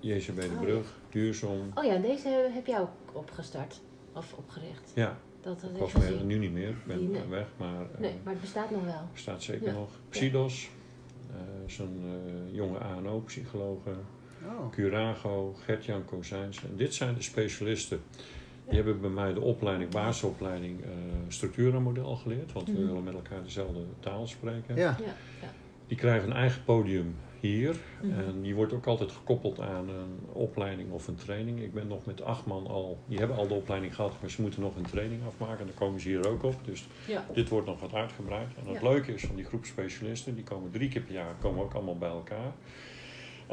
[0.00, 1.70] JCB de Oh, Brug, duurzaam.
[1.74, 3.80] Oh ja, deze heb jij ook opgestart.
[4.12, 4.92] Of opgericht.
[4.94, 5.92] Ja, Dat had ik was
[6.24, 6.68] nu niet meer.
[6.68, 7.22] Ik ben Die, nee.
[7.22, 9.08] eh, weg, maar eh, Nee, maar het bestaat nog wel.
[9.12, 9.72] bestaat zeker Ja.
[9.72, 9.90] nog.
[10.08, 10.68] Psidos,
[11.66, 13.90] eh een eh, jonge ANO-psychologe.
[14.46, 14.70] Oh.
[14.70, 16.64] Curago, Gert-Jan Kozijns.
[16.64, 18.00] En dit zijn de specialisten.
[18.68, 20.88] Die hebben bij mij de opleiding, basisopleiding eh
[21.28, 22.52] structurenmodel geleerd.
[22.52, 22.86] Want we Mhm.
[22.86, 24.76] willen met elkaar dezelfde taal spreken.
[24.76, 24.96] Ja.
[25.00, 25.04] Ja,
[25.42, 25.48] ja.
[25.86, 27.76] Die krijgen een eigen podium hier.
[28.02, 28.12] Mhm.
[28.20, 31.60] En die wordt ook altijd gekoppeld aan een opleiding of een training.
[31.62, 34.42] Ik ben nog met acht man al, die hebben al de opleiding gehad, maar ze
[34.42, 35.66] moeten nog een training afmaken.
[35.66, 36.54] Dan komen ze hier ook op.
[36.64, 37.26] Dus Ja.
[37.34, 38.48] dit wordt nog wat uitgebreid.
[38.62, 38.88] En het Ja.
[38.88, 41.98] leuke is van die groep specialisten, die komen drie keer per jaar, komen ook allemaal
[41.98, 42.52] bij elkaar.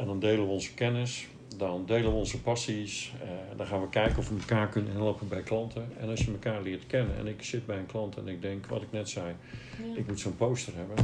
[0.02, 1.26] En dan delen we onze kennis,
[1.56, 3.12] dan delen we onze passies.
[3.22, 5.88] eh, dan gaan we kijken of we elkaar kunnen helpen bij klanten.
[5.98, 8.66] En als je elkaar leert kennen en ik zit bij een klant en ik denk,
[8.66, 9.34] wat ik net zei,
[9.78, 9.96] Ja.
[9.96, 10.96] ik moet zo'n poster hebben.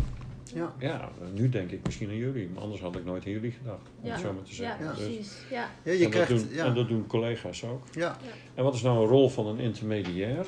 [0.55, 0.75] Ja.
[0.79, 3.89] Ja, nu denk ik misschien aan jullie, maar anders had ik nooit aan jullie gedacht.
[4.01, 4.13] Om Ja.
[4.13, 4.87] het zo maar te Ja, zeggen.
[4.87, 5.37] Dus- precies.
[5.51, 5.69] Ja.
[5.83, 6.29] Ja, je en, dat krijgt...
[6.29, 6.65] doen, ja.
[6.65, 7.83] en dat doen collega's ook.
[7.93, 8.17] ja.
[8.55, 10.47] En wat is nou een rol van een intermediair?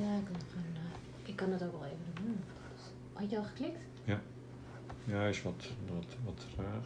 [0.00, 2.36] Ja, ik kan, gaan, eh, ik kan het ook wel even doen.
[3.12, 3.78] Had je al geklikt?
[5.04, 6.84] Ja, hij is wat, wat, wat traag.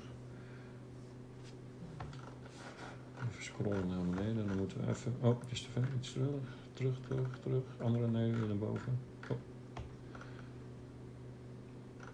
[3.31, 5.15] Even scrollen naar beneden en dan moeten we even.
[5.21, 5.89] Oh, het is te ver.
[5.99, 6.29] Iets terug.
[6.73, 7.63] Terug, terug, terug.
[7.81, 8.99] Andere nee, weer naar boven.
[9.31, 9.37] Oh.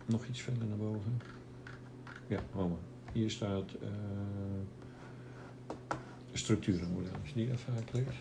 [0.06, 1.20] Nog iets verder naar boven.
[2.26, 2.66] Ja, maar.
[3.12, 3.88] Hier staat eh
[6.32, 7.12] structurenmodel.
[7.20, 8.14] Als je die even aanklikt.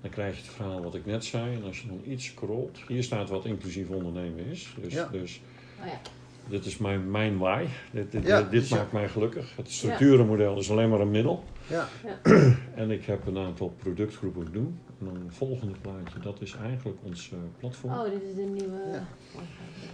[0.00, 1.54] Dan krijg je het verhaal wat ik net zei.
[1.54, 2.78] En als je dan iets scrolt.
[2.88, 4.74] Hier staat wat inclusief ondernemen is.
[4.80, 5.08] Dus, Ja.
[5.08, 5.40] dus
[5.80, 6.00] Oh ja.
[6.48, 7.66] dit is mijn, mijn why.
[7.92, 8.76] Dit, dit, Ja, dit dus ja.
[8.76, 9.56] maakt mij gelukkig.
[9.56, 11.44] Het structurenmodel is alleen maar een middel.
[11.66, 11.88] Ja.
[12.74, 14.78] En ik heb een aantal productgroepen doen.
[14.98, 17.92] En dan het volgende plaatje, dat is eigenlijk ons eh, platform.
[17.92, 18.80] Oh, dit is de nieuwe.
[18.92, 19.06] Ja.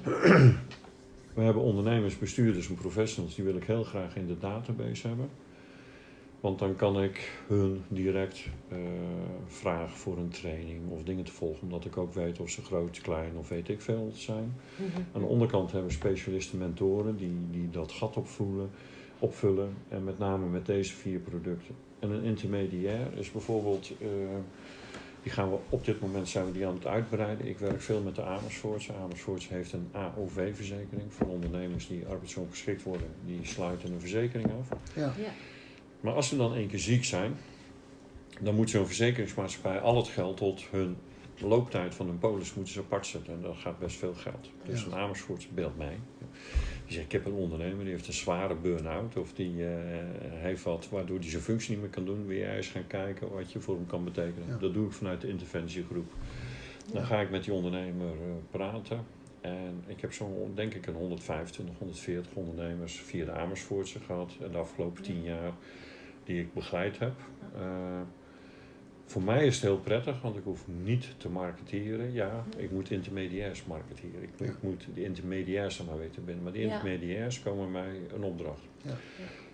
[1.35, 5.29] We hebben ondernemers, bestuurders en professionals, die wil ik heel graag in de database hebben.
[6.47, 8.79] Want dan kan ik hun direct eh,
[9.47, 11.63] vragen voor een training of dingen te volgen.
[11.63, 14.55] Omdat ik ook weet of ze groot, klein of weet ik veel zijn.
[14.77, 15.01] Mhm.
[15.13, 18.71] Aan de onderkant hebben we specialisten, mentoren die, die dat gat opvoelen,
[19.19, 19.75] opvullen.
[19.89, 21.75] En met name met deze vier producten.
[21.99, 24.09] En een intermediair is bijvoorbeeld, eh,
[25.23, 27.47] die gaan we op dit moment zijn we die aan het uitbreiden.
[27.47, 28.93] Ik werk veel met de Amersfoortse.
[28.95, 33.09] Amersfoortse heeft een AOV-verzekering voor ondernemers die arbeidsongeschikt worden.
[33.25, 34.79] Die sluiten een verzekering af.
[34.95, 35.13] Ja.
[35.19, 35.33] Ja.
[36.07, 37.37] Maar als ze dan één keer ziek zijn,
[38.41, 40.97] dan moet zo'n verzekeringsmaatschappij al het geld tot hun
[41.41, 43.33] looptijd van hun polis moeten ze apart zetten.
[43.33, 44.51] En dat gaat best veel geld.
[44.65, 44.87] Dus Ja.
[44.87, 45.99] een Amersfoortse beeld mij.
[46.87, 49.17] Die zegt, ik heb een ondernemer, die heeft een zware burn-out.
[49.17, 49.73] Of die eh,
[50.31, 52.27] heeft wat waardoor hij zijn functie niet meer kan doen.
[52.27, 54.49] Wil jij eens gaan kijken wat je voor hem kan betekenen?
[54.49, 54.57] Ja.
[54.57, 56.13] Dat doe ik vanuit de interventiegroep.
[56.93, 59.05] Dan ga ik met die ondernemer eh, praten.
[59.41, 64.33] En ik heb zo'n, denk ik, een 125, 140 ondernemers via de Amersfoortse gehad.
[64.43, 65.53] En de afgelopen tien jaar
[66.27, 67.13] die ik begeleid heb.
[67.55, 68.01] Eh,
[69.05, 72.13] voor mij is het heel prettig, want ik hoef niet te marketeren.
[72.13, 74.23] Ja, ik moet intermediairs marketeren.
[74.23, 74.45] Ik, Ja.
[74.45, 76.45] ik moet de intermediairs dan maar weten binnen.
[76.45, 76.65] Maar de Ja.
[76.73, 78.61] intermediairs komen mij een opdracht.
[78.83, 78.95] Ja.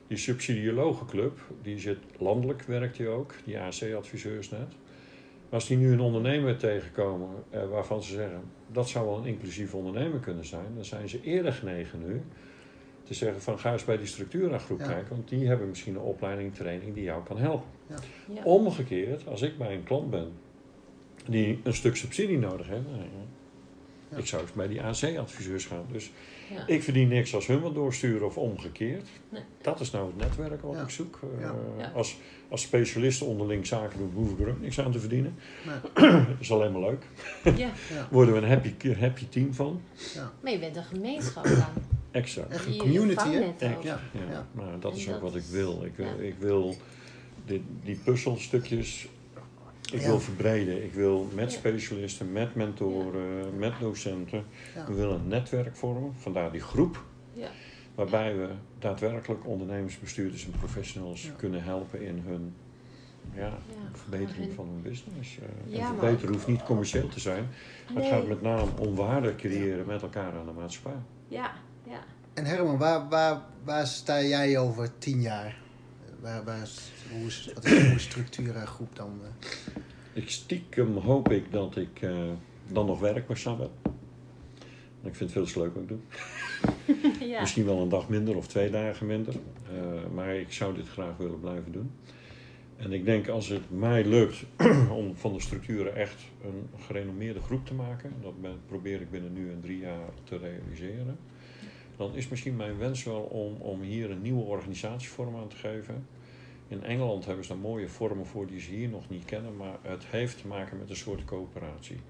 [0.06, 3.34] Die subsidiologenclub, die zit landelijk, werkt die ook.
[3.44, 4.68] Die AC-adviseurs net.
[4.68, 8.40] Maar als die nu een ondernemer tegenkomen eh, waarvan ze zeggen...
[8.72, 10.74] dat zou wel een inclusief ondernemer kunnen zijn...
[10.74, 12.22] dan zijn ze eerder genegen nu
[13.04, 14.86] te zeggen van ga eens bij die structuuragroep Ja.
[14.86, 15.16] kijken...
[15.16, 17.68] want die hebben misschien een opleiding, training die jou kan helpen.
[17.86, 18.42] Ja.
[18.42, 20.32] Omgekeerd, als ik bij een klant ben
[21.28, 23.04] die een stuk subsidie nodig heeft, nou ja,
[24.10, 24.18] Ja.
[24.18, 25.84] Ik zou eens bij die AC-adviseurs gaan.
[25.92, 26.10] Dus
[26.54, 26.66] Ja.
[26.66, 29.08] ik verdien niks als hun wat doorsturen of omgekeerd.
[29.28, 29.42] Nee.
[29.62, 30.82] Dat is nou het netwerk wat Ja.
[30.82, 31.20] ik zoek.
[31.40, 31.94] Eh.
[31.94, 32.16] Als,
[32.48, 35.34] als specialisten onderling zaken doen, hoef ik er ook niks aan te verdienen.
[35.66, 35.76] Nee.
[35.94, 37.06] Dat is alleen maar leuk.
[37.44, 37.52] Ja.
[37.56, 38.08] Ja.
[38.10, 39.80] Worden we een happy, happy team van.
[40.42, 41.91] Maar je bent een gemeenschap dan.
[42.12, 43.46] Echt Je- een community, hè?
[43.46, 43.60] ook.
[43.60, 43.76] ja.
[43.82, 44.46] Ja, ja.
[44.52, 45.84] Maar dat En is ook wat ik wil.
[45.84, 46.12] Ik wil, ja.
[46.22, 46.76] ik wil
[47.46, 49.08] die, die puzzelstukjes
[49.92, 50.06] ik Ja.
[50.06, 50.84] wil verbreden.
[50.84, 51.58] Ik wil met Ja.
[51.58, 54.44] specialisten, met mentoren, met docenten.
[54.74, 54.86] Ja.
[54.86, 56.12] We willen een netwerk vormen.
[56.18, 57.04] Vandaar die groep.
[57.32, 57.48] Ja.
[57.94, 58.48] Waarbij we
[58.78, 61.30] daadwerkelijk ondernemers, bestuurders en professionals Ja.
[61.36, 62.54] kunnen helpen in hun
[63.34, 63.58] ja,
[63.92, 65.38] verbetering hun- van hun business.
[65.38, 67.46] Eh, Ja, en verbeteren ook- hoeft niet commercieel te zijn.
[67.94, 71.00] Maar het gaat met name om waarde creëren met elkaar aan de maatschappij.
[71.28, 71.52] Ja.
[72.34, 75.60] En Herman, waar, waar, waar sta jij over tien jaar?
[76.20, 76.68] Waar, waar
[77.10, 79.20] hoe is, wat is de structuur en groep dan?
[79.22, 79.50] eh?
[80.12, 82.28] Ik stiekem hoop ik dat ik eh,
[82.68, 83.70] dan nog werkzaam ben.
[85.02, 85.98] En Ik vind het veel te leuk wat ik doe.
[87.28, 87.40] ja.
[87.40, 89.34] Misschien wel een dag minder of twee dagen minder.
[89.34, 91.90] Eh, maar ik zou dit graag willen blijven doen.
[92.76, 94.44] En ik denk als het mij lukt
[95.00, 99.32] om van de structuren echt een gerenommeerde groep te maken, dat ben- probeer ik binnen
[99.32, 101.18] nu en drie jaar te realiseren,
[102.08, 106.06] dan is misschien mijn wens wel om, om hier een nieuwe organisatievorm aan te geven.
[106.68, 109.76] In Engeland hebben ze daar mooie vormen voor die ze hier nog niet kennen, maar
[109.82, 112.00] het heeft te maken met een soort coöperatie.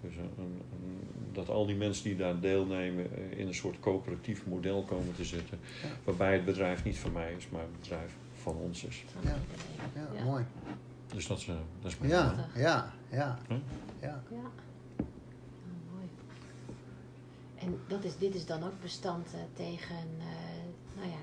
[0.00, 3.80] Dus een, een- een- dat al die mensen die daar deelnemen eh, in een soort
[3.80, 5.88] coöperatief model komen te zitten, Ja.
[6.04, 8.12] waarbij het bedrijf niet van mij is, maar het bedrijf
[8.42, 9.04] van ons is.
[9.20, 9.36] Ja.
[9.94, 10.24] Ja, Ja.
[10.24, 10.44] mooi.
[11.14, 13.38] Dus dat is, eh, dat is mijn Ja, ja, ja.
[13.48, 13.60] Ja.
[14.00, 14.22] Ja.
[14.30, 15.06] Oh,
[15.94, 16.08] mooi.
[17.68, 20.26] En dat is, dit is dan ook bestand eh, tegen eh,
[20.96, 21.16] nou ja,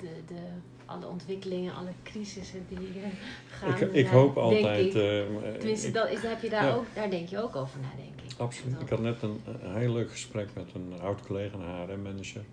[0.00, 0.40] de, de,
[0.86, 3.08] alle ontwikkelingen, alle crisissen die eh,
[3.48, 3.70] gaan.
[3.70, 4.92] Ik, ik hoop denk altijd.
[4.92, 6.74] Tenminste, dat is, daar, heb je daar, Ja.
[6.74, 8.38] ook, daar denk je ook over na, denk ik.
[8.38, 8.80] Absoluut.
[8.80, 12.44] Ik had net een, een heel leuk gesprek met een oud collega, een HRM-manager.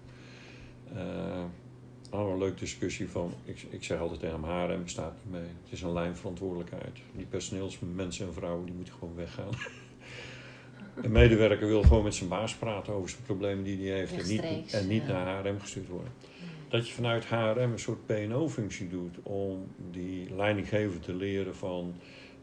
[2.09, 5.33] Hadden we een leuke discussie van, ik, ik zeg altijd tegen hem, HRM bestaat niet
[5.33, 5.49] mee.
[5.63, 6.99] Het is een lijnverantwoordelijkheid.
[7.15, 9.49] Die personeelsmensen en vrouwen, die moeten gewoon weggaan.
[11.01, 14.27] Een medewerker wil gewoon met zijn baas praten over zijn problemen die hij heeft en
[14.27, 15.23] niet, en niet ja.
[15.23, 16.11] naar HRM gestuurd worden.
[16.69, 21.93] Dat je vanuit HRM een soort PNO-functie doet om die leidinggever te leren van...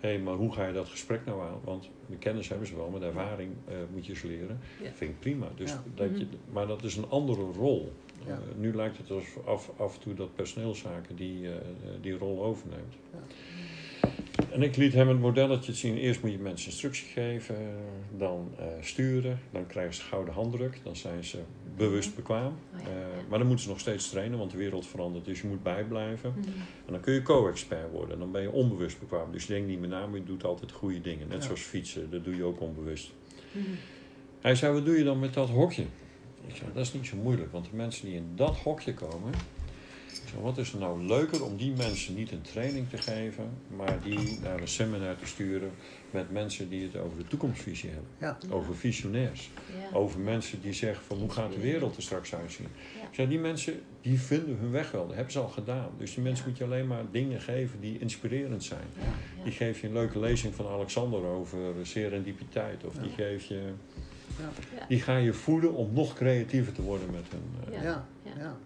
[0.01, 1.61] hé, hey, maar hoe ga je dat gesprek nou aan?
[1.65, 4.61] Want de kennis hebben ze wel, maar de ervaring eh, moet je ze leren.
[4.79, 4.85] Ja.
[4.85, 5.49] Dat vind ik prima.
[5.57, 5.83] Dus Ja.
[5.95, 7.93] dat je, maar dat is een andere rol.
[8.27, 8.33] Ja.
[8.33, 11.55] Eh, nu lijkt het alsof af, af en toe dat personeelszaken die, eh,
[12.01, 12.95] die rol overneemt.
[14.53, 15.97] En ik liet hem het modelletje zien.
[15.97, 17.57] Eerst moet je mensen instructie geven,
[18.19, 21.39] dan eh, sturen, dan krijgen ze de gouden handdruk, dan zijn ze
[21.77, 22.47] bewust bekwaam.
[22.75, 22.95] Oh ja, Eh.
[23.29, 26.35] Maar dan moeten ze nog steeds trainen, want de wereld verandert, dus je moet bijblijven.
[26.37, 26.49] Mhm.
[26.87, 29.33] En dan kun je co-expert worden, dan ben je onbewust bekwaam.
[29.33, 31.29] Dus je denkt niet meer na, maar je doet altijd goede dingen.
[31.29, 31.45] Net Ja.
[31.45, 33.13] zoals fietsen, dat doe je ook onbewust.
[33.53, 33.65] Mhm.
[34.41, 35.85] Hij zei, wat doe je dan met dat hokje?
[36.47, 39.33] Ik zei, dat is niet zo moeilijk, want de mensen die in dat hokje komen...
[40.43, 43.51] Wat is er nou leuker om die mensen niet een training te geven...
[43.77, 45.71] maar die naar een seminar te sturen
[46.11, 48.09] met mensen die het over de toekomstvisie hebben.
[48.19, 48.39] Ja.
[48.51, 49.51] Over visionairs.
[49.91, 49.97] Ja.
[49.97, 52.67] Over mensen die zeggen van hoe gaat de wereld er straks uitzien.
[53.01, 53.09] Ja.
[53.13, 55.91] Zei, die mensen die vinden hun weg wel, dat hebben ze al gedaan.
[55.99, 56.51] Dus die mensen Ja.
[56.51, 58.87] moet je alleen maar dingen geven die inspirerend zijn.
[58.99, 59.03] Ja,
[59.39, 59.43] ja.
[59.45, 62.85] Die geef je een leuke lezing van Alexander over serendipiteit.
[62.85, 63.73] Of die geef je...
[64.89, 67.75] Die ga je voeden om nog creatiever te worden met hun...
[67.75, 67.91] eh, Ja.
[67.91, 68.33] Ja, Ja.
[68.39, 68.57] ja.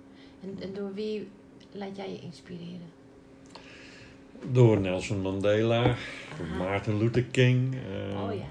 [0.43, 1.29] En, en door wie
[1.79, 2.97] laat jij je inspireren?
[4.53, 5.83] Door Nelson Mandela,
[6.37, 6.57] door Aha.
[6.59, 7.75] Maarten Luther King.
[7.75, 8.45] eh, oh ja.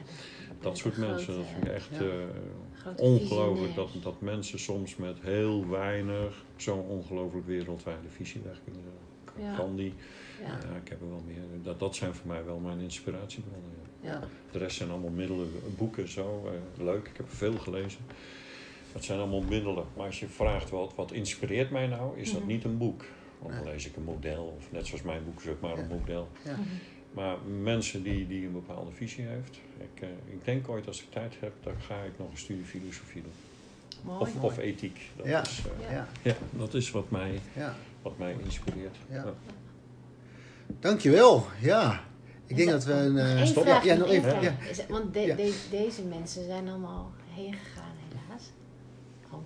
[0.62, 1.36] Dat soort Grote, mensen.
[1.36, 1.99] Dat vind ik echt ja.
[1.99, 8.82] eh, ongelooflijk dat, dat mensen soms met heel weinig zo'n ongelooflijk wereldwijde visie weg kunnen.
[9.40, 9.56] Ja.
[9.56, 9.94] Gandhi,
[10.41, 10.48] Ja.
[10.48, 11.41] ja, ik heb er wel meer.
[11.64, 13.72] Dat, dat zijn voor mij wel mijn inspiratiebronnen.
[14.02, 14.10] ja.
[14.12, 14.24] Ja.
[14.52, 16.44] De rest zijn allemaal middelen, boeken zo.
[16.78, 17.99] eh, leuk, ik heb er veel gelezen.
[18.94, 19.86] Het zijn allemaal middelen.
[19.95, 22.49] Maar als je vraagt wat, wat inspireert mij nou, is dat Mhm.
[22.49, 23.06] niet een boek.
[23.39, 25.88] Want dan lees ik een model, of net zoals mijn boek is ook maar een
[25.89, 25.95] Ja.
[25.95, 26.27] model.
[26.45, 26.55] Ja.
[27.14, 29.59] Maar mensen die, die een bepaalde visie heeft.
[29.77, 32.65] Ik, eh, ik denk ooit als ik tijd heb, dan ga ik nog een studie
[32.65, 33.31] filosofie doen.
[34.03, 34.19] Mooi.
[34.22, 34.99] Of, of ethiek.
[35.15, 35.41] Dat, Ja.
[35.41, 36.07] is, eh, Ja.
[36.22, 37.76] Ja, dat is wat mij, ja.
[38.01, 38.95] wat mij inspireert.
[39.09, 39.34] Ja.
[40.80, 41.45] Dankjewel.
[41.61, 42.03] Ja.
[42.45, 43.18] Ik denk dat we een...
[43.18, 43.64] Eh, stop.
[43.64, 44.41] vraag, Ja, nog even.
[44.41, 44.55] Ja.
[44.69, 45.35] Is want de- Ja.
[45.35, 47.86] de- deze mensen zijn allemaal heen gegaan,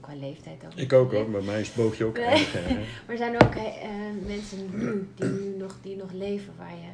[0.02, 0.74] qua leeftijd ook.
[0.74, 2.46] Ik ook hoor, bij mij is boogje ook Nee.
[2.48, 2.80] hè.
[3.08, 3.90] Maar zijn er ook eh,
[4.28, 6.90] mensen nu die nu nog, die nog leven waar je.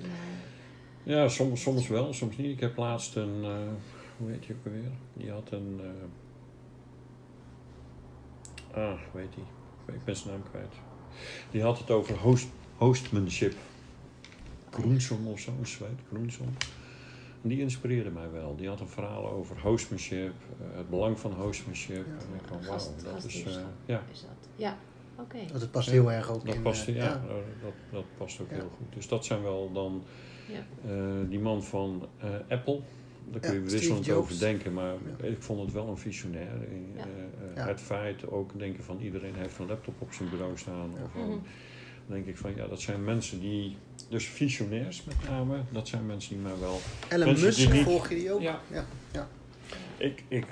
[0.00, 0.12] Nou,
[1.02, 2.50] Ja, soms, soms wel, soms niet.
[2.50, 3.50] Ik heb laatst een, eh,
[4.16, 4.90] hoe heet die ook alweer?
[5.12, 5.80] Die had een,
[8.72, 9.44] eh, ah, hoe heet die?
[9.94, 10.74] Ik ben zijn naam kwijt.
[11.50, 13.54] Die had het over host, hostmanship.
[14.70, 16.46] Groensom of zo, een Zweed, Groensom.
[17.48, 18.56] Die inspireerde mij wel.
[18.56, 21.96] Die had een verhaal over hostmanship, eh, het belang van hostmanship.
[22.06, 22.12] Ja.
[22.12, 23.42] En ik van, wauw, Gast- dat is...
[23.44, 23.52] eh,
[23.84, 24.48] ja, Is dat?
[24.56, 24.76] Ja,
[25.18, 25.36] oké.
[25.52, 26.62] Het past Ja, heel erg ook dat in...
[26.62, 27.22] past, eh, ja,
[27.62, 28.54] dat, dat past ook Ja.
[28.56, 28.86] heel goed.
[28.94, 30.02] Dus dat zijn wel dan
[30.48, 30.90] Ja.
[30.90, 32.80] eh, die man van eh, Apple.
[33.30, 35.24] Daar kun je wisselend over denken, maar Ja.
[35.26, 36.48] ik vond het wel een visionair.
[36.62, 37.02] Eh,
[37.54, 37.66] eh.
[37.66, 40.90] Het feit ook denken van iedereen heeft een laptop op zijn bureau staan.
[40.96, 41.02] Ja.
[41.02, 41.38] Of een- Mhm.
[42.06, 43.76] Dan denk ik van ja, dat zijn mensen die,
[44.08, 46.78] dus visionairs met name, dat zijn mensen die mij wel
[47.10, 48.40] Mensen Musk, die niet- volg je die ook?
[48.40, 48.60] Ja.
[49.12, 49.28] ja.
[49.98, 50.46] Ik, ik,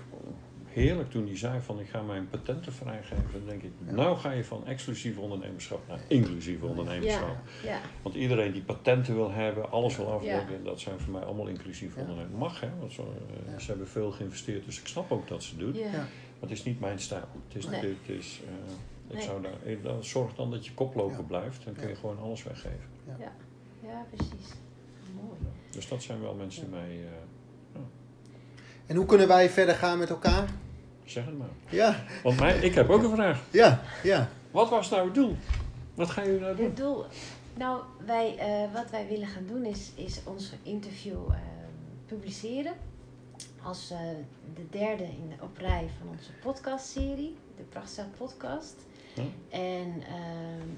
[0.68, 3.24] heerlijk toen hij zei van ik ga mijn patenten vrijgeven.
[3.32, 3.92] Dan denk ik, Ja.
[3.92, 7.36] nou ga je van exclusief ondernemerschap naar inclusief ondernemerschap.
[7.62, 7.80] Ja, ja.
[8.02, 11.94] Want iedereen die patenten wil hebben, alles wil afdekken, dat zijn voor mij allemaal inclusief
[11.94, 12.00] Ja.
[12.00, 12.38] ondernemers.
[12.38, 13.04] Mag hè, want eh,
[13.52, 13.58] Ja.
[13.58, 15.76] ze hebben veel geïnvesteerd, dus ik snap ook dat ze het doet.
[15.76, 15.84] Ja.
[15.84, 15.90] Ja.
[15.90, 16.08] Maar
[16.40, 17.28] het is niet mijn stijl.
[17.48, 17.80] Het is, Nee.
[17.80, 18.72] het is, eh,
[19.08, 19.22] ik Nee.
[19.22, 21.22] zou daar, eh, dan zorg dan dat je koploper Ja.
[21.22, 21.94] blijft, dan kun je Ja.
[21.94, 22.88] gewoon alles weggeven.
[23.82, 24.52] Ja, precies.
[25.14, 25.38] Mooi.
[25.70, 27.80] Dus dat zijn wel mensen die mij, eh,
[28.86, 30.48] En hoe kunnen wij verder gaan met elkaar?
[31.04, 31.48] zeg het maar.
[31.68, 33.42] Ja, Want mij, ik heb ook een vraag.
[33.50, 34.28] ja, ja.
[34.50, 35.36] Wat was nou het doel?
[35.94, 36.64] Wat gaan jullie nou doen?
[36.66, 37.04] Het doel,
[37.56, 41.36] nou, wij, eh, wat wij willen gaan doen is, is ons interview eh,
[42.06, 42.72] publiceren.
[43.62, 43.98] Als eh,
[44.54, 48.74] de derde in de, op rij van onze podcastserie, de Prachtzaal Podcast.
[49.14, 49.22] Ja.
[49.48, 50.68] En ehm,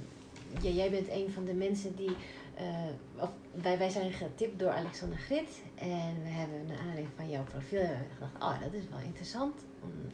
[0.63, 2.17] ja, jij bent een van de mensen die.
[2.55, 3.29] eh,
[3.63, 5.63] wij, wij zijn getipt door Alexander Grit.
[5.75, 9.65] En we hebben naar aanleiding van jouw profiel we gedacht: oh, dat is wel interessant.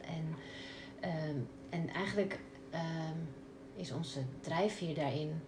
[0.00, 0.34] En,
[1.00, 1.36] ehm,
[1.70, 2.40] en eigenlijk
[2.70, 3.18] ehm,
[3.76, 5.40] is onze drijfveer daarin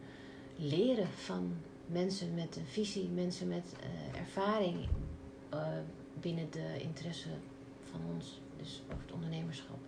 [0.57, 1.57] leren van
[1.87, 4.89] mensen met een visie, mensen met eh, ervaring
[5.51, 5.67] eh,
[6.21, 7.29] binnen de interesse
[7.91, 9.79] van ons, dus over het ondernemerschap.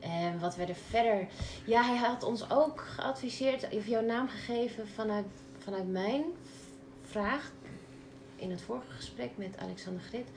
[0.00, 1.26] En wat we er verder.
[1.66, 5.26] Ja, hij had ons ook geadviseerd, of jouw naam gegeven vanuit,
[5.58, 6.24] vanuit mijn
[7.02, 7.52] vraag
[8.36, 10.28] in het vorige gesprek met Alexander Grit,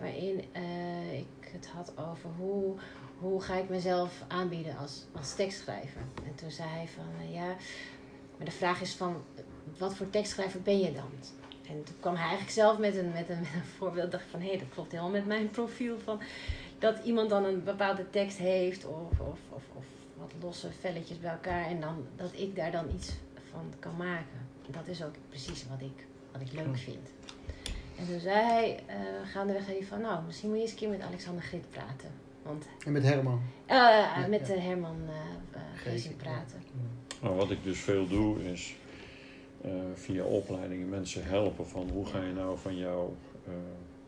[0.00, 2.74] waarin eh, ik het had over hoe,
[3.18, 6.00] hoe ga ik mezelf aanbieden als, als tekstschrijver.
[6.26, 7.56] En toen zei hij van eh, ja,
[8.36, 9.24] maar de vraag is van
[9.78, 11.10] wat voor tekstschrijver ben je dan?
[11.68, 13.46] En toen kwam hij eigenlijk zelf met een, met een,
[13.78, 14.10] voorbeeld.
[14.10, 15.98] dacht van hé, dat klopt helemaal met mijn profiel.
[15.98, 16.20] Van,
[16.78, 19.84] dat iemand dan een bepaalde tekst heeft of, of, of, of
[20.16, 21.66] wat losse velletjes bij elkaar.
[21.66, 23.12] En dan, dat ik daar dan iets
[23.50, 24.46] van kan maken.
[24.70, 27.08] Dat is ook precies wat ik, wat ik leuk vind.
[27.98, 28.94] En toen zei hij uh,
[29.30, 32.10] gaandeweg even van nou, misschien moet je eens een keer met Alexander Grit praten.
[32.42, 33.40] Want, En met Herman.
[33.68, 34.54] uh, met ja.
[34.54, 36.62] Herman uh, Gezing praten.
[37.22, 38.76] Nou, wat ik dus veel doe is
[39.64, 43.16] uh, via opleidingen mensen helpen van hoe ga je nou van jouw
[43.48, 43.54] uh,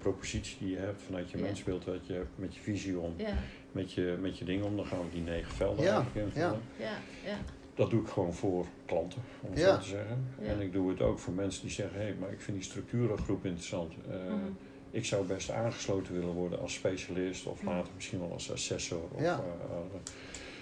[0.00, 3.34] propositie die je hebt vanuit je mensbeeld, wat je hebt met je visie om, Ja,
[3.72, 6.60] met, je, met je dingen om, dan gaan we die negen velden Ja, eigenlijk invullen.
[6.78, 6.92] ja,
[7.24, 7.36] ja.
[7.74, 10.24] Dat doe ik gewoon voor klanten, om zo te zeggen.
[10.40, 10.46] Ja.
[10.48, 12.66] En ik doe het ook voor mensen die zeggen, hé, hey, maar ik vind die
[12.66, 13.92] structurengroep interessant.
[14.08, 14.36] Uh, Mhm.
[14.92, 17.70] Ik zou best aangesloten willen worden als specialist of Mhm.
[17.70, 19.00] later misschien wel als assessor.
[19.12, 19.38] Of, Ja.
[19.38, 20.00] uh, uh,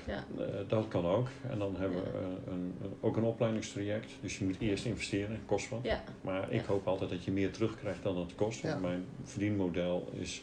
[0.09, 0.25] Ja.
[0.39, 1.29] uh, dat kan ook.
[1.51, 4.13] En dan hebben we uh, een, een- ook een opleidingstraject.
[4.21, 5.81] Dus je moet eerst investeren, kost wat.
[5.83, 8.63] Ja, Maar ik hoop altijd dat je meer terugkrijgt dan het kost.
[8.63, 10.43] Want mijn verdienmodel is...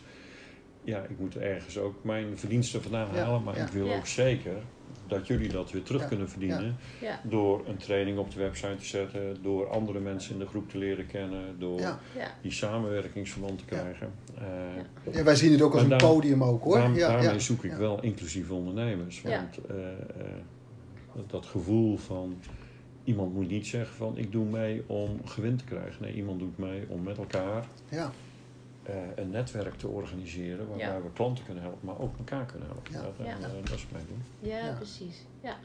[0.84, 3.44] Ja, ik moet ergens ook mijn verdiensten vandaan halen.
[3.44, 4.56] Maar ik wil ook zeker
[5.07, 6.76] dat jullie dat weer terug Ja, kunnen verdienen.
[7.02, 9.38] ja, Door een training op de website te zetten.
[9.41, 11.60] Door andere mensen in de groep te leren kennen.
[11.60, 11.99] Door Ja.
[12.41, 13.82] die samenwerkingsverband te Ja.
[13.82, 14.12] krijgen.
[14.38, 16.78] Eh, ja, wij zien het ook als En een daar- podium ook hoor.
[16.78, 17.40] Ja, daarmee ja.
[17.40, 17.78] zoek ik Ja.
[17.78, 19.22] wel inclusieve ondernemers.
[19.22, 19.30] Ja.
[19.30, 19.95] Want eh, eh,
[21.16, 22.38] dat, dat gevoel van
[23.03, 26.02] iemand moet niet zeggen van ik doe mee om gewin te krijgen.
[26.02, 28.12] Nee, iemand doet mee om met elkaar Ja.
[28.86, 31.02] Eh, een netwerk te organiseren waarbij Ja.
[31.02, 32.94] we klanten kunnen helpen, maar ook elkaar kunnen helpen.
[32.94, 33.02] Ja.
[33.02, 34.49] Dat, eh, dat is mijn doel.
[34.52, 34.74] ja, Ja.
[34.74, 35.26] precies.
[35.41, 35.57] Ja,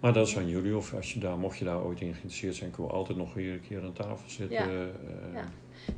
[0.00, 2.54] Maar dat is aan jullie, of als je daar, mocht je daar ooit in geïnteresseerd
[2.54, 4.56] zijn, kunnen we altijd nog weer een keer aan tafel zitten.
[4.56, 4.64] Ja.
[4.66, 5.48] eh, Ja.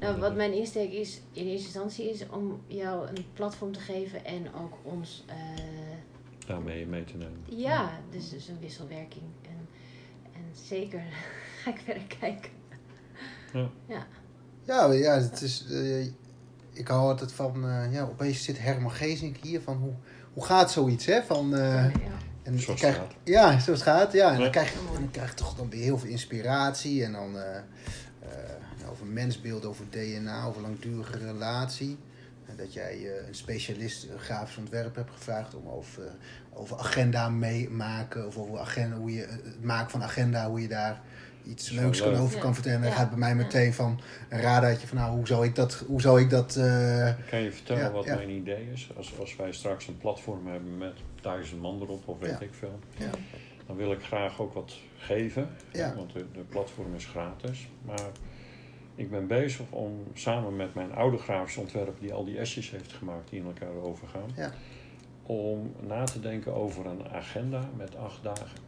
[0.00, 4.24] Nou, wat mijn insteek is in eerste instantie is om jou een platform te geven
[4.24, 5.34] en ook ons, eh,
[6.46, 7.38] Daarmee mee te nemen.
[7.44, 9.24] ja, dus, dus een wisselwerking.
[9.42, 9.68] En,
[10.32, 11.02] en zeker
[11.62, 12.50] ga ik verder kijken.
[13.52, 13.70] Ja.
[13.86, 14.06] Ja,
[14.66, 16.00] Ja, ja het is, eh,
[16.72, 19.92] ik hou altijd van, eh, ja, opeens zit Herman Gezink hier van hoe,
[20.32, 21.22] hoe gaat zoiets, hè?
[21.22, 21.90] Van, eh, ja.
[22.42, 23.14] en Zoals ik het krijg, gaat.
[23.24, 24.32] Ja, zoals het gaat, ja.
[24.32, 27.36] En dan krijg, dan krijg je toch dan weer heel veel inspiratie en dan
[28.90, 31.98] over mensbeeld, over DNA, over langdurige relatie.
[32.46, 36.02] En dat jij eh, een specialist een grafisch ontwerp hebt gevraagd om over,
[36.52, 41.00] over agenda meemaken, of over agenda, hoe je, het maken van agenda, hoe je daar
[41.46, 42.20] iets leuks kan leuk.
[42.20, 42.42] over Ja.
[42.42, 42.80] kan vertellen.
[42.80, 42.96] Dan Ja.
[42.96, 46.20] gaat bij mij meteen van een radartje van nou, hoe zou ik dat, hoe zou
[46.20, 48.14] ik dat eh, Ik kan je vertellen Ja, wat ja.
[48.14, 48.90] mijn idee is?
[48.96, 52.40] Als, als wij straks een platform hebben met duizend man erop, of weet Ja.
[52.40, 53.10] ik veel, Ja.
[53.66, 55.48] dan wil ik graag ook wat geven.
[55.72, 55.94] Ja.
[55.96, 57.68] Want de, de platform is gratis.
[57.84, 58.00] Maar
[58.94, 62.92] ik ben bezig om samen met mijn oude grafisch ontwerper, die al die S's heeft
[62.92, 64.52] gemaakt die in elkaar overgaan, Ja.
[65.22, 68.64] om na te denken over een agenda met acht dagen.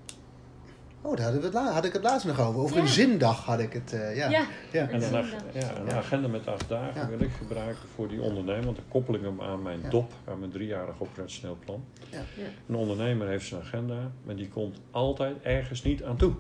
[1.03, 2.61] Oh, daar hadden we het la- had ik het laatst nog over.
[2.61, 2.83] Over Ja.
[2.83, 3.93] een zindag had ik het.
[3.93, 4.29] eh, ja.
[4.31, 4.89] Ja, Ja.
[4.89, 5.53] En een, ag- zindag.
[5.53, 5.97] ja, een Ja.
[5.97, 7.09] agenda met acht dagen Ja.
[7.09, 9.89] wil ik gebruiken voor die ondernemer, want dan koppel ik hem aan mijn Ja.
[9.89, 11.85] DOP, aan mijn driejarig operationeel plan.
[12.11, 12.19] Ja.
[12.37, 12.43] Ja.
[12.69, 16.33] Een ondernemer heeft zijn agenda, maar die komt altijd ergens niet aan toe.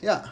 [0.00, 0.22] Ja,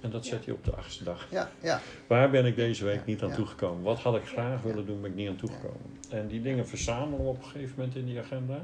[0.00, 1.26] En dat zet hij op de achtste dag.
[1.30, 1.80] ja, ja.
[2.06, 3.34] Waar ben ik deze week Ja, niet aan ja.
[3.34, 3.82] toegekomen?
[3.82, 5.96] Wat had ik graag willen doen, ben ik niet aan toegekomen.
[6.10, 8.58] En die dingen verzamelen we op een gegeven moment in die agenda.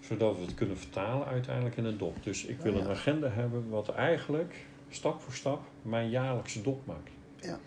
[0.00, 2.16] Zodat we het kunnen vertalen uiteindelijk in een dop.
[2.24, 2.84] Dus ik wil Oh, ja.
[2.84, 7.10] een agenda hebben wat eigenlijk stap voor stap mijn jaarlijkse dop maakt.
[7.40, 7.58] Ja.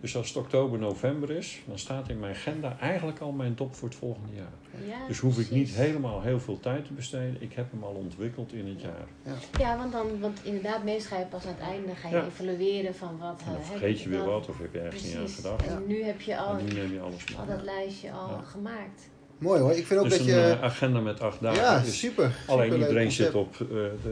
[0.00, 3.74] Dus als het oktober, november is, dan staat in mijn agenda eigenlijk al mijn dop
[3.74, 4.86] voor het volgende jaar.
[4.88, 7.42] Ja, Dus hoef ik niet helemaal heel veel tijd te besteden.
[7.42, 9.36] Ik heb hem al ontwikkeld in het jaar.
[9.58, 12.24] Ja, want, dan, want inderdaad, meestal ga je pas aan het einde ga je Ja.
[12.26, 13.42] evalueren van wat...
[13.46, 15.66] En dan vergeet je weer dan- wat of heb je ergens niet aan gedacht.
[15.66, 18.40] En nu heb je al, En nu neem je alles al dat lijstje al Ja.
[18.42, 19.08] gemaakt.
[19.38, 19.72] Mooi hoor.
[19.72, 20.40] Ik vind ook Dus dat een je.
[20.52, 22.24] eh, agenda met acht dagen ja, is super.
[22.46, 23.66] Alleen superleuk iedereen zit op, eh,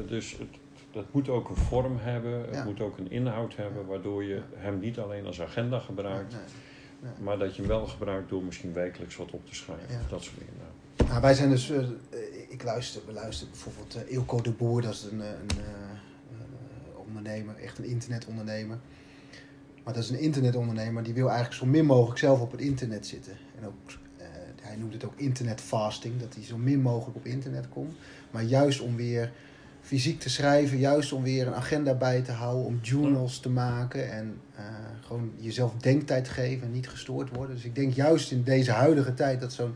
[0.09, 0.48] dus het,
[0.93, 2.65] dat moet ook een vorm hebben, het Ja.
[2.65, 6.40] moet ook een inhoud hebben, waardoor je hem niet alleen als agenda gebruikt, Nee,
[7.01, 7.12] nee.
[7.24, 10.23] maar dat je hem wel gebruikt door misschien wekelijks wat op te schrijven, of dat
[10.23, 10.53] soort dingen.
[11.09, 11.78] Nou, wij zijn dus, eh,
[12.48, 15.65] ik luister, we luisteren bijvoorbeeld Ilko de Boer, dat is een, een
[17.07, 18.78] ondernemer, echt een internetondernemer.
[19.85, 23.07] Maar dat is een internetondernemer die wil eigenlijk zo min mogelijk zelf op het internet
[23.07, 23.32] zitten.
[23.59, 23.74] En ook,
[24.77, 27.97] hij noemt het ook internetfasting, dat hij zo min mogelijk op internet komt.
[28.31, 29.32] Maar juist om weer
[29.81, 34.12] fysiek te schrijven, juist om weer een agenda bij te houden, om journals te maken
[34.12, 34.65] en eh,
[35.01, 37.55] gewoon jezelf denktijd geven en niet gestoord worden.
[37.55, 39.74] Dus ik denk juist in deze huidige tijd dat zo'n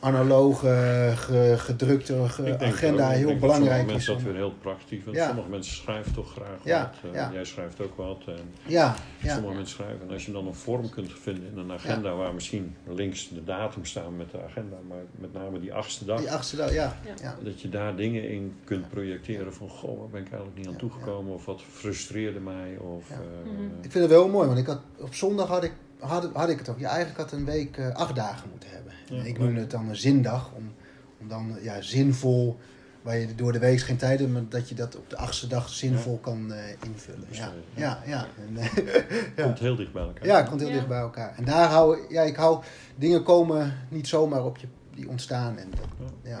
[0.00, 4.04] analoge, ge- gedrukte ge- agenda ook, ik heel denk belangrijk dat is.
[4.04, 5.26] sommige mensen dat weer heel praktisch want Ja.
[5.26, 7.10] Sommige mensen schrijven toch graag Ja, wat.
[7.12, 7.30] eh, ja.
[7.32, 8.22] Jij schrijft ook wat.
[8.26, 8.34] En
[8.66, 10.00] Ja, ja, Sommige mensen schrijven.
[10.08, 13.44] En als je dan een vorm kunt vinden in een agenda waar misschien links de
[13.44, 16.18] datum staat met de agenda, maar met name die achtste dag.
[16.18, 16.96] die achtste dag, ja.
[17.42, 20.72] Dat je daar dingen in kunt projecteren van, goh, waar ben ik eigenlijk niet aan
[20.72, 21.34] Ja, toegekomen?
[21.34, 22.76] Of wat frustreerde mij?
[22.78, 23.14] Of, Ja.
[23.14, 23.62] eh, Mhm.
[23.82, 26.58] Ik vind het wel mooi, want ik had, op zondag had ik, had, had ik
[26.58, 26.78] het ook.
[26.78, 28.89] Ja, eigenlijk had een week eh, acht dagen moeten hebben.
[29.10, 30.72] Ja, ik noemde het dan een zindag, om,
[31.20, 32.58] om dan ja, zinvol,
[33.02, 35.46] waar je door de week geen tijd hebt, maar dat je dat op de achtste
[35.46, 37.26] dag zinvol kan eh, invullen.
[37.30, 38.26] Ja, ja, ja.
[38.48, 38.76] En, eh,
[39.36, 39.42] ja.
[39.44, 40.26] Komt heel dicht bij elkaar.
[40.26, 40.74] Ja, het komt heel Ja.
[40.74, 41.34] dicht bij elkaar.
[41.36, 42.62] En daar hou ja, ik hou,
[42.96, 45.58] dingen komen niet zomaar op je, die ontstaan.
[45.58, 46.30] En, dat, Ja.
[46.30, 46.40] ja.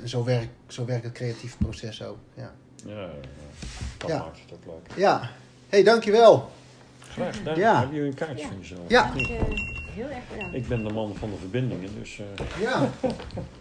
[0.00, 2.18] en zo, werkt, zo werkt het creatieve proces ook.
[2.34, 2.52] Ja,
[2.86, 3.08] Ja, ja,
[3.98, 4.18] dat Ja.
[4.18, 4.96] maakt het ook leuk.
[4.98, 5.30] ja.
[5.68, 6.50] hey, dankjewel.
[7.08, 7.56] Graag gedaan.
[7.58, 7.80] Ja.
[7.80, 8.48] Heb je een kaartje Ja.
[8.48, 8.88] van jezelf?
[8.88, 9.12] Ja.
[9.94, 10.54] Heel erg bedankt.
[10.56, 12.90] Ik ben de man van de verbindingen, dus eh, Ja,